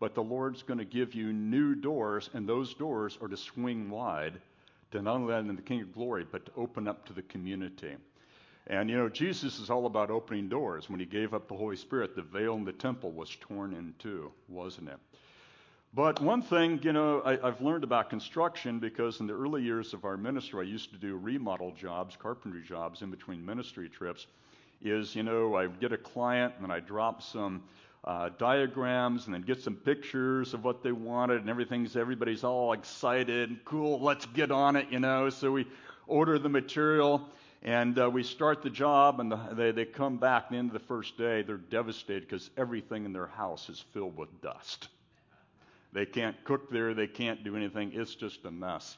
But 0.00 0.14
the 0.14 0.22
Lord's 0.22 0.62
going 0.62 0.78
to 0.78 0.84
give 0.84 1.14
you 1.14 1.32
new 1.32 1.74
doors, 1.74 2.28
and 2.34 2.48
those 2.48 2.74
doors 2.74 3.16
are 3.22 3.28
to 3.28 3.36
swing 3.36 3.88
wide 3.88 4.40
to 4.90 5.02
not 5.02 5.16
only 5.16 5.32
let 5.32 5.40
in 5.40 5.56
the 5.56 5.62
King 5.62 5.82
of 5.82 5.92
Glory, 5.92 6.26
but 6.30 6.46
to 6.46 6.52
open 6.56 6.88
up 6.88 7.06
to 7.06 7.12
the 7.12 7.22
community. 7.22 7.96
And 8.68 8.90
you 8.90 8.96
know, 8.96 9.08
Jesus 9.08 9.58
is 9.58 9.70
all 9.70 9.86
about 9.86 10.10
opening 10.10 10.48
doors. 10.48 10.90
When 10.90 10.98
he 10.98 11.06
gave 11.06 11.34
up 11.34 11.48
the 11.48 11.54
Holy 11.54 11.76
Spirit, 11.76 12.16
the 12.16 12.22
veil 12.22 12.54
in 12.54 12.64
the 12.64 12.72
temple 12.72 13.12
was 13.12 13.36
torn 13.36 13.72
in 13.74 13.94
two, 13.98 14.32
wasn't 14.48 14.88
it? 14.88 14.98
But 15.94 16.20
one 16.20 16.42
thing, 16.42 16.80
you 16.82 16.92
know, 16.92 17.22
I, 17.24 17.36
have 17.46 17.60
learned 17.60 17.84
about 17.84 18.10
construction 18.10 18.78
because 18.78 19.20
in 19.20 19.26
the 19.26 19.32
early 19.32 19.62
years 19.62 19.94
of 19.94 20.04
our 20.04 20.16
ministry, 20.16 20.66
I 20.66 20.68
used 20.68 20.90
to 20.92 20.98
do 20.98 21.16
remodel 21.16 21.72
jobs, 21.72 22.16
carpentry 22.16 22.62
jobs 22.62 23.02
in 23.02 23.10
between 23.10 23.44
ministry 23.44 23.88
trips. 23.88 24.26
Is, 24.82 25.14
you 25.16 25.22
know, 25.22 25.54
I 25.54 25.68
get 25.68 25.92
a 25.92 25.96
client 25.96 26.52
and 26.60 26.70
I 26.70 26.80
drop 26.80 27.22
some 27.22 27.62
uh, 28.06 28.30
diagrams 28.38 29.26
and 29.26 29.34
then 29.34 29.42
get 29.42 29.60
some 29.60 29.74
pictures 29.74 30.54
of 30.54 30.64
what 30.64 30.82
they 30.82 30.92
wanted 30.92 31.40
and 31.40 31.50
everything's 31.50 31.96
everybody's 31.96 32.44
all 32.44 32.72
excited 32.72 33.48
and 33.48 33.64
cool 33.64 34.00
let's 34.00 34.26
get 34.26 34.52
on 34.52 34.76
it 34.76 34.86
you 34.90 35.00
know 35.00 35.28
so 35.28 35.50
we 35.50 35.66
order 36.06 36.38
the 36.38 36.48
material 36.48 37.28
and 37.66 37.98
uh, 37.98 38.08
we 38.08 38.22
start 38.22 38.62
the 38.62 38.70
job 38.70 39.18
and 39.18 39.32
the, 39.32 39.36
they, 39.52 39.72
they 39.72 39.84
come 39.84 40.18
back 40.18 40.48
the 40.48 40.56
end 40.56 40.68
of 40.68 40.72
the 40.72 40.86
first 40.86 41.18
day 41.18 41.42
they're 41.42 41.56
devastated 41.56 42.22
because 42.22 42.48
everything 42.56 43.04
in 43.04 43.12
their 43.12 43.26
house 43.26 43.68
is 43.68 43.84
filled 43.92 44.16
with 44.16 44.40
dust. 44.40 44.88
They 45.92 46.06
can't 46.06 46.36
cook 46.44 46.70
there 46.70 46.94
they 46.94 47.08
can't 47.08 47.42
do 47.42 47.56
anything 47.56 47.90
it's 47.92 48.14
just 48.14 48.44
a 48.44 48.50
mess. 48.52 48.96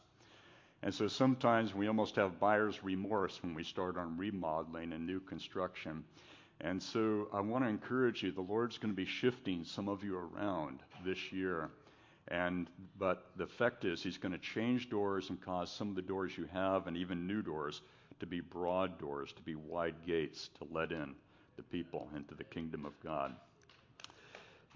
And 0.82 0.94
so 0.94 1.08
sometimes 1.08 1.74
we 1.74 1.88
almost 1.88 2.16
have 2.16 2.38
buyer's 2.38 2.84
remorse 2.84 3.42
when 3.42 3.54
we 3.54 3.64
start 3.64 3.96
on 3.96 4.18
remodeling 4.18 4.92
and 4.92 5.06
new 5.06 5.18
construction. 5.18 6.04
And 6.60 6.80
so 6.80 7.28
I 7.32 7.40
want 7.40 7.64
to 7.64 7.70
encourage 7.70 8.22
you, 8.22 8.32
the 8.32 8.42
Lord's 8.42 8.78
going 8.78 8.92
to 8.92 8.96
be 8.96 9.06
shifting 9.06 9.64
some 9.64 9.88
of 9.88 10.04
you 10.04 10.18
around 10.18 10.80
this 11.04 11.32
year. 11.32 11.70
And 12.28 12.68
but 12.98 13.30
the 13.36 13.44
effect 13.44 13.86
is 13.86 14.02
he's 14.02 14.18
going 14.18 14.32
to 14.32 14.38
change 14.38 14.90
doors 14.90 15.30
and 15.30 15.40
cause 15.40 15.72
some 15.72 15.88
of 15.88 15.94
the 15.96 16.02
doors 16.02 16.36
you 16.36 16.46
have 16.52 16.86
and 16.86 16.98
even 16.98 17.26
new 17.26 17.40
doors 17.40 17.80
to 18.20 18.26
be 18.26 18.40
broad 18.40 18.98
doors, 18.98 19.32
to 19.32 19.42
be 19.42 19.54
wide 19.54 19.94
gates 20.06 20.50
to 20.58 20.66
let 20.70 20.92
in 20.92 21.14
the 21.56 21.62
people 21.62 22.08
into 22.14 22.34
the 22.34 22.44
kingdom 22.44 22.84
of 22.84 22.98
God. 23.02 23.34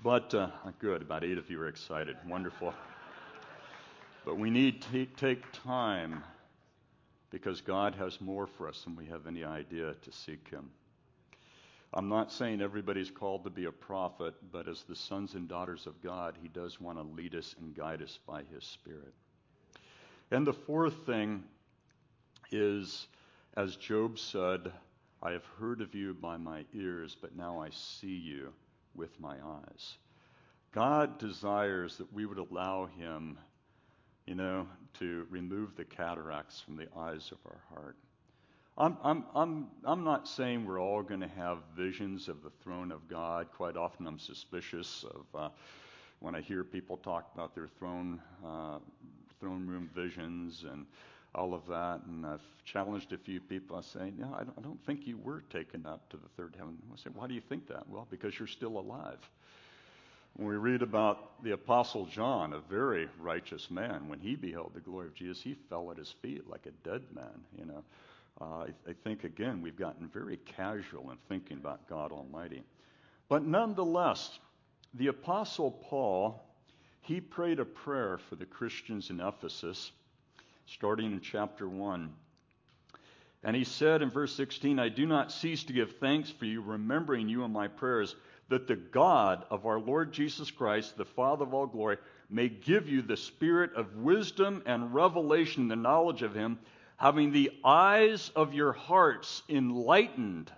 But 0.02 0.34
uh, 0.34 0.48
good, 0.80 1.02
about 1.02 1.22
eight 1.22 1.38
of 1.38 1.48
you 1.48 1.60
are 1.60 1.68
excited. 1.68 2.16
Wonderful. 2.26 2.74
but 4.24 4.36
we 4.36 4.50
need 4.50 4.82
to 4.92 5.06
take 5.06 5.44
time 5.52 6.24
because 7.30 7.60
God 7.60 7.94
has 7.94 8.20
more 8.20 8.46
for 8.46 8.68
us 8.68 8.82
than 8.82 8.96
we 8.96 9.06
have 9.06 9.26
any 9.26 9.44
idea 9.44 9.94
to 9.94 10.12
seek 10.12 10.48
Him. 10.50 10.70
I'm 11.94 12.08
not 12.08 12.32
saying 12.32 12.60
everybody's 12.60 13.10
called 13.10 13.44
to 13.44 13.50
be 13.50 13.66
a 13.66 13.72
prophet, 13.72 14.34
but 14.50 14.66
as 14.66 14.82
the 14.82 14.96
sons 14.96 15.34
and 15.34 15.46
daughters 15.46 15.86
of 15.86 16.02
God, 16.02 16.36
He 16.40 16.48
does 16.48 16.80
want 16.80 16.98
to 16.98 17.04
lead 17.04 17.34
us 17.34 17.54
and 17.60 17.74
guide 17.74 18.02
us 18.02 18.18
by 18.26 18.42
His 18.52 18.64
Spirit. 18.64 19.14
And 20.30 20.46
the 20.46 20.52
fourth 20.52 21.06
thing 21.06 21.44
is, 22.50 23.06
as 23.56 23.76
Job 23.76 24.18
said, 24.18 24.72
I 25.22 25.32
have 25.32 25.44
heard 25.58 25.80
of 25.80 25.94
you 25.94 26.14
by 26.14 26.36
my 26.36 26.64
ears, 26.74 27.16
but 27.20 27.36
now 27.36 27.60
I 27.60 27.68
see 27.70 28.16
you 28.16 28.52
with 28.94 29.18
my 29.20 29.36
eyes. 29.44 29.96
God 30.72 31.18
desires 31.18 31.98
that 31.98 32.12
we 32.12 32.24
would 32.24 32.38
allow 32.38 32.86
Him, 32.86 33.38
you 34.26 34.34
know, 34.34 34.66
to 34.98 35.26
remove 35.28 35.76
the 35.76 35.84
cataracts 35.84 36.60
from 36.60 36.76
the 36.76 36.88
eyes 36.96 37.30
of 37.30 37.38
our 37.46 37.60
heart. 37.68 37.96
I'm, 38.78 38.96
I'm, 39.04 39.24
I'm, 39.34 39.66
I'm 39.84 40.02
not 40.02 40.26
saying 40.26 40.64
we're 40.64 40.80
all 40.80 41.02
going 41.02 41.20
to 41.20 41.28
have 41.28 41.58
visions 41.76 42.28
of 42.28 42.42
the 42.42 42.50
throne 42.62 42.90
of 42.90 43.06
God. 43.06 43.48
Quite 43.54 43.76
often 43.76 44.06
I'm 44.06 44.18
suspicious 44.18 45.04
of 45.04 45.26
uh, 45.38 45.48
when 46.20 46.34
I 46.34 46.40
hear 46.40 46.64
people 46.64 46.96
talk 46.96 47.30
about 47.34 47.54
their 47.54 47.68
throne, 47.68 48.18
uh, 48.42 48.78
throne 49.40 49.66
room 49.66 49.90
visions 49.94 50.64
and 50.70 50.86
all 51.34 51.54
of 51.54 51.66
that. 51.66 52.00
And 52.06 52.26
I've 52.26 52.42
challenged 52.64 53.12
a 53.12 53.18
few 53.18 53.40
people. 53.40 53.76
I 53.76 53.80
say, 53.80 54.12
no, 54.16 54.34
I 54.34 54.44
don't, 54.44 54.54
I 54.58 54.60
don't 54.60 54.84
think 54.84 55.06
you 55.06 55.18
were 55.18 55.42
taken 55.50 55.86
up 55.86 56.08
to 56.10 56.16
the 56.16 56.28
third 56.36 56.54
heaven. 56.56 56.76
I 56.92 56.96
say, 56.96 57.10
why 57.14 57.26
do 57.26 57.34
you 57.34 57.40
think 57.40 57.68
that? 57.68 57.88
Well, 57.88 58.06
because 58.10 58.38
you're 58.38 58.48
still 58.48 58.78
alive. 58.78 59.18
When 60.34 60.48
we 60.48 60.56
read 60.56 60.80
about 60.80 61.42
the 61.42 61.52
Apostle 61.52 62.06
John, 62.06 62.54
a 62.54 62.60
very 62.60 63.08
righteous 63.20 63.70
man, 63.70 64.08
when 64.08 64.18
he 64.18 64.34
beheld 64.34 64.72
the 64.74 64.80
glory 64.80 65.08
of 65.08 65.14
Jesus, 65.14 65.42
he 65.42 65.56
fell 65.68 65.90
at 65.90 65.98
his 65.98 66.14
feet 66.22 66.48
like 66.48 66.66
a 66.66 66.88
dead 66.88 67.02
man, 67.14 67.44
you 67.58 67.66
know. 67.66 67.84
Uh, 68.40 68.64
I, 68.64 68.90
I 68.90 68.94
think, 69.04 69.24
again, 69.24 69.60
we've 69.60 69.76
gotten 69.76 70.08
very 70.08 70.38
casual 70.38 71.10
in 71.10 71.18
thinking 71.28 71.58
about 71.58 71.86
God 71.86 72.12
Almighty. 72.12 72.62
But 73.28 73.44
nonetheless, 73.44 74.38
the 74.94 75.08
Apostle 75.08 75.70
Paul, 75.70 76.42
he 77.02 77.20
prayed 77.20 77.60
a 77.60 77.64
prayer 77.64 78.18
for 78.30 78.36
the 78.36 78.46
Christians 78.46 79.10
in 79.10 79.20
Ephesus, 79.20 79.92
starting 80.74 81.12
in 81.12 81.20
chapter 81.20 81.68
1. 81.68 82.12
And 83.44 83.56
he 83.56 83.64
said 83.64 84.02
in 84.02 84.10
verse 84.10 84.34
16, 84.34 84.78
I 84.78 84.88
do 84.88 85.06
not 85.06 85.32
cease 85.32 85.64
to 85.64 85.72
give 85.72 85.96
thanks 85.96 86.30
for 86.30 86.44
you, 86.44 86.62
remembering 86.62 87.28
you 87.28 87.44
in 87.44 87.52
my 87.52 87.68
prayers, 87.68 88.14
that 88.48 88.66
the 88.66 88.76
God 88.76 89.44
of 89.50 89.66
our 89.66 89.80
Lord 89.80 90.12
Jesus 90.12 90.50
Christ, 90.50 90.96
the 90.96 91.04
Father 91.04 91.44
of 91.44 91.54
all 91.54 91.66
glory, 91.66 91.96
may 92.30 92.48
give 92.48 92.88
you 92.88 93.02
the 93.02 93.16
spirit 93.16 93.74
of 93.74 93.96
wisdom 93.96 94.62
and 94.66 94.94
revelation, 94.94 95.68
the 95.68 95.76
knowledge 95.76 96.22
of 96.22 96.34
him 96.34 96.58
having 97.02 97.32
the 97.32 97.50
eyes 97.64 98.30
of 98.36 98.54
your 98.54 98.72
hearts 98.72 99.42
enlightened, 99.48 100.52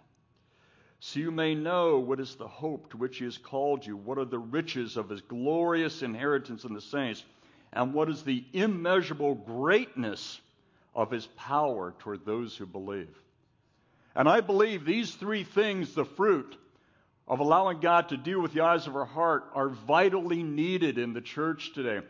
so 1.00 1.18
you 1.18 1.31
may 1.31 1.55
know 1.55 1.98
what 1.98 2.20
is 2.20 2.35
the 2.35 2.46
hope 2.46 2.90
to 2.90 2.98
which 2.98 3.16
he 3.16 3.24
has 3.24 3.38
called 3.38 3.87
you, 3.87 3.96
what 3.96 4.18
are 4.18 4.27
the 4.27 4.38
riches 4.38 4.98
of 4.98 5.09
his 5.09 5.22
glorious 5.22 6.03
inheritance 6.03 6.64
in 6.64 6.74
the 6.74 6.83
saints, 6.83 7.24
and 7.74 7.92
what 7.92 8.08
is 8.08 8.22
the 8.22 8.44
immeasurable 8.52 9.34
greatness 9.34 10.40
of 10.94 11.10
his 11.10 11.26
power 11.37 11.92
toward 11.98 12.24
those 12.24 12.56
who 12.56 12.66
believe. 12.66 13.14
And 14.14 14.28
I 14.28 14.40
believe 14.40 14.84
these 14.84 15.14
three 15.14 15.44
things, 15.44 15.94
the 15.94 16.04
fruit 16.04 16.56
of 17.26 17.40
allowing 17.40 17.80
God 17.80 18.08
to 18.10 18.16
deal 18.16 18.40
with 18.40 18.52
the 18.52 18.60
eyes 18.60 18.87
of 18.87 18.96
our 18.96 19.04
heart, 19.04 19.44
are 19.54 19.68
vitally 19.68 20.42
needed 20.42 20.98
in 20.98 21.12
the 21.12 21.20
church 21.20 21.72
today 21.74 22.00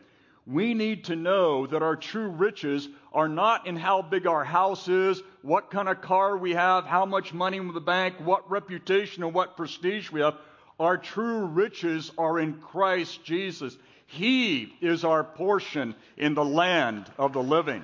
we 0.47 0.75
need 0.75 1.05
to 1.05 1.15
know 1.15 1.65
that 1.65 1.81
our 1.81 1.95
true 1.95 2.27
riches 2.27 2.87
are 3.11 3.27
not 3.27 3.65
in 3.65 3.75
how 3.75 4.01
big 4.01 4.27
our 4.27 4.43
house 4.43 4.87
is, 4.87 5.21
what 5.41 5.71
kind 5.71 5.89
of 5.89 6.01
car 6.01 6.37
we 6.37 6.53
have, 6.53 6.85
how 6.85 7.05
much 7.05 7.33
money 7.33 7.57
in 7.57 7.73
the 7.73 7.81
bank, 7.81 8.15
what 8.19 8.49
reputation 8.49 9.23
and 9.23 9.33
what 9.33 9.57
prestige 9.57 10.11
we 10.11 10.21
have. 10.21 10.35
Our 10.79 10.97
true 10.97 11.45
riches 11.45 12.11
are 12.17 12.39
in 12.39 12.59
Christ 12.59 13.23
Jesus. 13.23 13.75
He 14.07 14.73
is 14.81 15.03
our 15.03 15.23
portion 15.23 15.95
in 16.17 16.35
the 16.35 16.45
land 16.45 17.11
of 17.17 17.33
the 17.33 17.43
living. 17.43 17.83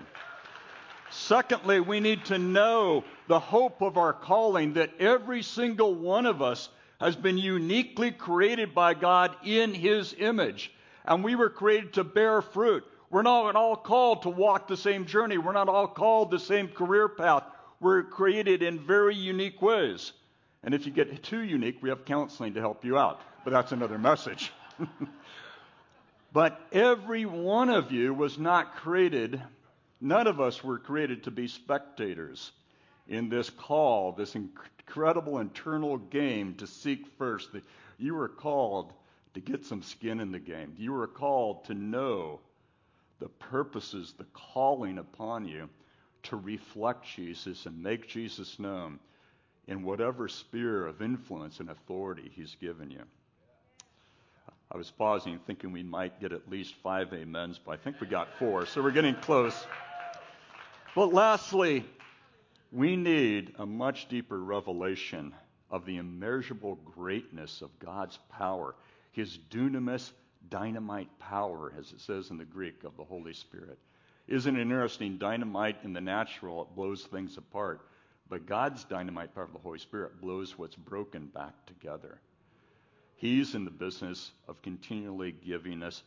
Secondly, 1.10 1.80
we 1.80 2.00
need 2.00 2.26
to 2.26 2.38
know 2.38 3.04
the 3.28 3.40
hope 3.40 3.82
of 3.82 3.98
our 3.98 4.14
calling 4.14 4.74
that 4.74 4.92
every 5.00 5.42
single 5.42 5.94
one 5.94 6.26
of 6.26 6.42
us 6.42 6.70
has 7.00 7.16
been 7.16 7.38
uniquely 7.38 8.12
created 8.12 8.74
by 8.74 8.94
God 8.94 9.36
in 9.44 9.74
His 9.74 10.16
image 10.18 10.72
and 11.06 11.24
we 11.24 11.36
were 11.36 11.50
created 11.50 11.94
to 11.94 12.04
bear 12.04 12.42
fruit. 12.42 12.84
We're 13.10 13.24
not 13.24 13.56
all 13.56 13.76
called 13.76 14.24
to 14.24 14.30
walk 14.30 14.68
the 14.68 14.78
same 14.78 15.06
journey. 15.06 15.38
We're 15.38 15.52
not 15.52 15.68
all 15.68 15.88
called 15.88 16.32
the 16.32 16.40
same 16.40 16.68
career 16.68 17.10
path. 17.10 17.44
We're 17.80 18.04
created 18.04 18.64
in 18.64 18.80
very 18.80 19.16
unique 19.16 19.62
ways. 19.62 20.14
And 20.64 20.74
if 20.74 20.86
you 20.86 20.92
get 20.92 21.24
too 21.24 21.42
unique, 21.42 21.80
we 21.82 21.90
have 21.90 22.06
counseling 22.06 22.54
to 22.54 22.62
help 22.62 22.86
you 22.86 22.98
out. 22.98 23.22
But 23.44 23.52
that's 23.52 23.72
another 23.72 23.98
message. 23.98 24.52
but 26.32 26.60
every 26.72 27.26
one 27.26 27.70
of 27.70 27.92
you 27.92 28.14
was 28.14 28.38
not 28.38 28.76
created, 28.78 29.42
none 30.00 30.28
of 30.28 30.40
us 30.40 30.64
were 30.64 30.80
created 30.80 31.24
to 31.24 31.32
be 31.32 31.48
spectators 31.48 32.52
in 33.08 33.30
this 33.30 33.50
call, 33.50 34.14
this 34.14 34.36
incredible 34.36 35.40
internal 35.40 35.98
game 35.98 36.56
to 36.56 36.68
seek 36.68 37.06
first. 37.18 37.50
You 37.98 38.16
were 38.16 38.30
called 38.30 38.94
to 39.34 39.42
get 39.42 39.66
some 39.66 39.82
skin 39.82 40.20
in 40.20 40.32
the 40.32 40.40
game. 40.40 40.74
You 40.78 40.94
were 40.94 41.08
called 41.08 41.66
to 41.66 41.74
know 41.74 42.40
the 43.20 43.30
purposes, 43.30 44.14
the 44.18 44.26
calling 44.34 44.98
upon 44.98 45.48
you 45.48 45.70
to 46.24 46.36
reflect 46.36 47.06
Jesus 47.16 47.66
and 47.66 47.82
make 47.82 48.08
Jesus 48.08 48.60
known 48.60 49.00
in 49.68 49.84
whatever 49.84 50.28
sphere 50.28 50.86
of 50.86 51.02
influence 51.02 51.60
and 51.60 51.70
authority 51.70 52.32
he's 52.34 52.56
given 52.56 52.92
you. 52.92 53.04
I 54.72 54.78
was 54.78 54.90
pausing 54.90 55.40
thinking 55.46 55.72
we 55.72 55.84
might 55.84 56.20
get 56.22 56.32
at 56.32 56.50
least 56.50 56.76
five 56.82 57.12
amens, 57.14 57.60
but 57.64 57.72
I 57.72 57.78
think 57.78 58.00
we 58.00 58.08
got 58.08 58.30
four, 58.40 58.66
so 58.66 58.82
we're 58.82 58.92
getting 58.92 59.16
close. 59.16 59.68
But 60.96 61.14
lastly, 61.14 61.86
we 62.72 62.96
need 62.96 63.54
a 63.58 63.66
much 63.66 64.08
deeper 64.08 64.40
revelation 64.40 65.34
of 65.70 65.86
the 65.86 65.98
immeasurable 65.98 66.76
greatness 66.96 67.62
of 67.62 67.78
God's 67.80 68.18
power 68.30 68.76
his 69.12 69.38
dunamis 69.50 70.12
dynamite 70.50 71.10
power, 71.20 71.74
as 71.78 71.92
it 71.92 72.02
says 72.02 72.30
in 72.30 72.38
the 72.38 72.46
Greek 72.46 72.84
of 72.84 72.96
the 72.98 73.04
Holy 73.04 73.34
Spirit. 73.34 73.78
Isn't 74.28 74.56
it 74.56 74.62
interesting? 74.62 75.18
Dynamite 75.18 75.78
in 75.84 75.94
the 75.94 76.02
natural, 76.02 76.64
it 76.64 76.76
blows 76.76 77.04
things 77.04 77.38
apart. 77.38 77.82
But 78.30 78.46
God's 78.46 78.86
dynamite 78.86 79.36
power 79.36 79.44
of 79.44 79.54
the 79.54 79.60
Holy 79.60 79.80
Spirit 79.80 80.22
blows 80.22 80.58
what's 80.58 80.76
broken 80.76 81.26
back 81.28 81.54
together. 81.66 82.20
He's 83.22 83.56
in 83.56 83.64
the 83.66 83.72
business 83.72 84.32
of 84.48 84.62
continually 84.62 85.36
giving 85.46 85.84
us 85.84 86.04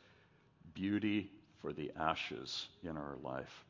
beauty 0.74 1.30
for 1.62 1.72
the 1.72 1.90
ashes 1.98 2.66
in 2.82 2.96
our 2.96 3.16
life. 3.22 3.64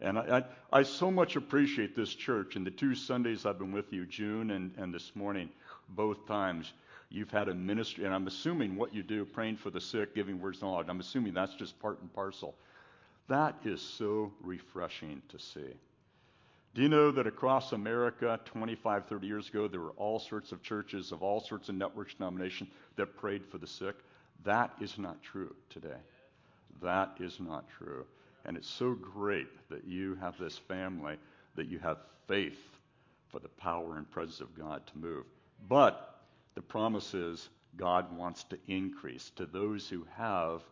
And 0.00 0.18
I, 0.18 0.44
I, 0.72 0.78
I, 0.78 0.82
so 0.84 1.10
much 1.10 1.36
appreciate 1.36 1.94
this 1.94 2.14
church. 2.14 2.56
And 2.56 2.66
the 2.66 2.70
two 2.70 2.94
Sundays 2.94 3.46
I've 3.46 3.58
been 3.58 3.72
with 3.72 3.92
you, 3.92 4.06
June 4.06 4.52
and, 4.52 4.72
and 4.78 4.94
this 4.94 5.12
morning, 5.14 5.50
both 5.88 6.26
times, 6.26 6.72
You've 7.14 7.30
had 7.30 7.48
a 7.48 7.54
ministry, 7.54 8.04
and 8.04 8.12
I'm 8.12 8.26
assuming 8.26 8.74
what 8.74 8.92
you 8.92 9.04
do, 9.04 9.24
praying 9.24 9.58
for 9.58 9.70
the 9.70 9.80
sick, 9.80 10.16
giving 10.16 10.40
words 10.40 10.58
of 10.58 10.62
knowledge, 10.64 10.88
I'm 10.88 10.98
assuming 10.98 11.32
that's 11.32 11.54
just 11.54 11.78
part 11.78 12.00
and 12.00 12.12
parcel. 12.12 12.56
That 13.28 13.54
is 13.64 13.80
so 13.80 14.32
refreshing 14.42 15.22
to 15.28 15.38
see. 15.38 15.74
Do 16.74 16.82
you 16.82 16.88
know 16.88 17.12
that 17.12 17.28
across 17.28 17.70
America 17.70 18.40
25, 18.46 19.06
30 19.06 19.26
years 19.28 19.48
ago, 19.48 19.68
there 19.68 19.80
were 19.80 19.92
all 19.92 20.18
sorts 20.18 20.50
of 20.50 20.60
churches 20.60 21.12
of 21.12 21.22
all 21.22 21.40
sorts 21.40 21.68
of 21.68 21.76
network 21.76 22.10
denominations 22.16 22.68
that 22.96 23.16
prayed 23.16 23.46
for 23.46 23.58
the 23.58 23.66
sick? 23.66 23.94
That 24.42 24.72
is 24.80 24.98
not 24.98 25.22
true 25.22 25.54
today. 25.70 26.00
That 26.82 27.14
is 27.20 27.38
not 27.38 27.64
true. 27.78 28.04
And 28.44 28.56
it's 28.56 28.68
so 28.68 28.94
great 28.94 29.46
that 29.70 29.84
you 29.84 30.16
have 30.16 30.36
this 30.36 30.58
family, 30.58 31.16
that 31.54 31.68
you 31.68 31.78
have 31.78 31.98
faith 32.26 32.58
for 33.28 33.38
the 33.38 33.48
power 33.50 33.96
and 33.96 34.10
presence 34.10 34.40
of 34.40 34.58
God 34.58 34.84
to 34.88 34.98
move. 34.98 35.24
But 35.68 36.22
the 36.56 36.62
promise 36.62 37.14
is 37.14 37.50
God 37.76 38.16
wants 38.16 38.42
to 38.44 38.58
increase. 38.66 39.30
To 39.36 39.46
those 39.46 39.88
who 39.88 40.04
have, 40.16 40.62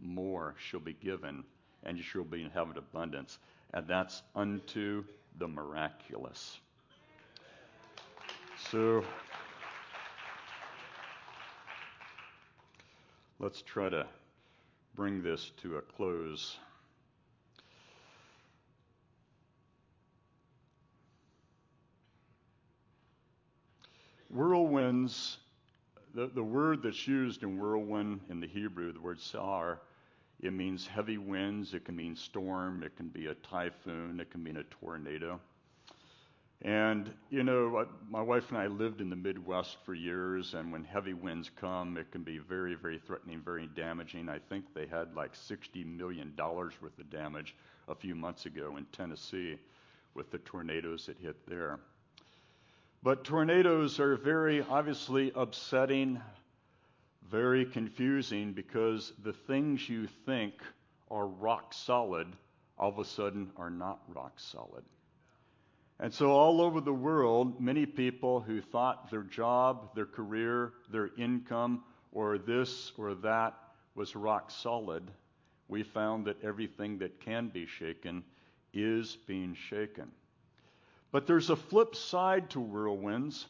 more 0.00 0.54
shall 0.58 0.80
be 0.80 0.94
given, 0.94 1.44
and 1.84 1.98
you 1.98 2.02
shall 2.02 2.24
be 2.24 2.42
in 2.42 2.50
heaven 2.50 2.78
abundance. 2.78 3.38
And 3.74 3.86
that's 3.86 4.22
unto 4.34 5.04
the 5.38 5.48
miraculous. 5.48 6.58
So 8.70 9.04
let's 13.38 13.62
try 13.62 13.88
to 13.88 14.06
bring 14.94 15.22
this 15.22 15.52
to 15.62 15.76
a 15.76 15.82
close. 15.82 16.58
Whirlwinds, 24.30 25.36
the, 26.14 26.28
the 26.28 26.42
word 26.42 26.82
that's 26.82 27.06
used 27.06 27.42
in 27.42 27.58
whirlwind 27.58 28.20
in 28.30 28.40
the 28.40 28.46
Hebrew, 28.46 28.92
the 28.92 29.00
word 29.00 29.20
sar, 29.20 29.80
it 30.42 30.52
means 30.52 30.86
heavy 30.86 31.18
winds, 31.18 31.72
it 31.72 31.84
can 31.84 31.96
mean 31.96 32.16
storm, 32.16 32.82
it 32.82 32.96
can 32.96 33.08
be 33.08 33.26
a 33.26 33.34
typhoon, 33.34 34.18
it 34.20 34.30
can 34.30 34.42
mean 34.42 34.56
a 34.56 34.64
tornado. 34.64 35.40
And, 36.64 37.12
you 37.30 37.42
know, 37.42 37.86
my 38.08 38.22
wife 38.22 38.50
and 38.50 38.58
I 38.58 38.66
lived 38.66 39.00
in 39.00 39.10
the 39.10 39.16
Midwest 39.16 39.78
for 39.84 39.94
years, 39.94 40.54
and 40.54 40.70
when 40.70 40.84
heavy 40.84 41.12
winds 41.12 41.50
come, 41.56 41.96
it 41.96 42.12
can 42.12 42.22
be 42.22 42.38
very, 42.38 42.74
very 42.74 42.98
threatening, 42.98 43.40
very 43.40 43.68
damaging. 43.74 44.28
I 44.28 44.38
think 44.38 44.66
they 44.72 44.86
had 44.86 45.14
like 45.16 45.34
$60 45.34 45.84
million 45.84 46.32
worth 46.36 46.98
of 46.98 47.10
damage 47.10 47.56
a 47.88 47.94
few 47.94 48.14
months 48.14 48.46
ago 48.46 48.76
in 48.76 48.84
Tennessee 48.86 49.58
with 50.14 50.30
the 50.30 50.38
tornadoes 50.38 51.06
that 51.06 51.18
hit 51.18 51.36
there. 51.48 51.80
But 53.02 53.24
tornadoes 53.24 53.98
are 53.98 54.16
very 54.16 54.62
obviously 54.62 55.32
upsetting, 55.34 56.20
very 57.30 57.64
confusing 57.64 58.52
because 58.52 59.12
the 59.22 59.32
things 59.32 59.88
you 59.88 60.06
think 60.26 60.54
are 61.10 61.26
rock 61.26 61.72
solid 61.74 62.28
all 62.78 62.88
of 62.88 62.98
a 62.98 63.04
sudden 63.04 63.50
are 63.56 63.70
not 63.70 64.00
rock 64.08 64.32
solid. 64.36 64.82
And 66.00 66.12
so, 66.12 66.32
all 66.32 66.60
over 66.60 66.80
the 66.80 66.92
world, 66.92 67.60
many 67.60 67.86
people 67.86 68.40
who 68.40 68.60
thought 68.60 69.08
their 69.08 69.22
job, 69.22 69.94
their 69.94 70.06
career, 70.06 70.72
their 70.90 71.10
income, 71.16 71.84
or 72.10 72.38
this 72.38 72.90
or 72.98 73.14
that 73.14 73.54
was 73.94 74.16
rock 74.16 74.50
solid, 74.50 75.08
we 75.68 75.84
found 75.84 76.24
that 76.26 76.42
everything 76.42 76.98
that 76.98 77.20
can 77.20 77.48
be 77.48 77.66
shaken 77.66 78.24
is 78.74 79.16
being 79.26 79.54
shaken. 79.54 80.10
But 81.12 81.26
there's 81.26 81.50
a 81.50 81.56
flip 81.56 81.94
side 81.94 82.50
to 82.50 82.60
whirlwinds, 82.60 83.46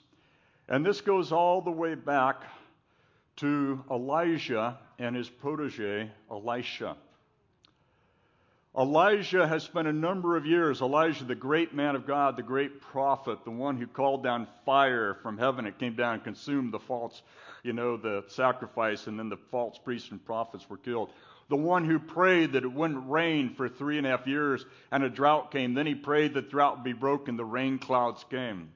and 0.69 0.85
this 0.85 1.01
goes 1.01 1.33
all 1.33 1.63
the 1.63 1.71
way 1.71 1.95
back 1.95 2.43
to 3.37 3.83
Elijah 3.91 4.79
and 4.99 5.17
his 5.17 5.29
protege, 5.29 6.11
Elisha. 6.31 6.97
Elijah 8.77 9.47
has 9.47 9.63
spent 9.63 9.87
a 9.87 9.93
number 9.93 10.35
of 10.35 10.47
years, 10.47 10.81
Elijah, 10.81 11.25
the 11.25 11.35
great 11.35 11.75
man 11.75 11.95
of 11.95 12.07
God, 12.07 12.37
the 12.37 12.43
great 12.43 12.81
prophet, 12.81 13.45
the 13.45 13.51
one 13.51 13.77
who 13.77 13.87
called 13.87 14.23
down 14.23 14.49
fire 14.65 15.19
from 15.23 15.37
heaven. 15.37 15.67
It 15.67 15.79
came 15.79 15.95
down 15.95 16.15
and 16.15 16.25
consumed 16.25 16.73
the 16.73 16.79
false, 16.79 17.21
you 17.63 17.75
know, 17.75 17.99
the 17.99 18.25
sacrifice, 18.29 19.07
and 19.07 19.19
then 19.19 19.29
the 19.29 19.37
false 19.51 19.77
priests 19.77 20.11
and 20.11 20.25
prophets 20.25 20.71
were 20.71 20.79
killed. 20.79 21.11
The 21.51 21.57
one 21.57 21.85
who 21.85 21.99
prayed 21.99 22.53
that 22.53 22.65
it 22.65 22.73
wouldn't 22.73 23.11
rain 23.11 23.55
for 23.57 23.69
three 23.69 23.99
and 23.99 24.07
a 24.07 24.11
half 24.11 24.27
years 24.27 24.65
and 24.91 25.05
a 25.05 25.11
drought 25.11 25.51
came. 25.51 25.75
Then 25.75 25.87
he 25.87 25.95
prayed 25.95 26.33
that 26.33 26.49
drought 26.49 26.77
would 26.77 26.85
be 26.85 26.95
broken, 26.95 27.37
the 27.37 27.45
rain 27.45 27.79
clouds 27.79 28.25
came. 28.31 28.71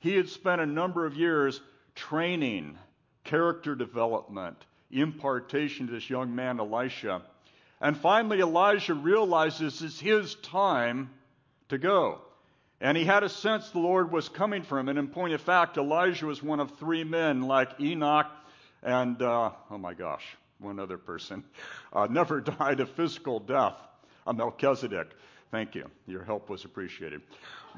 He 0.00 0.16
had 0.16 0.28
spent 0.28 0.60
a 0.60 0.66
number 0.66 1.06
of 1.06 1.16
years 1.16 1.60
training 1.94 2.76
character 3.24 3.74
development, 3.74 4.56
impartation 4.90 5.86
to 5.86 5.92
this 5.92 6.08
young 6.08 6.34
man, 6.34 6.60
Elisha. 6.60 7.22
And 7.80 7.96
finally, 7.96 8.40
Elijah 8.40 8.94
realizes 8.94 9.82
it's 9.82 9.98
his 9.98 10.36
time 10.36 11.10
to 11.68 11.78
go. 11.78 12.20
And 12.80 12.96
he 12.96 13.04
had 13.04 13.22
a 13.22 13.28
sense 13.28 13.70
the 13.70 13.78
Lord 13.78 14.12
was 14.12 14.28
coming 14.28 14.62
for 14.62 14.78
him. 14.78 14.88
And 14.88 14.98
in 14.98 15.08
point 15.08 15.32
of 15.32 15.40
fact, 15.40 15.76
Elijah 15.78 16.26
was 16.26 16.42
one 16.42 16.60
of 16.60 16.78
three 16.78 17.04
men 17.04 17.42
like 17.42 17.80
Enoch 17.80 18.30
and, 18.82 19.20
uh, 19.22 19.50
oh 19.70 19.78
my 19.78 19.94
gosh, 19.94 20.24
one 20.58 20.78
other 20.78 20.98
person, 20.98 21.42
uh, 21.92 22.06
never 22.10 22.40
died 22.58 22.80
a 22.80 22.86
physical 22.86 23.40
death. 23.40 23.74
A 24.26 24.32
Melchizedek. 24.32 25.08
Thank 25.50 25.74
you. 25.74 25.90
Your 26.06 26.24
help 26.24 26.48
was 26.48 26.64
appreciated. 26.64 27.20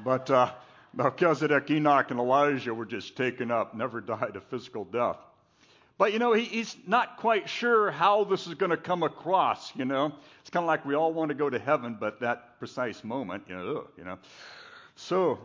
But 0.03 0.29
uh, 0.31 0.51
Melchizedek, 0.93 1.69
Enoch, 1.69 2.09
and 2.09 2.19
Elijah 2.19 2.73
were 2.73 2.85
just 2.85 3.17
taken 3.17 3.51
up, 3.51 3.75
never 3.75 4.01
died 4.15 4.35
a 4.35 4.41
physical 4.41 4.85
death. 4.85 5.17
But 5.97 6.13
you 6.13 6.19
know, 6.19 6.33
he, 6.33 6.43
he's 6.43 6.75
not 6.85 7.17
quite 7.17 7.49
sure 7.49 7.89
how 7.89 8.23
this 8.23 8.45
is 8.47 8.53
going 8.53 8.69
to 8.69 8.77
come 8.77 9.03
across. 9.03 9.75
You 9.75 9.85
know, 9.85 10.13
it's 10.41 10.49
kind 10.49 10.63
of 10.63 10.67
like 10.67 10.85
we 10.85 10.95
all 10.95 11.11
want 11.11 11.29
to 11.29 11.35
go 11.35 11.49
to 11.49 11.57
heaven, 11.57 11.97
but 11.99 12.19
that 12.19 12.59
precise 12.59 13.03
moment, 13.03 13.43
you 13.47 13.55
know, 13.55 13.77
ugh, 13.77 13.87
you 13.97 14.03
know. 14.03 14.19
So 14.95 15.39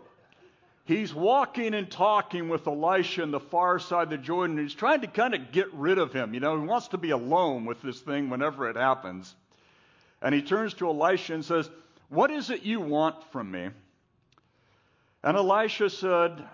he's 0.85 1.15
walking 1.15 1.75
and 1.75 1.91
talking 1.91 2.49
with 2.49 2.67
Elisha 2.67 3.23
on 3.23 3.31
the 3.31 3.41
far 3.41 3.79
side 3.79 4.05
of 4.05 4.11
the 4.11 4.19
Jordan. 4.19 4.59
He's 4.59 4.75
trying 4.75 5.01
to 5.01 5.07
kind 5.07 5.35
of 5.35 5.53
get 5.53 5.73
rid 5.73 5.99
of 5.99 6.13
him. 6.13 6.35
You 6.35 6.41
know, 6.41 6.61
he 6.61 6.67
wants 6.67 6.89
to 6.89 6.99
be 6.99 7.11
alone 7.11 7.65
with 7.65 7.81
this 7.81 8.01
thing 8.01 8.29
whenever 8.29 8.69
it 8.69 8.77
happens. 8.77 9.35
And 10.21 10.35
he 10.35 10.43
turns 10.43 10.75
to 10.75 10.89
Elisha 10.89 11.35
and 11.35 11.45
says, 11.45 11.71
"What 12.09 12.31
is 12.31 12.51
it 12.51 12.63
you 12.63 12.81
want 12.81 13.25
from 13.33 13.51
me?" 13.51 13.71
And 15.25 15.37
Elisha 15.37 15.89
said, 15.89 16.45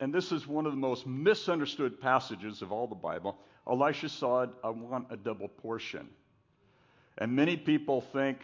and 0.00 0.12
this 0.12 0.32
is 0.32 0.46
one 0.46 0.64
of 0.64 0.72
the 0.72 0.78
most 0.78 1.06
misunderstood 1.06 2.00
passages 2.00 2.62
of 2.62 2.72
all 2.72 2.86
the 2.86 2.94
Bible. 2.94 3.38
Elisha 3.68 4.08
said, 4.08 4.48
I 4.64 4.70
want 4.70 5.08
a 5.10 5.16
double 5.16 5.48
portion. 5.48 6.08
And 7.18 7.36
many 7.36 7.58
people 7.58 8.00
think 8.00 8.38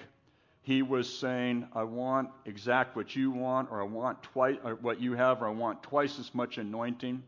he 0.60 0.82
was 0.82 1.08
saying, 1.08 1.66
I 1.72 1.84
want 1.84 2.28
exact 2.44 2.94
what 2.94 3.16
you 3.16 3.30
want, 3.30 3.70
or 3.70 3.80
I 3.80 3.84
want 3.84 4.22
twice 4.22 4.58
what 4.82 5.00
you 5.00 5.14
have, 5.14 5.40
or 5.40 5.46
I 5.46 5.52
want 5.52 5.82
twice 5.82 6.18
as 6.18 6.34
much 6.34 6.58
anointing. 6.58 7.22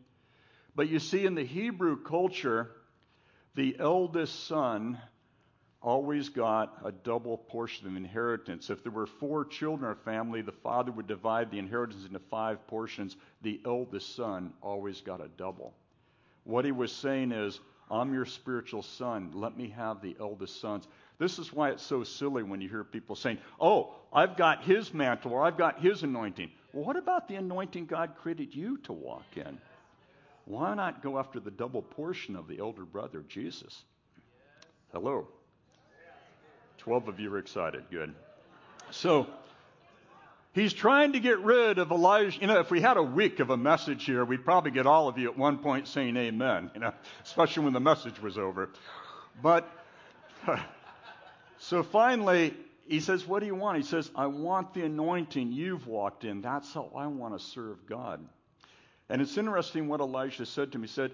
But 0.76 0.88
you 0.88 0.98
see, 0.98 1.24
in 1.24 1.34
the 1.34 1.44
Hebrew 1.44 2.02
culture, 2.02 2.70
the 3.54 3.76
eldest 3.78 4.46
son 4.46 4.98
always 5.80 6.28
got 6.28 6.78
a 6.84 6.90
double 6.90 7.38
portion 7.38 7.86
of 7.86 7.96
inheritance. 7.96 8.70
If 8.70 8.82
there 8.82 8.92
were 8.92 9.06
four 9.06 9.44
children 9.44 9.90
in 9.90 9.96
a 9.96 10.04
family, 10.04 10.42
the 10.42 10.52
father 10.52 10.90
would 10.92 11.06
divide 11.06 11.50
the 11.50 11.58
inheritance 11.58 12.04
into 12.04 12.18
five 12.18 12.66
portions. 12.66 13.16
The 13.42 13.60
eldest 13.64 14.16
son 14.16 14.52
always 14.60 15.00
got 15.00 15.20
a 15.20 15.28
double. 15.28 15.74
What 16.44 16.64
he 16.64 16.72
was 16.72 16.92
saying 16.92 17.32
is, 17.32 17.60
I'm 17.90 18.12
your 18.12 18.26
spiritual 18.26 18.82
son. 18.82 19.30
Let 19.32 19.56
me 19.56 19.68
have 19.70 20.02
the 20.02 20.16
eldest 20.20 20.60
sons. 20.60 20.88
This 21.18 21.38
is 21.38 21.52
why 21.52 21.70
it's 21.70 21.82
so 21.82 22.04
silly 22.04 22.42
when 22.42 22.60
you 22.60 22.68
hear 22.68 22.84
people 22.84 23.16
saying, 23.16 23.38
Oh, 23.60 23.94
I've 24.12 24.36
got 24.36 24.64
his 24.64 24.92
mantle 24.92 25.32
or 25.32 25.44
I've 25.44 25.56
got 25.56 25.80
his 25.80 26.02
anointing. 26.02 26.50
Well, 26.72 26.84
what 26.84 26.96
about 26.96 27.28
the 27.28 27.36
anointing 27.36 27.86
God 27.86 28.14
created 28.20 28.54
you 28.54 28.78
to 28.78 28.92
walk 28.92 29.36
in? 29.36 29.58
Why 30.44 30.74
not 30.74 31.02
go 31.02 31.18
after 31.18 31.40
the 31.40 31.50
double 31.50 31.82
portion 31.82 32.36
of 32.36 32.46
the 32.46 32.58
elder 32.58 32.84
brother, 32.84 33.24
Jesus? 33.28 33.84
Hello. 34.92 35.28
12 36.88 37.08
of 37.08 37.20
you 37.20 37.34
are 37.34 37.38
excited. 37.38 37.84
Good. 37.90 38.14
So, 38.90 39.26
he's 40.54 40.72
trying 40.72 41.12
to 41.12 41.20
get 41.20 41.38
rid 41.40 41.76
of 41.76 41.90
Elijah. 41.90 42.40
You 42.40 42.46
know, 42.46 42.60
if 42.60 42.70
we 42.70 42.80
had 42.80 42.96
a 42.96 43.02
week 43.02 43.40
of 43.40 43.50
a 43.50 43.58
message 43.58 44.06
here, 44.06 44.24
we'd 44.24 44.42
probably 44.42 44.70
get 44.70 44.86
all 44.86 45.06
of 45.06 45.18
you 45.18 45.28
at 45.28 45.36
one 45.36 45.58
point 45.58 45.86
saying 45.86 46.16
amen, 46.16 46.70
you 46.72 46.80
know, 46.80 46.94
especially 47.24 47.64
when 47.64 47.74
the 47.74 47.80
message 47.80 48.22
was 48.22 48.38
over. 48.38 48.70
But, 49.42 49.68
so 51.58 51.82
finally, 51.82 52.54
he 52.86 53.00
says, 53.00 53.26
What 53.26 53.40
do 53.40 53.46
you 53.46 53.54
want? 53.54 53.76
He 53.76 53.84
says, 53.84 54.10
I 54.16 54.24
want 54.24 54.72
the 54.72 54.86
anointing 54.86 55.52
you've 55.52 55.86
walked 55.86 56.24
in. 56.24 56.40
That's 56.40 56.72
how 56.72 56.90
I 56.96 57.06
want 57.06 57.38
to 57.38 57.44
serve 57.44 57.84
God. 57.86 58.26
And 59.10 59.20
it's 59.20 59.36
interesting 59.36 59.88
what 59.88 60.00
Elijah 60.00 60.46
said 60.46 60.72
to 60.72 60.78
me. 60.78 60.86
He 60.86 60.94
said, 60.94 61.10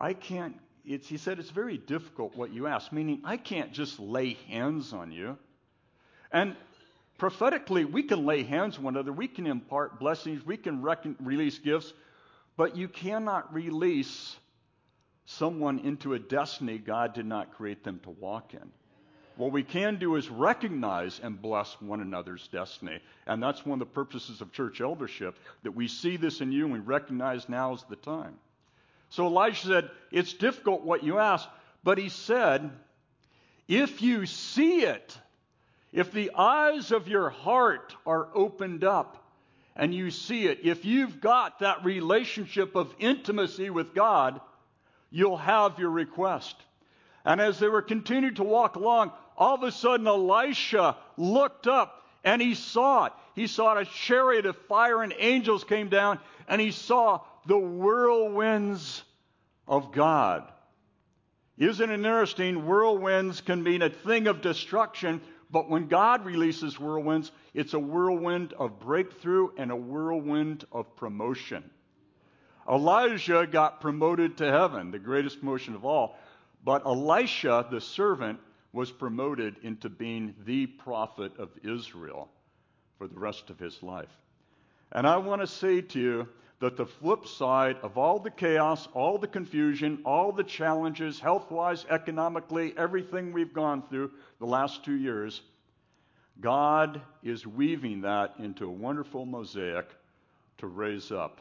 I 0.00 0.14
can't 0.14 0.56
it's, 0.84 1.08
he 1.08 1.16
said, 1.16 1.38
it's 1.38 1.50
very 1.50 1.78
difficult 1.78 2.36
what 2.36 2.52
you 2.52 2.66
ask, 2.66 2.92
meaning 2.92 3.22
I 3.24 3.36
can't 3.36 3.72
just 3.72 3.98
lay 3.98 4.34
hands 4.48 4.92
on 4.92 5.12
you. 5.12 5.38
And 6.32 6.56
prophetically, 7.18 7.84
we 7.84 8.02
can 8.02 8.26
lay 8.26 8.42
hands 8.42 8.76
on 8.76 8.84
one 8.84 8.94
another, 8.94 9.12
we 9.12 9.28
can 9.28 9.46
impart 9.46 9.98
blessings, 9.98 10.44
we 10.44 10.56
can 10.56 10.82
release 11.20 11.58
gifts, 11.58 11.92
but 12.56 12.76
you 12.76 12.88
cannot 12.88 13.52
release 13.52 14.36
someone 15.26 15.78
into 15.80 16.14
a 16.14 16.18
destiny 16.18 16.78
God 16.78 17.14
did 17.14 17.26
not 17.26 17.54
create 17.54 17.82
them 17.82 18.00
to 18.04 18.10
walk 18.10 18.54
in. 18.54 18.70
What 19.36 19.50
we 19.50 19.64
can 19.64 19.98
do 19.98 20.14
is 20.14 20.28
recognize 20.28 21.20
and 21.20 21.40
bless 21.40 21.76
one 21.80 22.00
another's 22.00 22.46
destiny. 22.48 23.00
And 23.26 23.42
that's 23.42 23.66
one 23.66 23.80
of 23.80 23.88
the 23.88 23.92
purposes 23.92 24.40
of 24.40 24.52
church 24.52 24.80
eldership, 24.80 25.36
that 25.64 25.72
we 25.72 25.88
see 25.88 26.16
this 26.16 26.40
in 26.40 26.52
you 26.52 26.64
and 26.64 26.72
we 26.72 26.78
recognize 26.78 27.48
now 27.48 27.74
is 27.74 27.84
the 27.88 27.96
time. 27.96 28.34
So 29.14 29.28
Elijah 29.28 29.66
said, 29.66 29.90
It's 30.10 30.32
difficult 30.32 30.82
what 30.82 31.04
you 31.04 31.20
ask, 31.20 31.48
but 31.84 31.98
he 31.98 32.08
said, 32.08 32.68
If 33.68 34.02
you 34.02 34.26
see 34.26 34.82
it, 34.82 35.16
if 35.92 36.10
the 36.10 36.32
eyes 36.34 36.90
of 36.90 37.06
your 37.06 37.30
heart 37.30 37.94
are 38.04 38.26
opened 38.34 38.82
up, 38.82 39.24
and 39.76 39.94
you 39.94 40.10
see 40.10 40.46
it, 40.46 40.60
if 40.64 40.84
you've 40.84 41.20
got 41.20 41.60
that 41.60 41.84
relationship 41.84 42.74
of 42.74 42.92
intimacy 42.98 43.70
with 43.70 43.94
God, 43.94 44.40
you'll 45.12 45.36
have 45.36 45.78
your 45.78 45.90
request. 45.90 46.56
And 47.24 47.40
as 47.40 47.60
they 47.60 47.68
were 47.68 47.82
continuing 47.82 48.34
to 48.34 48.44
walk 48.44 48.74
along, 48.74 49.12
all 49.38 49.54
of 49.54 49.62
a 49.62 49.70
sudden 49.70 50.08
Elisha 50.08 50.96
looked 51.16 51.68
up 51.68 52.02
and 52.24 52.42
he 52.42 52.56
saw 52.56 53.04
it. 53.04 53.12
He 53.36 53.46
saw 53.46 53.78
a 53.78 53.84
chariot 53.84 54.46
of 54.46 54.56
fire 54.66 55.02
and 55.04 55.14
angels 55.16 55.62
came 55.62 55.88
down 55.88 56.18
and 56.48 56.60
he 56.60 56.72
saw 56.72 57.20
the 57.46 57.58
whirlwinds 57.58 59.02
of 59.66 59.92
God. 59.92 60.50
Isn't 61.56 61.90
it 61.90 61.94
interesting? 61.94 62.66
Whirlwinds 62.66 63.40
can 63.44 63.62
mean 63.62 63.82
a 63.82 63.90
thing 63.90 64.26
of 64.26 64.40
destruction, 64.40 65.20
but 65.50 65.70
when 65.70 65.86
God 65.86 66.24
releases 66.24 66.78
whirlwinds, 66.78 67.30
it's 67.52 67.74
a 67.74 67.78
whirlwind 67.78 68.52
of 68.54 68.80
breakthrough 68.80 69.50
and 69.56 69.70
a 69.70 69.76
whirlwind 69.76 70.64
of 70.72 70.96
promotion. 70.96 71.70
Elijah 72.68 73.46
got 73.46 73.80
promoted 73.80 74.38
to 74.38 74.50
heaven, 74.50 74.90
the 74.90 74.98
greatest 74.98 75.40
promotion 75.40 75.74
of 75.74 75.84
all. 75.84 76.18
But 76.64 76.86
Elisha, 76.86 77.66
the 77.70 77.80
servant, 77.80 78.40
was 78.72 78.90
promoted 78.90 79.56
into 79.62 79.88
being 79.88 80.34
the 80.44 80.66
prophet 80.66 81.32
of 81.38 81.50
Israel 81.62 82.28
for 82.98 83.06
the 83.06 83.18
rest 83.18 83.50
of 83.50 83.58
his 83.58 83.82
life. 83.82 84.10
And 84.90 85.06
I 85.06 85.18
want 85.18 85.42
to 85.42 85.46
say 85.46 85.82
to 85.82 86.00
you 86.00 86.28
that 86.60 86.76
the 86.76 86.86
flip 86.86 87.26
side 87.26 87.76
of 87.82 87.98
all 87.98 88.18
the 88.18 88.30
chaos, 88.30 88.88
all 88.94 89.18
the 89.18 89.26
confusion, 89.26 89.98
all 90.04 90.32
the 90.32 90.44
challenges, 90.44 91.20
health 91.20 91.50
wise, 91.50 91.84
economically, 91.90 92.72
everything 92.76 93.32
we've 93.32 93.52
gone 93.52 93.82
through 93.88 94.10
the 94.38 94.46
last 94.46 94.84
two 94.84 94.94
years, 94.94 95.42
God 96.40 97.00
is 97.22 97.46
weaving 97.46 98.00
that 98.02 98.34
into 98.38 98.66
a 98.66 98.70
wonderful 98.70 99.26
mosaic 99.26 99.88
to 100.58 100.66
raise 100.66 101.10
up, 101.10 101.40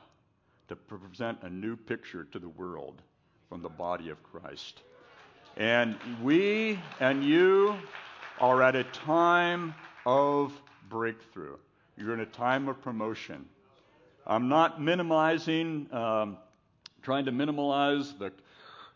to 0.67 0.75
present 0.75 1.37
a 1.43 1.49
new 1.49 1.75
picture 1.75 2.25
to 2.25 2.39
the 2.39 2.49
world 2.49 3.01
from 3.49 3.61
the 3.61 3.69
body 3.69 4.09
of 4.09 4.21
Christ. 4.23 4.81
And 5.57 5.95
we 6.23 6.79
and 6.99 7.23
you 7.23 7.75
are 8.39 8.63
at 8.63 8.75
a 8.75 8.83
time 8.85 9.75
of 10.05 10.59
breakthrough. 10.89 11.57
You're 11.97 12.13
in 12.13 12.21
a 12.21 12.25
time 12.25 12.67
of 12.67 12.81
promotion. 12.81 13.45
I'm 14.25 14.47
not 14.47 14.81
minimizing, 14.81 15.87
um, 15.91 16.37
trying 17.01 17.25
to 17.25 17.31
minimize 17.31 18.13
the, 18.13 18.31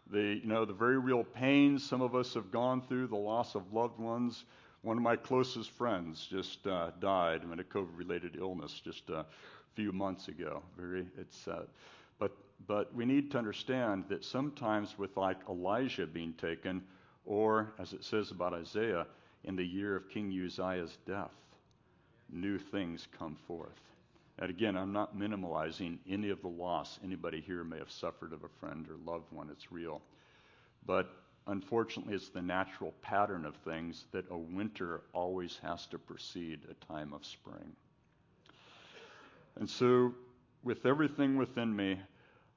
the, 0.10 0.40
you 0.42 0.48
know, 0.48 0.64
the 0.64 0.74
very 0.74 0.98
real 0.98 1.24
pain 1.24 1.78
some 1.80 2.02
of 2.02 2.16
us 2.16 2.34
have 2.34 2.52
gone 2.52 2.82
through, 2.82 3.08
the 3.08 3.18
loss 3.18 3.56
of 3.56 3.74
loved 3.74 4.00
ones. 4.00 4.46
One 4.84 4.96
of 4.96 5.04
my 5.04 5.18
closest 5.18 5.72
friends 5.72 6.28
just 6.30 6.66
uh, 6.66 6.92
died 7.02 7.42
from 7.42 7.60
a 7.60 7.64
COVID-related 7.64 8.38
illness 8.40 8.80
just 8.84 9.10
a 9.10 9.26
few 9.76 9.92
months 9.92 10.30
ago. 10.30 10.64
Very, 10.78 11.06
it's, 11.18 11.48
uh, 11.48 11.64
but 12.20 12.32
but 12.68 12.94
we 12.96 13.06
need 13.06 13.30
to 13.32 13.38
understand 13.38 14.06
that 14.08 14.24
sometimes, 14.24 14.98
with 14.98 15.18
like 15.18 15.38
Elijah 15.50 16.08
being 16.08 16.34
taken, 16.34 16.82
or 17.26 17.74
as 17.80 17.94
it 17.94 18.04
says 18.04 18.32
about 18.32 18.54
Isaiah, 18.54 19.06
in 19.44 19.56
the 19.56 19.66
year 19.66 19.96
of 19.96 20.10
King 20.10 20.32
Uzziah's 20.32 20.98
death, 21.06 21.36
new 22.32 22.58
things 22.58 23.08
come 23.18 23.36
forth. 23.48 23.80
And 24.40 24.50
again, 24.52 24.78
I'm 24.78 24.94
not 24.94 25.18
minimalizing 25.18 25.98
any 26.08 26.30
of 26.30 26.42
the 26.42 26.48
loss 26.48 27.00
anybody 27.04 27.42
here 27.42 27.64
may 27.64 27.80
have 27.80 27.92
suffered 27.92 28.34
of 28.34 28.44
a 28.44 28.50
friend 28.60 28.88
or 28.88 29.12
loved 29.12 29.32
one. 29.32 29.50
It's 29.52 29.72
real. 29.72 30.02
But 30.86 31.10
unfortunately, 31.48 32.14
it's 32.14 32.30
the 32.30 32.42
natural 32.42 32.94
pattern 33.02 33.46
of 33.46 33.56
things 33.56 34.06
that 34.12 34.26
a 34.30 34.38
winter 34.38 35.02
always 35.14 35.58
has 35.64 35.88
to 35.88 35.98
precede 35.98 36.60
a 36.70 36.86
time 36.86 37.14
of 37.14 37.26
spring. 37.26 37.76
And 39.56 39.68
so, 39.68 40.14
with 40.64 40.86
everything 40.86 41.36
within 41.38 41.76
me, 41.76 42.00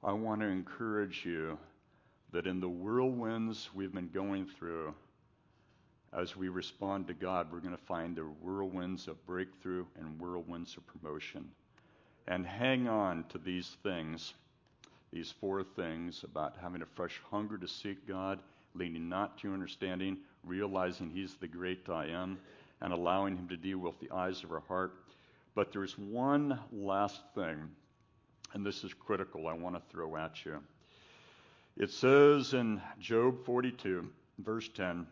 I 0.03 0.11
want 0.11 0.41
to 0.41 0.47
encourage 0.47 1.25
you 1.25 1.57
that 2.31 2.45
in 2.45 2.59
the 2.59 2.69
whirlwinds 2.69 3.69
we've 3.73 3.93
been 3.93 4.09
going 4.09 4.45
through, 4.45 4.93
as 6.13 6.35
we 6.35 6.49
respond 6.49 7.07
to 7.07 7.13
God, 7.13 7.51
we're 7.51 7.59
going 7.59 7.75
to 7.75 7.83
find 7.85 8.15
the 8.15 8.21
whirlwinds 8.21 9.07
of 9.07 9.25
breakthrough 9.25 9.85
and 9.97 10.19
whirlwinds 10.19 10.77
of 10.77 10.85
promotion. 10.85 11.49
And 12.31 12.45
hang 12.45 12.87
on 12.87 13.25
to 13.29 13.37
these 13.37 13.77
things, 13.83 14.33
these 15.11 15.33
four 15.39 15.63
things 15.63 16.23
about 16.23 16.55
having 16.61 16.81
a 16.81 16.85
fresh 16.85 17.19
hunger 17.29 17.57
to 17.57 17.67
seek 17.67 18.07
God, 18.07 18.39
leaning 18.73 19.09
not 19.09 19.37
to 19.39 19.53
understanding, 19.53 20.17
realizing 20.45 21.09
He's 21.09 21.35
the 21.35 21.47
great 21.47 21.89
I 21.89 22.07
am, 22.07 22.39
and 22.81 22.93
allowing 22.93 23.35
Him 23.35 23.47
to 23.49 23.57
deal 23.57 23.79
with 23.79 23.99
the 23.99 24.09
eyes 24.11 24.43
of 24.43 24.51
our 24.51 24.63
heart. 24.67 24.93
But 25.55 25.73
there's 25.73 25.97
one 25.97 26.57
last 26.71 27.21
thing 27.35 27.69
and 28.53 28.65
this 28.65 28.83
is 28.83 28.93
critical, 28.93 29.47
I 29.47 29.53
want 29.53 29.75
to 29.75 29.81
throw 29.89 30.17
at 30.17 30.45
you. 30.45 30.61
It 31.77 31.89
says 31.89 32.53
in 32.53 32.81
Job 32.99 33.45
42, 33.45 34.09
verse 34.39 34.69
10 34.75 35.07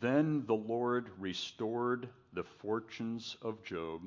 Then 0.00 0.44
the 0.46 0.54
Lord 0.54 1.08
restored 1.18 2.08
the 2.34 2.44
fortunes 2.44 3.36
of 3.42 3.62
Job. 3.64 4.02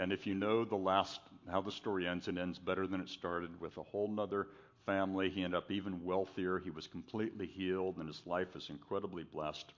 And 0.00 0.14
if 0.14 0.26
you 0.26 0.34
know 0.34 0.64
the 0.64 0.76
last, 0.76 1.20
how 1.50 1.60
the 1.60 1.70
story 1.70 2.08
ends, 2.08 2.26
it 2.26 2.38
ends 2.38 2.58
better 2.58 2.86
than 2.86 3.02
it 3.02 3.10
started 3.10 3.60
with 3.60 3.76
a 3.76 3.82
whole 3.82 4.08
nother 4.08 4.46
family. 4.86 5.28
He 5.28 5.44
ended 5.44 5.58
up 5.58 5.70
even 5.70 6.02
wealthier. 6.02 6.58
He 6.58 6.70
was 6.70 6.86
completely 6.86 7.46
healed, 7.46 7.98
and 7.98 8.08
his 8.08 8.22
life 8.24 8.56
is 8.56 8.70
incredibly 8.70 9.24
blessed. 9.24 9.74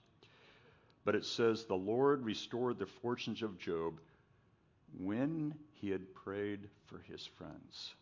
But 1.03 1.15
it 1.15 1.25
says, 1.25 1.65
The 1.65 1.75
Lord 1.75 2.23
restored 2.23 2.79
the 2.79 2.85
fortunes 2.85 3.43
of 3.43 3.59
Job 3.59 3.99
when 4.97 5.55
he 5.73 5.89
had 5.89 6.15
prayed 6.15 6.69
for 6.85 6.99
his 6.99 7.25
friends. 7.25 7.93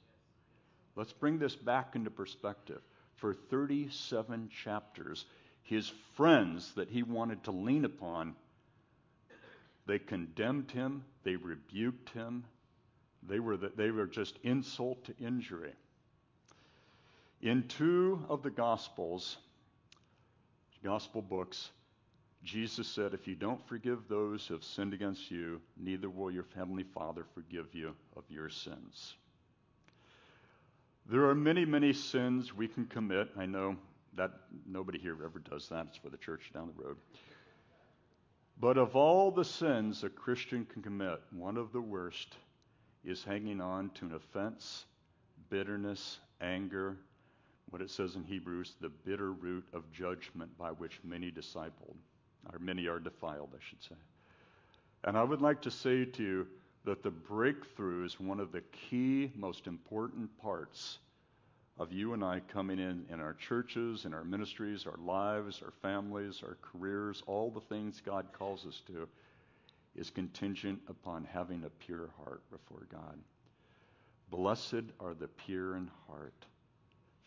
Let's 0.95 1.13
bring 1.13 1.39
this 1.39 1.55
back 1.55 1.95
into 1.95 2.11
perspective. 2.11 2.81
For 3.15 3.33
37 3.33 4.49
chapters, 4.63 5.25
his 5.63 5.91
friends 6.15 6.71
that 6.75 6.89
he 6.89 7.01
wanted 7.01 7.43
to 7.45 7.51
lean 7.51 7.83
upon, 7.83 8.35
they 9.85 9.99
condemned 9.99 10.71
him, 10.71 11.03
they 11.23 11.35
rebuked 11.35 12.09
him, 12.09 12.43
they 13.23 13.39
were, 13.39 13.57
the, 13.57 13.71
they 13.75 13.91
were 13.91 14.07
just 14.07 14.37
insult 14.43 15.03
to 15.05 15.15
injury. 15.17 15.73
In 17.41 17.67
two 17.67 18.23
of 18.29 18.43
the 18.43 18.49
Gospels, 18.49 19.37
Gospel 20.83 21.21
books, 21.21 21.69
Jesus 22.43 22.87
said, 22.87 23.13
If 23.13 23.27
you 23.27 23.35
don't 23.35 23.65
forgive 23.67 24.07
those 24.07 24.47
who 24.47 24.55
have 24.55 24.63
sinned 24.63 24.93
against 24.93 25.29
you, 25.29 25.61
neither 25.77 26.09
will 26.09 26.31
your 26.31 26.45
heavenly 26.55 26.83
Father 26.83 27.25
forgive 27.35 27.67
you 27.73 27.93
of 28.15 28.23
your 28.29 28.49
sins. 28.49 29.15
There 31.09 31.25
are 31.29 31.35
many, 31.35 31.65
many 31.65 31.93
sins 31.93 32.53
we 32.55 32.67
can 32.67 32.85
commit. 32.85 33.29
I 33.37 33.45
know 33.45 33.75
that 34.15 34.31
nobody 34.65 34.99
here 34.99 35.17
ever 35.23 35.39
does 35.39 35.69
that. 35.69 35.87
It's 35.89 35.97
for 35.97 36.09
the 36.09 36.17
church 36.17 36.51
down 36.53 36.71
the 36.75 36.83
road. 36.83 36.97
But 38.61 38.77
of 38.77 38.95
all 38.95 39.31
the 39.31 39.43
sins 39.43 40.03
a 40.03 40.09
Christian 40.09 40.65
can 40.65 40.83
commit, 40.83 41.19
one 41.31 41.57
of 41.57 41.71
the 41.71 41.81
worst 41.81 42.35
is 43.03 43.23
hanging 43.23 43.59
on 43.59 43.89
to 43.95 44.05
an 44.05 44.13
offense, 44.13 44.85
bitterness, 45.49 46.19
anger, 46.41 46.95
what 47.71 47.81
it 47.81 47.89
says 47.89 48.15
in 48.15 48.23
Hebrews, 48.23 48.75
the 48.79 48.89
bitter 48.89 49.31
root 49.31 49.65
of 49.73 49.91
judgment 49.91 50.55
by 50.59 50.69
which 50.69 50.99
many 51.03 51.31
discipled 51.31 51.95
or 52.53 52.59
many 52.59 52.85
are 52.85 52.99
defiled, 52.99 53.49
I 53.55 53.63
should 53.67 53.81
say. 53.81 53.95
And 55.05 55.17
I 55.17 55.23
would 55.23 55.41
like 55.41 55.63
to 55.63 55.71
say 55.71 56.05
to 56.05 56.23
you 56.23 56.47
that 56.85 57.01
the 57.01 57.09
breakthrough 57.09 58.05
is 58.05 58.19
one 58.19 58.39
of 58.39 58.51
the 58.51 58.61
key, 58.61 59.31
most 59.35 59.65
important 59.65 60.29
parts 60.39 60.99
of 61.77 61.91
you 61.91 62.13
and 62.13 62.23
I 62.23 62.41
coming 62.41 62.79
in 62.79 63.05
in 63.09 63.19
our 63.19 63.33
churches, 63.33 64.05
in 64.05 64.13
our 64.13 64.23
ministries, 64.23 64.85
our 64.85 64.99
lives, 65.03 65.61
our 65.63 65.73
families, 65.81 66.41
our 66.43 66.57
careers, 66.61 67.23
all 67.25 67.49
the 67.49 67.61
things 67.61 68.01
God 68.05 68.27
calls 68.33 68.65
us 68.65 68.81
to, 68.87 69.07
is 69.95 70.09
contingent 70.09 70.79
upon 70.87 71.25
having 71.25 71.63
a 71.63 71.69
pure 71.69 72.09
heart 72.23 72.41
before 72.51 72.87
God. 72.91 73.17
Blessed 74.29 74.83
are 74.99 75.13
the 75.13 75.27
pure 75.27 75.75
in 75.75 75.89
heart, 76.07 76.45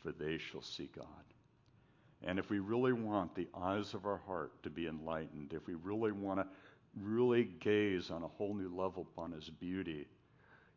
for 0.03 0.13
they 0.13 0.39
shall 0.39 0.63
see 0.63 0.89
God. 0.97 1.07
And 2.23 2.39
if 2.39 2.49
we 2.49 2.59
really 2.59 2.93
want 2.93 3.35
the 3.35 3.49
eyes 3.55 3.93
of 3.93 4.07
our 4.07 4.21
heart 4.27 4.63
to 4.63 4.71
be 4.71 4.87
enlightened, 4.87 5.53
if 5.53 5.67
we 5.67 5.75
really 5.75 6.13
want 6.13 6.41
to 6.41 6.47
really 7.03 7.45
gaze 7.61 8.11
on 8.11 8.23
a 8.23 8.29
whole 8.29 8.55
new 8.55 8.75
level 8.75 9.07
upon 9.13 9.33
His 9.33 9.51
beauty, 9.51 10.07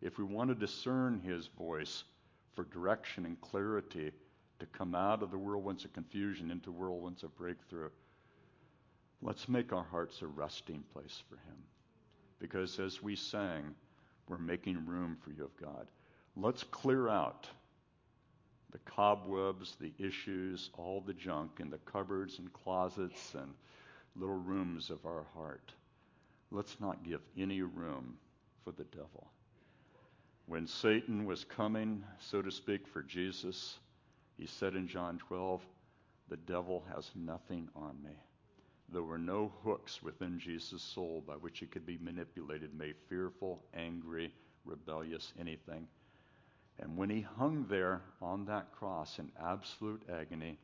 if 0.02 0.18
we 0.18 0.26
want 0.26 0.50
to 0.50 0.56
discern 0.56 1.22
His 1.24 1.48
voice 1.58 2.04
for 2.58 2.64
direction 2.64 3.28
and 3.28 3.40
clarity 3.40 4.12
to 4.58 4.66
come 4.66 4.96
out 4.96 5.22
of 5.22 5.30
the 5.30 5.38
whirlwinds 5.38 5.86
of 5.86 5.94
confusion 5.94 6.50
into 6.50 6.72
whirlwinds 6.72 7.22
of 7.22 7.38
breakthrough, 7.38 7.90
Let's 9.22 9.48
make 9.48 9.74
our 9.74 9.84
hearts 9.84 10.22
a 10.22 10.28
resting 10.28 10.84
place 10.94 11.24
for 11.30 11.36
Him. 11.36 11.58
Because 12.40 12.80
as 12.80 13.02
we 13.02 13.16
sang, 13.16 13.76
we're 14.28 14.38
making 14.38 14.86
room 14.86 15.18
for 15.24 15.32
you 15.32 15.46
of 15.46 15.58
God. 15.58 15.88
Let's 16.36 16.64
clear 16.64 17.10
out 17.10 17.48
the 18.72 18.80
cobwebs, 18.80 19.76
the 19.80 19.94
issues, 19.98 20.72
all 20.78 21.02
the 21.02 21.14
junk 21.14 21.60
in 21.60 21.70
the 21.70 21.80
cupboards 21.80 22.40
and 22.40 22.52
closets 22.54 23.34
and 23.34 23.54
little 24.16 24.36
rooms 24.36 24.90
of 24.90 25.06
our 25.06 25.26
heart. 25.36 25.74
Let's 26.52 26.80
not 26.80 27.04
give 27.04 27.22
any 27.38 27.62
room 27.62 28.18
for 28.64 28.72
the 28.72 28.84
devil. 28.86 29.32
When 30.48 30.66
Satan 30.66 31.26
was 31.26 31.44
coming, 31.44 32.06
so 32.20 32.42
to 32.42 32.52
speak, 32.52 32.88
for 32.88 33.04
Jesus, 33.04 33.80
he 34.38 34.46
said 34.46 34.76
in 34.76 34.88
John 34.88 35.18
12, 35.18 35.62
The 36.30 36.38
devil 36.38 36.86
has 36.96 37.12
nothing 37.16 37.68
on 37.76 38.02
me. 38.02 38.16
There 38.88 39.04
were 39.04 39.18
no 39.18 39.52
hooks 39.66 40.02
within 40.02 40.40
Jesus' 40.40 40.82
soul 40.82 41.22
by 41.28 41.34
which 41.34 41.60
he 41.60 41.66
could 41.66 41.86
be 41.86 41.98
manipulated, 42.02 42.74
made 42.74 42.96
fearful, 43.10 43.62
angry, 43.74 44.32
rebellious, 44.64 45.34
anything. 45.38 45.86
And 46.80 46.96
when 46.96 47.10
he 47.10 47.22
hung 47.22 47.66
there 47.68 48.02
on 48.22 48.46
that 48.46 48.72
cross 48.72 49.20
in 49.20 49.30
absolute 49.44 50.04
agony, 50.10 50.58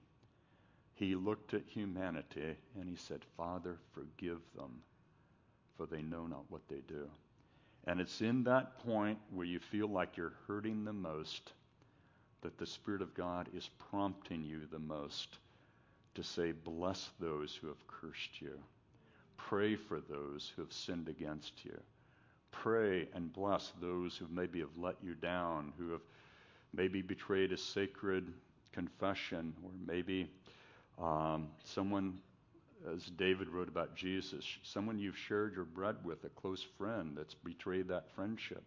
he 0.93 1.13
looked 1.13 1.53
at 1.53 1.63
humanity 1.67 2.55
and 2.79 2.87
he 2.87 2.95
said, 2.95 3.25
Father, 3.35 3.79
forgive 3.91 4.39
them, 4.55 4.81
for 5.75 5.87
they 5.87 6.01
know 6.01 6.25
not 6.25 6.45
what 6.49 6.61
they 6.69 6.81
do. 6.87 7.09
And 7.85 7.99
it's 7.99 8.21
in 8.21 8.43
that 8.45 8.79
point 8.79 9.19
where 9.31 9.45
you 9.45 9.59
feel 9.59 9.87
like 9.87 10.15
you're 10.15 10.33
hurting 10.47 10.85
the 10.85 10.93
most 10.93 11.51
that 12.41 12.57
the 12.57 12.65
Spirit 12.65 13.01
of 13.01 13.13
God 13.13 13.49
is 13.55 13.69
prompting 13.89 14.43
you 14.43 14.61
the 14.71 14.79
most 14.79 15.37
to 16.15 16.23
say, 16.23 16.51
Bless 16.51 17.09
those 17.19 17.55
who 17.55 17.67
have 17.67 17.87
cursed 17.87 18.41
you. 18.41 18.57
Pray 19.37 19.75
for 19.75 19.99
those 19.99 20.51
who 20.55 20.61
have 20.61 20.71
sinned 20.71 21.09
against 21.09 21.65
you. 21.65 21.77
Pray 22.51 23.07
and 23.13 23.33
bless 23.33 23.73
those 23.81 24.15
who 24.15 24.27
maybe 24.29 24.59
have 24.59 24.77
let 24.77 24.95
you 25.03 25.15
down, 25.15 25.73
who 25.77 25.91
have 25.91 26.01
maybe 26.73 27.01
betrayed 27.01 27.51
a 27.51 27.57
sacred 27.57 28.31
confession, 28.71 29.53
or 29.63 29.71
maybe 29.85 30.29
um, 31.01 31.47
someone, 31.63 32.19
as 32.91 33.05
David 33.17 33.49
wrote 33.49 33.67
about 33.67 33.95
Jesus, 33.95 34.45
someone 34.63 34.99
you've 34.99 35.17
shared 35.17 35.55
your 35.55 35.65
bread 35.65 35.95
with, 36.03 36.23
a 36.23 36.29
close 36.29 36.65
friend 36.77 37.13
that's 37.15 37.33
betrayed 37.33 37.87
that 37.87 38.09
friendship. 38.15 38.63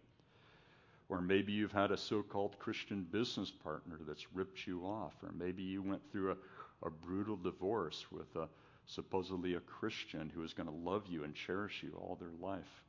Or 1.09 1.21
maybe 1.21 1.53
you've 1.53 1.71
had 1.71 1.91
a 1.91 1.97
so 1.97 2.21
called 2.21 2.59
Christian 2.59 3.05
business 3.11 3.51
partner 3.51 3.99
that's 4.05 4.33
ripped 4.33 4.67
you 4.67 4.81
off. 4.81 5.13
Or 5.23 5.31
maybe 5.31 5.63
you 5.63 5.81
went 5.81 6.01
through 6.11 6.31
a, 6.31 6.87
a 6.87 6.89
brutal 6.89 7.37
divorce 7.37 8.05
with 8.11 8.35
a, 8.35 8.47
supposedly 8.87 9.55
a 9.55 9.61
Christian 9.61 10.31
who 10.33 10.43
is 10.43 10.53
going 10.53 10.67
to 10.67 10.89
love 10.89 11.03
you 11.07 11.23
and 11.23 11.33
cherish 11.33 11.83
you 11.83 11.93
all 11.97 12.17
their 12.19 12.33
life. 12.41 12.83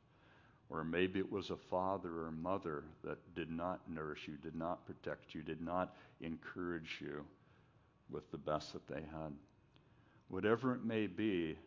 Or 0.69 0.83
maybe 0.83 1.19
it 1.19 1.31
was 1.31 1.49
a 1.49 1.55
father 1.55 2.09
or 2.09 2.31
mother 2.31 2.83
that 3.03 3.17
did 3.35 3.49
not 3.49 3.79
nourish 3.89 4.27
you, 4.27 4.35
did 4.35 4.55
not 4.55 4.85
protect 4.85 5.33
you, 5.33 5.41
did 5.41 5.61
not 5.61 5.95
encourage 6.21 6.97
you 6.99 7.23
with 8.11 8.29
the 8.31 8.37
best 8.37 8.73
that 8.73 8.87
they 8.87 9.01
had. 9.01 9.33
Whatever 10.29 10.73
it 10.73 10.85
may 10.85 11.07
be, 11.07 11.57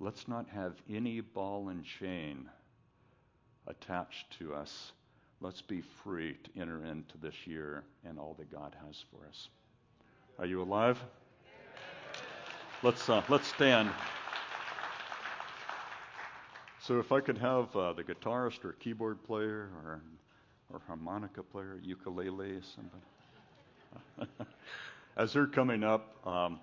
let's 0.00 0.26
not 0.26 0.48
have 0.48 0.72
any 0.90 1.20
ball 1.20 1.68
and 1.68 1.84
chain 1.84 2.48
attached 3.66 4.38
to 4.38 4.54
us. 4.54 4.92
Let's 5.40 5.62
be 5.62 5.82
free 6.02 6.36
to 6.44 6.60
enter 6.60 6.84
into 6.84 7.18
this 7.18 7.46
year 7.46 7.84
and 8.04 8.18
all 8.18 8.34
that 8.38 8.50
God 8.50 8.74
has 8.86 9.04
for 9.10 9.26
us. 9.28 9.48
Are 10.38 10.46
you 10.46 10.62
alive? 10.62 10.98
Let's 12.82 13.08
uh, 13.08 13.22
let's 13.28 13.46
stand. 13.46 13.90
So 16.80 16.98
if 16.98 17.12
I 17.12 17.20
could 17.20 17.38
have 17.38 17.74
uh, 17.76 17.92
the 17.92 18.02
guitarist 18.02 18.64
or 18.64 18.72
keyboard 18.72 19.22
player 19.24 19.70
or 19.84 20.02
or 20.72 20.80
harmonica 20.86 21.42
player, 21.42 21.78
ukulele, 21.82 22.60
somebody. 22.74 24.32
As 25.16 25.32
they're 25.32 25.46
coming 25.46 25.84
up, 25.84 26.16
um, 26.26 26.58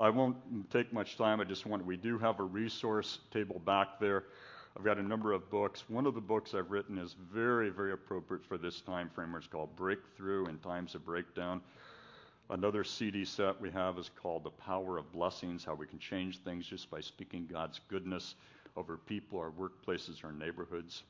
I 0.00 0.10
won't 0.10 0.36
take 0.70 0.92
much 0.92 1.16
time. 1.16 1.40
I 1.40 1.44
just 1.44 1.66
want 1.66 1.84
we 1.84 1.96
do 1.96 2.18
have 2.18 2.40
a 2.40 2.44
resource 2.44 3.18
table 3.30 3.60
back 3.64 4.00
there. 4.00 4.24
I've 4.76 4.84
got 4.84 4.98
a 4.98 5.02
number 5.02 5.32
of 5.32 5.50
books. 5.50 5.84
One 5.88 6.06
of 6.06 6.14
the 6.14 6.20
books 6.20 6.54
I've 6.54 6.70
written 6.70 6.96
is 6.96 7.14
very, 7.32 7.68
very 7.68 7.92
appropriate 7.92 8.44
for 8.46 8.56
this 8.56 8.80
time 8.80 9.10
frame. 9.14 9.34
It's 9.36 9.46
called 9.46 9.76
Breakthrough 9.76 10.46
in 10.46 10.58
Times 10.58 10.94
of 10.94 11.04
Breakdown. 11.04 11.60
Another 12.48 12.82
CD 12.82 13.24
set 13.24 13.60
we 13.60 13.70
have 13.70 13.98
is 13.98 14.10
called 14.20 14.44
The 14.44 14.50
Power 14.50 14.96
of 14.96 15.12
Blessings 15.12 15.64
How 15.64 15.74
We 15.74 15.86
Can 15.86 15.98
Change 15.98 16.38
Things 16.38 16.66
Just 16.66 16.90
by 16.90 17.00
Speaking 17.00 17.46
God's 17.50 17.80
Goodness 17.88 18.34
Over 18.76 18.96
People, 18.96 19.38
Our 19.38 19.50
Workplaces, 19.50 20.24
Our 20.24 20.32
Neighborhoods. 20.32 21.02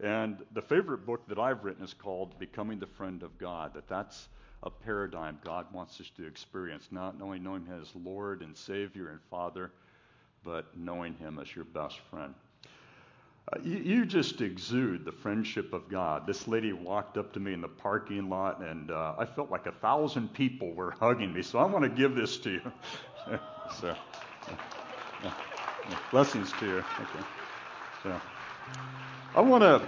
And 0.00 0.38
the 0.52 0.62
favorite 0.62 1.06
book 1.06 1.26
that 1.28 1.38
I've 1.38 1.64
written 1.64 1.84
is 1.84 1.94
called 1.94 2.38
Becoming 2.38 2.78
the 2.78 2.86
Friend 2.86 3.22
of 3.22 3.36
God. 3.38 3.74
That 3.74 3.88
that's 3.88 4.28
a 4.62 4.70
paradigm 4.70 5.38
God 5.44 5.66
wants 5.72 6.00
us 6.00 6.10
to 6.16 6.26
experience, 6.26 6.88
not 6.90 7.16
only 7.22 7.38
knowing 7.38 7.64
Him 7.66 7.80
as 7.80 7.90
Lord 7.94 8.42
and 8.42 8.56
Savior 8.56 9.10
and 9.10 9.20
Father, 9.30 9.70
but 10.44 10.76
knowing 10.76 11.14
Him 11.14 11.38
as 11.40 11.54
your 11.54 11.64
best 11.64 11.98
friend. 12.10 12.34
Uh, 13.52 13.60
you, 13.62 13.76
you, 13.76 14.04
just 14.04 14.40
exude 14.40 15.04
the 15.04 15.12
friendship 15.12 15.72
of 15.72 15.88
God. 15.88 16.26
This 16.26 16.48
lady 16.48 16.72
walked 16.72 17.16
up 17.16 17.32
to 17.34 17.38
me 17.38 17.52
in 17.52 17.60
the 17.60 17.68
parking 17.68 18.28
lot, 18.28 18.60
and 18.60 18.90
uh, 18.90 19.14
I 19.16 19.24
felt 19.24 19.52
like 19.52 19.66
a 19.66 19.72
thousand 19.72 20.34
people 20.34 20.72
were 20.74 20.90
hugging 20.90 21.32
me. 21.32 21.42
So 21.42 21.60
I 21.60 21.64
want 21.64 21.84
to 21.84 21.88
give 21.88 22.16
this 22.16 22.38
to 22.38 22.50
you. 22.50 22.72
so, 23.80 23.94
uh, 25.22 25.30
blessings 26.10 26.52
to 26.58 26.66
you. 26.66 26.78
Okay. 26.78 27.24
So, 28.02 28.20
I 29.36 29.40
want 29.40 29.62
to 29.62 29.80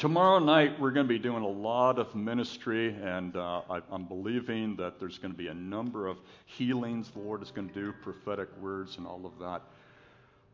Tomorrow 0.00 0.38
night, 0.38 0.80
we're 0.80 0.92
going 0.92 1.06
to 1.06 1.12
be 1.12 1.18
doing 1.18 1.42
a 1.42 1.46
lot 1.46 1.98
of 1.98 2.14
ministry, 2.14 2.96
and 3.02 3.36
uh, 3.36 3.60
I, 3.68 3.82
am 3.92 4.04
believing 4.04 4.74
that 4.76 4.98
there's 4.98 5.18
going 5.18 5.32
to 5.32 5.36
be 5.36 5.48
a 5.48 5.54
number 5.54 6.06
of 6.06 6.16
healings 6.46 7.10
the 7.10 7.18
Lord 7.18 7.42
is 7.42 7.50
going 7.50 7.68
to 7.68 7.74
do, 7.74 7.92
prophetic 8.00 8.48
words, 8.62 8.96
and 8.96 9.06
all 9.06 9.26
of 9.26 9.38
that. 9.40 9.60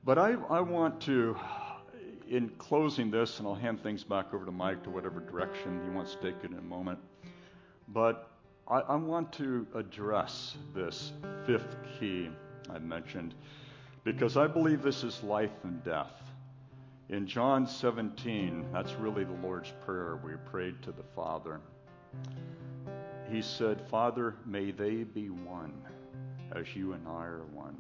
But 0.04 0.18
I, 0.18 0.32
I 0.50 0.60
want 0.60 1.00
to, 1.02 1.36
in 2.28 2.48
closing 2.58 3.08
this, 3.08 3.38
and 3.38 3.46
I'll 3.46 3.54
hand 3.54 3.80
things 3.84 4.02
back 4.02 4.34
over 4.34 4.44
to 4.44 4.50
Mike 4.50 4.82
to 4.82 4.90
whatever 4.90 5.20
direction 5.20 5.80
he 5.84 5.90
wants 5.90 6.16
to 6.16 6.22
take 6.22 6.42
it 6.42 6.50
in 6.50 6.58
a 6.58 6.62
moment, 6.62 6.98
but 7.86 8.28
I, 8.66 8.80
I 8.80 8.96
want 8.96 9.32
to 9.34 9.64
address 9.76 10.56
this 10.74 11.12
fifth 11.46 11.76
key 12.00 12.30
I 12.68 12.80
mentioned 12.80 13.32
because 14.02 14.36
I 14.36 14.48
believe 14.48 14.82
this 14.82 15.04
is 15.04 15.22
life 15.22 15.54
and 15.62 15.84
death. 15.84 16.25
In 17.08 17.26
John 17.26 17.68
17, 17.68 18.66
that's 18.72 18.94
really 18.94 19.22
the 19.22 19.32
Lord's 19.34 19.72
Prayer. 19.84 20.18
We 20.24 20.32
prayed 20.50 20.82
to 20.82 20.90
the 20.90 21.04
Father. 21.14 21.60
He 23.30 23.42
said, 23.42 23.88
Father, 23.88 24.34
may 24.44 24.72
they 24.72 25.04
be 25.04 25.30
one 25.30 25.72
as 26.52 26.74
you 26.74 26.94
and 26.94 27.06
I 27.06 27.24
are 27.26 27.44
one. 27.52 27.76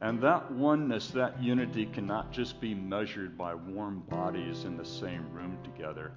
And 0.00 0.20
that 0.22 0.50
oneness, 0.50 1.08
that 1.10 1.42
unity 1.42 1.86
cannot 1.86 2.32
just 2.32 2.60
be 2.60 2.74
measured 2.74 3.36
by 3.36 3.54
warm 3.54 4.00
bodies 4.08 4.64
in 4.64 4.76
the 4.76 4.84
same 4.84 5.30
room 5.32 5.58
together. 5.62 6.12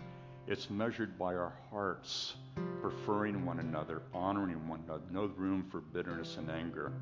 It's 0.48 0.70
measured 0.70 1.20
by 1.20 1.36
our 1.36 1.54
hearts 1.70 2.36
preferring 2.82 3.46
one 3.46 3.60
another, 3.60 4.02
honoring 4.14 4.66
one 4.68 4.82
another, 4.86 5.04
no 5.12 5.26
room 5.36 5.66
for 5.70 5.82
bitterness 5.82 6.38
and 6.38 6.50
anger. 6.50 6.94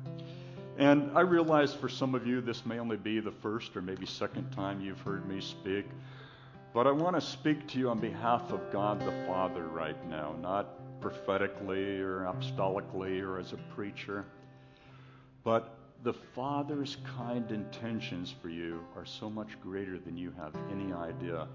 And 0.78 1.10
I 1.16 1.20
realize 1.20 1.72
for 1.72 1.88
some 1.88 2.14
of 2.14 2.26
you, 2.26 2.42
this 2.42 2.66
may 2.66 2.78
only 2.78 2.98
be 2.98 3.18
the 3.20 3.30
first 3.30 3.74
or 3.76 3.82
maybe 3.82 4.04
second 4.04 4.50
time 4.50 4.80
you've 4.80 5.00
heard 5.00 5.26
me 5.26 5.40
speak. 5.40 5.86
But 6.74 6.86
I 6.86 6.90
want 6.90 7.16
to 7.16 7.20
speak 7.22 7.66
to 7.68 7.78
you 7.78 7.88
on 7.88 7.98
behalf 7.98 8.52
of 8.52 8.60
God 8.70 9.00
the 9.00 9.24
Father 9.26 9.66
right 9.68 9.96
now, 10.10 10.34
not 10.42 11.00
prophetically 11.00 11.98
or 12.00 12.26
apostolically 12.26 13.22
or 13.22 13.38
as 13.38 13.54
a 13.54 13.56
preacher. 13.74 14.26
But 15.44 15.78
the 16.02 16.12
Father's 16.12 16.98
kind 17.16 17.50
intentions 17.50 18.34
for 18.42 18.50
you 18.50 18.80
are 18.94 19.06
so 19.06 19.30
much 19.30 19.58
greater 19.62 19.98
than 19.98 20.18
you 20.18 20.30
have 20.36 20.54
any 20.70 20.92
idea. 20.92 21.48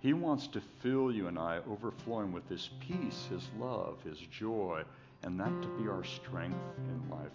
He 0.00 0.12
wants 0.12 0.46
to 0.48 0.60
fill 0.82 1.10
you 1.10 1.28
and 1.28 1.38
I 1.38 1.60
overflowing 1.68 2.30
with 2.30 2.46
His 2.50 2.68
peace, 2.80 3.26
His 3.30 3.48
love, 3.58 4.02
His 4.02 4.18
joy, 4.18 4.82
and 5.22 5.40
that 5.40 5.62
to 5.62 5.68
be 5.78 5.88
our 5.88 6.04
strength 6.04 6.58
in 6.76 7.10
life. 7.10 7.32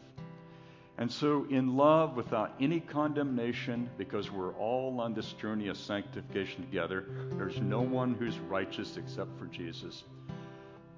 And 1.01 1.11
so, 1.11 1.47
in 1.49 1.75
love, 1.75 2.15
without 2.15 2.53
any 2.59 2.79
condemnation, 2.79 3.89
because 3.97 4.29
we're 4.29 4.53
all 4.53 5.01
on 5.01 5.15
this 5.15 5.33
journey 5.33 5.67
of 5.67 5.75
sanctification 5.75 6.63
together, 6.63 7.05
there's 7.31 7.59
no 7.59 7.81
one 7.81 8.13
who's 8.13 8.37
righteous 8.37 8.97
except 8.97 9.35
for 9.39 9.47
Jesus. 9.47 10.03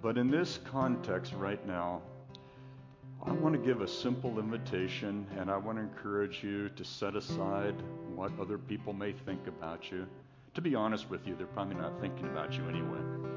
But 0.01 0.18
in 0.18 0.30
this 0.30 0.60
context 0.66 1.32
right 1.36 1.66
now, 1.66 2.01
I 3.26 3.32
want 3.32 3.56
to 3.56 3.66
give 3.66 3.80
a 3.80 3.88
simple 3.88 4.39
invitation 4.39 5.26
and 5.38 5.49
I 5.49 5.56
want 5.56 5.78
to 5.78 5.84
encourage 5.86 6.43
you 6.43 6.68
to 6.68 6.84
set 6.84 7.16
aside 7.16 7.76
what 8.14 8.38
other 8.41 8.58
people 8.58 8.91
may 8.91 9.14
think 9.14 9.47
about 9.47 9.89
you. 9.89 10.06
To 10.56 10.62
be 10.62 10.76
honest 10.76 11.10
with 11.10 11.26
you, 11.26 11.34
they're 11.38 11.47
probably 11.47 11.76
not 11.76 12.01
thinking 12.01 12.26
about 12.26 12.51
you 12.58 12.68
anyway. 12.68 13.33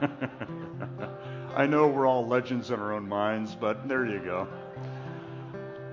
I 1.56 1.66
know 1.66 1.88
we're 1.88 2.06
all 2.06 2.26
legends 2.26 2.70
in 2.70 2.78
our 2.78 2.92
own 2.92 3.08
minds, 3.08 3.54
but 3.54 3.88
there 3.88 4.06
you 4.06 4.20
go. 4.20 4.48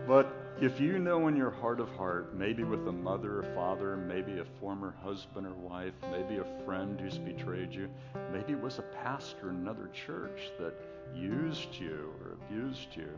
But 0.07 0.35
if 0.61 0.79
you 0.79 0.99
know 0.99 1.27
in 1.27 1.35
your 1.35 1.49
heart 1.49 1.79
of 1.79 1.89
heart, 1.95 2.35
maybe 2.35 2.63
with 2.63 2.87
a 2.87 2.91
mother 2.91 3.39
or 3.39 3.43
father, 3.55 3.97
maybe 3.97 4.39
a 4.39 4.45
former 4.59 4.93
husband 5.03 5.47
or 5.47 5.53
wife, 5.53 5.93
maybe 6.11 6.37
a 6.37 6.65
friend 6.65 6.99
who's 6.99 7.17
betrayed 7.17 7.73
you, 7.73 7.89
maybe 8.31 8.53
it 8.53 8.61
was 8.61 8.79
a 8.79 8.83
pastor 9.03 9.49
in 9.49 9.55
another 9.55 9.89
church 9.93 10.51
that 10.59 10.73
used 11.15 11.75
you 11.79 12.13
or 12.21 12.33
abused 12.33 12.95
you, 12.95 13.09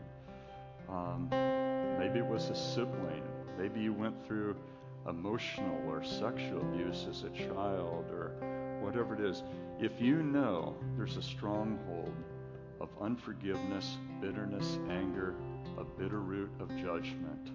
um, 0.88 1.28
maybe 1.98 2.18
it 2.18 2.26
was 2.26 2.48
a 2.48 2.56
sibling, 2.56 3.22
maybe 3.58 3.80
you 3.80 3.92
went 3.92 4.14
through 4.26 4.56
emotional 5.08 5.80
or 5.86 6.02
sexual 6.02 6.60
abuse 6.60 7.06
as 7.08 7.22
a 7.22 7.30
child 7.30 8.06
or 8.10 8.32
whatever 8.80 9.14
it 9.14 9.20
is, 9.20 9.42
if 9.80 10.00
you 10.00 10.22
know 10.22 10.74
there's 10.96 11.16
a 11.16 11.22
stronghold 11.22 12.14
of 12.80 12.88
unforgiveness, 13.00 13.96
bitterness, 14.20 14.78
anger, 14.90 15.34
a 15.78 15.84
bitter 15.84 16.20
root 16.20 16.50
of 16.58 16.68
judgment, 16.76 17.50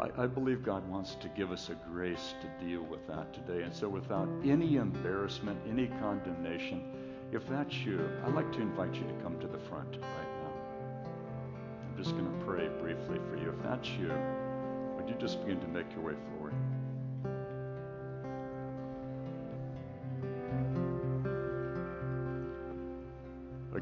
I, 0.00 0.22
I, 0.22 0.26
believe 0.26 0.62
God 0.62 0.88
wants 0.88 1.16
to 1.16 1.28
give 1.28 1.50
us 1.50 1.68
a 1.68 1.74
grace 1.90 2.34
to 2.40 2.64
deal 2.64 2.82
with 2.82 3.06
that 3.08 3.34
today. 3.34 3.64
And 3.64 3.74
so, 3.74 3.88
without 3.88 4.28
any 4.44 4.76
embarrassment, 4.76 5.58
any 5.68 5.88
condemnation, 6.00 6.82
if 7.32 7.46
that's 7.48 7.74
you, 7.74 8.08
I'd 8.24 8.34
like 8.34 8.50
to 8.52 8.60
invite 8.60 8.94
you 8.94 9.02
to 9.02 9.22
come 9.22 9.38
to 9.40 9.46
the 9.46 9.58
front 9.58 9.96
right 9.96 10.00
now. 10.00 10.52
I'm 11.90 12.02
just 12.02 12.12
going 12.12 12.24
to 12.24 12.44
pray 12.46 12.68
briefly 12.80 13.18
for 13.28 13.36
you. 13.36 13.50
If 13.50 13.62
that's 13.62 13.88
you, 13.90 14.12
would 14.96 15.08
you 15.08 15.16
just 15.18 15.40
begin 15.44 15.60
to 15.60 15.68
make 15.68 15.92
your 15.92 16.04
way 16.04 16.14
forward? 16.30 16.54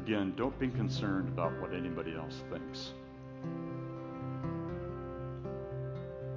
Again, 0.07 0.33
don't 0.37 0.57
be 0.57 0.69
concerned 0.69 1.27
about 1.27 1.51
what 1.59 1.73
anybody 1.73 2.15
else 2.15 2.41
thinks. 2.49 2.93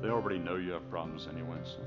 They 0.03 0.09
already 0.09 0.41
know 0.41 0.57
you 0.57 0.73
have 0.73 0.91
problems 0.91 1.29
anyway. 1.33 1.57
So. 1.63 1.79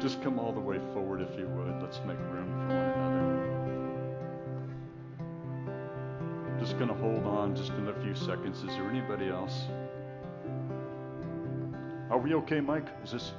Just 0.00 0.22
come 0.22 0.38
all 0.38 0.52
the 0.54 0.60
way 0.60 0.78
forward 0.94 1.20
if 1.20 1.38
you 1.38 1.46
would. 1.48 1.82
Let's 1.82 2.00
make 2.06 2.16
room 2.16 2.48
for 2.66 2.76
one 2.96 3.12
another. 6.46 6.58
Just 6.58 6.78
going 6.78 6.88
to 6.88 6.94
hold 6.94 7.26
on 7.26 7.54
just 7.54 7.72
in 7.72 7.86
a 7.88 7.94
few 8.00 8.14
seconds. 8.14 8.62
Is 8.62 8.68
there 8.68 8.88
anybody 8.88 9.28
else? 9.28 9.64
Are 12.08 12.16
we 12.16 12.32
okay, 12.32 12.62
Mike? 12.62 12.86
Is 13.04 13.12
this. 13.12 13.32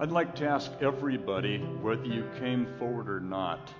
I'd 0.00 0.10
like 0.10 0.34
to 0.36 0.48
ask 0.48 0.72
everybody, 0.80 1.58
whether 1.58 2.06
you 2.06 2.26
came 2.38 2.66
forward 2.78 3.06
or 3.06 3.20
not, 3.20 3.70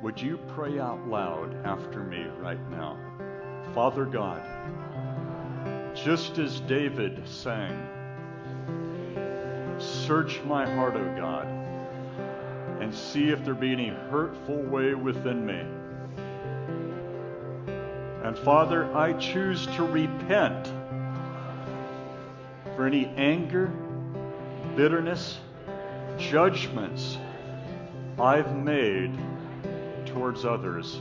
would 0.00 0.18
you 0.18 0.38
pray 0.54 0.80
out 0.80 1.06
loud 1.06 1.54
after 1.66 2.02
me 2.02 2.24
right 2.38 2.70
now? 2.70 2.96
Father 3.74 4.06
God, 4.06 4.40
just 5.94 6.38
as 6.38 6.60
David 6.60 7.28
sang, 7.28 7.76
search 9.78 10.40
my 10.44 10.66
heart, 10.76 10.96
O 10.96 11.04
God, 11.14 11.46
and 12.80 12.94
see 12.94 13.28
if 13.28 13.44
there 13.44 13.52
be 13.52 13.70
any 13.70 13.88
hurtful 13.88 14.62
way 14.62 14.94
within 14.94 15.44
me. 15.44 15.60
And 18.24 18.38
Father, 18.38 18.90
I 18.96 19.12
choose 19.12 19.66
to 19.76 19.82
repent 19.84 20.72
for 22.76 22.86
any 22.86 23.08
anger, 23.18 23.66
bitterness, 24.74 25.38
judgments 26.20 27.18
I've 28.18 28.54
made 28.54 29.12
towards 30.06 30.44
others. 30.44 31.00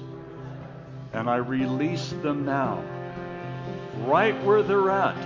And 1.14 1.30
I 1.30 1.38
release 1.38 2.10
them 2.24 2.46
now, 2.46 2.84
right 4.06 4.42
where 4.44 4.64
they're 4.64 4.90
at. 4.90 5.18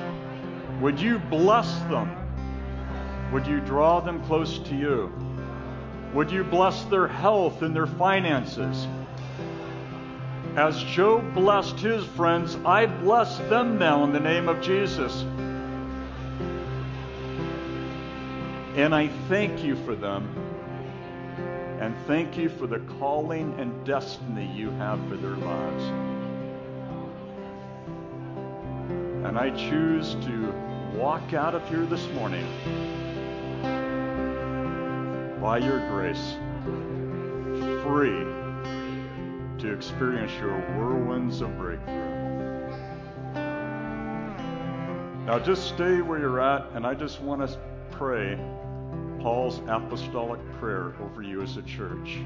Would 0.82 1.00
you 1.00 1.20
bless 1.20 1.72
them? 1.89 2.10
Would 3.32 3.46
you 3.46 3.60
draw 3.60 4.00
them 4.00 4.24
close 4.26 4.60
to 4.60 4.76
you? 4.76 5.12
Would 6.14 6.32
you 6.32 6.44
bless 6.44 6.84
their 6.86 7.08
health 7.08 7.62
and 7.62 7.76
their 7.76 7.88
finances? 7.88 8.88
As 10.56 10.82
Job 10.84 11.34
blessed 11.34 11.80
his 11.80 12.06
friends, 12.06 12.58
I 12.64 12.86
bless 12.86 13.38
them 13.50 13.80
now 13.80 14.04
in 14.04 14.14
the 14.14 14.20
name 14.20 14.48
of 14.48 14.62
Jesus. 14.62 15.26
And 18.76 18.95
I 18.95 19.07
thank 19.30 19.63
you 19.63 19.76
for 19.86 19.93
them. 19.93 20.36
And 21.80 21.95
thank 22.07 22.38
you 22.38 22.49
for 22.49 22.65
the 22.65 22.80
calling 22.97 23.53
and 23.59 23.86
destiny 23.86 24.51
you 24.51 24.71
have 24.71 24.99
for 25.07 25.15
their 25.15 25.36
lives. 25.36 25.84
And 29.28 29.38
I 29.38 29.51
choose 29.51 30.15
to 30.26 30.51
walk 30.95 31.34
out 31.34 31.53
of 31.53 31.67
here 31.69 31.86
this 31.86 32.07
morning 32.13 32.45
by 35.39 35.59
your 35.59 35.80
grace, 35.89 36.36
free 37.84 38.26
to 39.59 39.71
experience 39.71 40.32
your 40.39 40.59
whirlwinds 40.76 41.41
of 41.41 41.55
breakthrough. 41.59 42.24
Now, 45.26 45.38
just 45.39 45.67
stay 45.67 46.01
where 46.01 46.17
you're 46.17 46.41
at, 46.41 46.71
and 46.74 46.88
I 46.88 46.95
just 46.95 47.21
want 47.21 47.47
to 47.47 47.59
pray 47.91 48.38
Paul's 49.24 49.61
apostolic 49.67 50.41
prayer 50.59 50.93
over 51.01 51.21
you 51.21 51.41
as 51.41 51.55
a 51.55 51.61
church. 51.61 52.17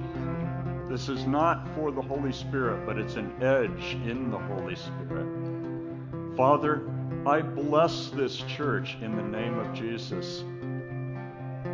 This 0.89 1.09
is 1.09 1.27
not 1.27 1.67
for 1.75 1.91
the 1.91 2.01
Holy 2.01 2.31
Spirit, 2.33 2.87
but 2.87 2.97
it's 2.97 3.17
an 3.17 3.31
edge 3.39 3.93
in 4.03 4.31
the 4.31 4.39
Holy 4.39 4.75
Spirit. 4.75 5.27
Father, 6.35 6.89
I 7.23 7.41
bless 7.43 8.09
this 8.09 8.37
church 8.37 8.97
in 8.99 9.15
the 9.15 9.21
name 9.21 9.59
of 9.59 9.75
Jesus 9.75 10.43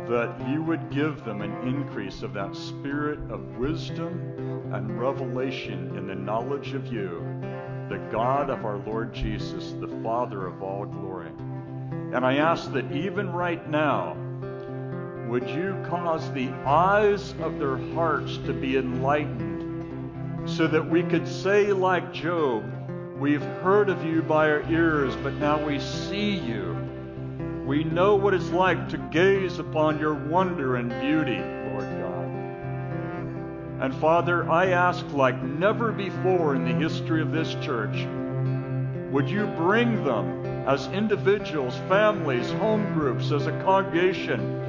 that 0.08 0.36
you 0.50 0.62
would 0.62 0.90
give 0.90 1.24
them 1.24 1.40
an 1.40 1.56
increase 1.66 2.20
of 2.20 2.34
that 2.34 2.54
spirit 2.54 3.18
of 3.30 3.56
wisdom 3.56 4.20
and 4.74 5.00
revelation 5.00 5.96
in 5.96 6.06
the 6.06 6.14
knowledge 6.14 6.74
of 6.74 6.92
you, 6.92 7.24
the 7.88 8.06
God 8.12 8.50
of 8.50 8.66
our 8.66 8.76
Lord 8.76 9.14
Jesus, 9.14 9.72
the 9.80 9.88
Father 10.02 10.46
of 10.46 10.62
all 10.62 10.84
glory. 10.84 11.30
And 12.12 12.26
I 12.26 12.36
ask 12.36 12.70
that 12.74 12.92
even 12.92 13.32
right 13.32 13.66
now, 13.70 14.18
would 15.28 15.48
you 15.48 15.76
cause 15.88 16.30
the 16.32 16.48
eyes 16.66 17.34
of 17.40 17.58
their 17.58 17.76
hearts 17.94 18.36
to 18.46 18.52
be 18.52 18.76
enlightened 18.76 20.48
so 20.48 20.66
that 20.66 20.88
we 20.88 21.02
could 21.02 21.26
say, 21.26 21.72
like 21.72 22.12
Job, 22.12 22.64
We've 23.18 23.40
heard 23.40 23.90
of 23.90 24.04
you 24.04 24.22
by 24.22 24.50
our 24.50 24.68
ears, 24.68 25.14
but 25.22 25.34
now 25.34 25.64
we 25.64 25.78
see 25.78 26.32
you. 26.32 26.76
We 27.64 27.84
know 27.84 28.16
what 28.16 28.34
it's 28.34 28.50
like 28.50 28.88
to 28.88 28.98
gaze 28.98 29.60
upon 29.60 30.00
your 30.00 30.14
wonder 30.14 30.74
and 30.76 30.90
beauty, 30.90 31.38
Lord 31.38 31.84
God. 32.00 33.82
And 33.82 33.94
Father, 33.94 34.50
I 34.50 34.70
ask 34.70 35.06
like 35.12 35.40
never 35.40 35.92
before 35.92 36.56
in 36.56 36.64
the 36.64 36.74
history 36.74 37.22
of 37.22 37.30
this 37.30 37.54
church, 37.64 38.04
would 39.12 39.30
you 39.30 39.46
bring 39.56 40.02
them 40.04 40.44
as 40.66 40.88
individuals, 40.88 41.76
families, 41.88 42.50
home 42.50 42.92
groups, 42.94 43.30
as 43.30 43.46
a 43.46 43.52
congregation? 43.62 44.63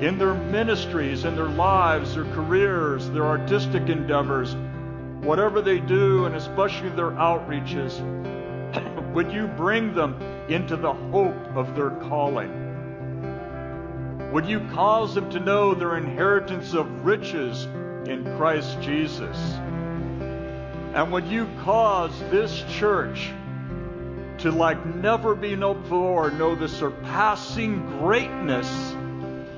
In 0.00 0.18
their 0.18 0.34
ministries, 0.34 1.24
in 1.24 1.34
their 1.36 1.48
lives, 1.48 2.14
their 2.14 2.24
careers, 2.34 3.08
their 3.10 3.24
artistic 3.24 3.88
endeavors, 3.88 4.54
whatever 5.22 5.62
they 5.62 5.80
do, 5.80 6.26
and 6.26 6.34
especially 6.34 6.90
their 6.90 7.12
outreaches, 7.12 8.02
would 9.14 9.32
you 9.32 9.46
bring 9.46 9.94
them 9.94 10.20
into 10.48 10.76
the 10.76 10.92
hope 10.92 11.56
of 11.56 11.74
their 11.74 11.90
calling? 11.90 12.62
Would 14.32 14.46
you 14.46 14.60
cause 14.74 15.14
them 15.14 15.30
to 15.30 15.40
know 15.40 15.72
their 15.72 15.96
inheritance 15.96 16.74
of 16.74 17.06
riches 17.06 17.64
in 18.06 18.24
Christ 18.36 18.78
Jesus? 18.82 19.36
And 20.94 21.10
would 21.12 21.26
you 21.26 21.48
cause 21.62 22.18
this 22.30 22.64
church 22.68 23.30
to, 24.38 24.50
like 24.50 24.84
never 24.96 25.34
before, 25.34 26.30
know 26.32 26.54
the 26.54 26.68
surpassing 26.68 27.80
greatness 27.98 28.94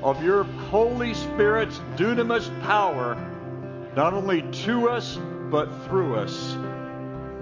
of 0.02 0.22
your 0.22 0.44
Holy 0.44 1.14
Spirit's 1.14 1.78
dunamis 1.96 2.48
power, 2.62 3.16
not 3.96 4.14
only 4.14 4.42
to 4.64 4.88
us, 4.88 5.18
but 5.50 5.68
through 5.86 6.16
us. 6.16 6.54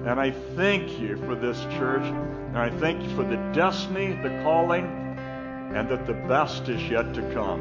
And 0.07 0.21
I 0.21 0.31
thank 0.31 1.01
you 1.01 1.17
for 1.17 1.35
this 1.35 1.61
church, 1.79 2.05
and 2.05 2.59
I 2.59 2.71
thank 2.71 3.03
you 3.03 3.15
for 3.17 3.25
the 3.25 3.37
destiny, 3.53 4.19
the 4.23 4.41
calling, 4.43 4.85
and 5.75 5.89
that 5.89 6.07
the 6.07 6.15
best 6.15 6.69
is 6.69 6.83
yet 6.89 7.13
to 7.15 7.23
come. 7.35 7.61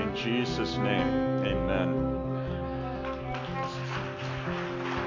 In 0.00 0.14
Jesus' 0.14 0.76
name, 0.76 1.08
amen. 1.44 2.09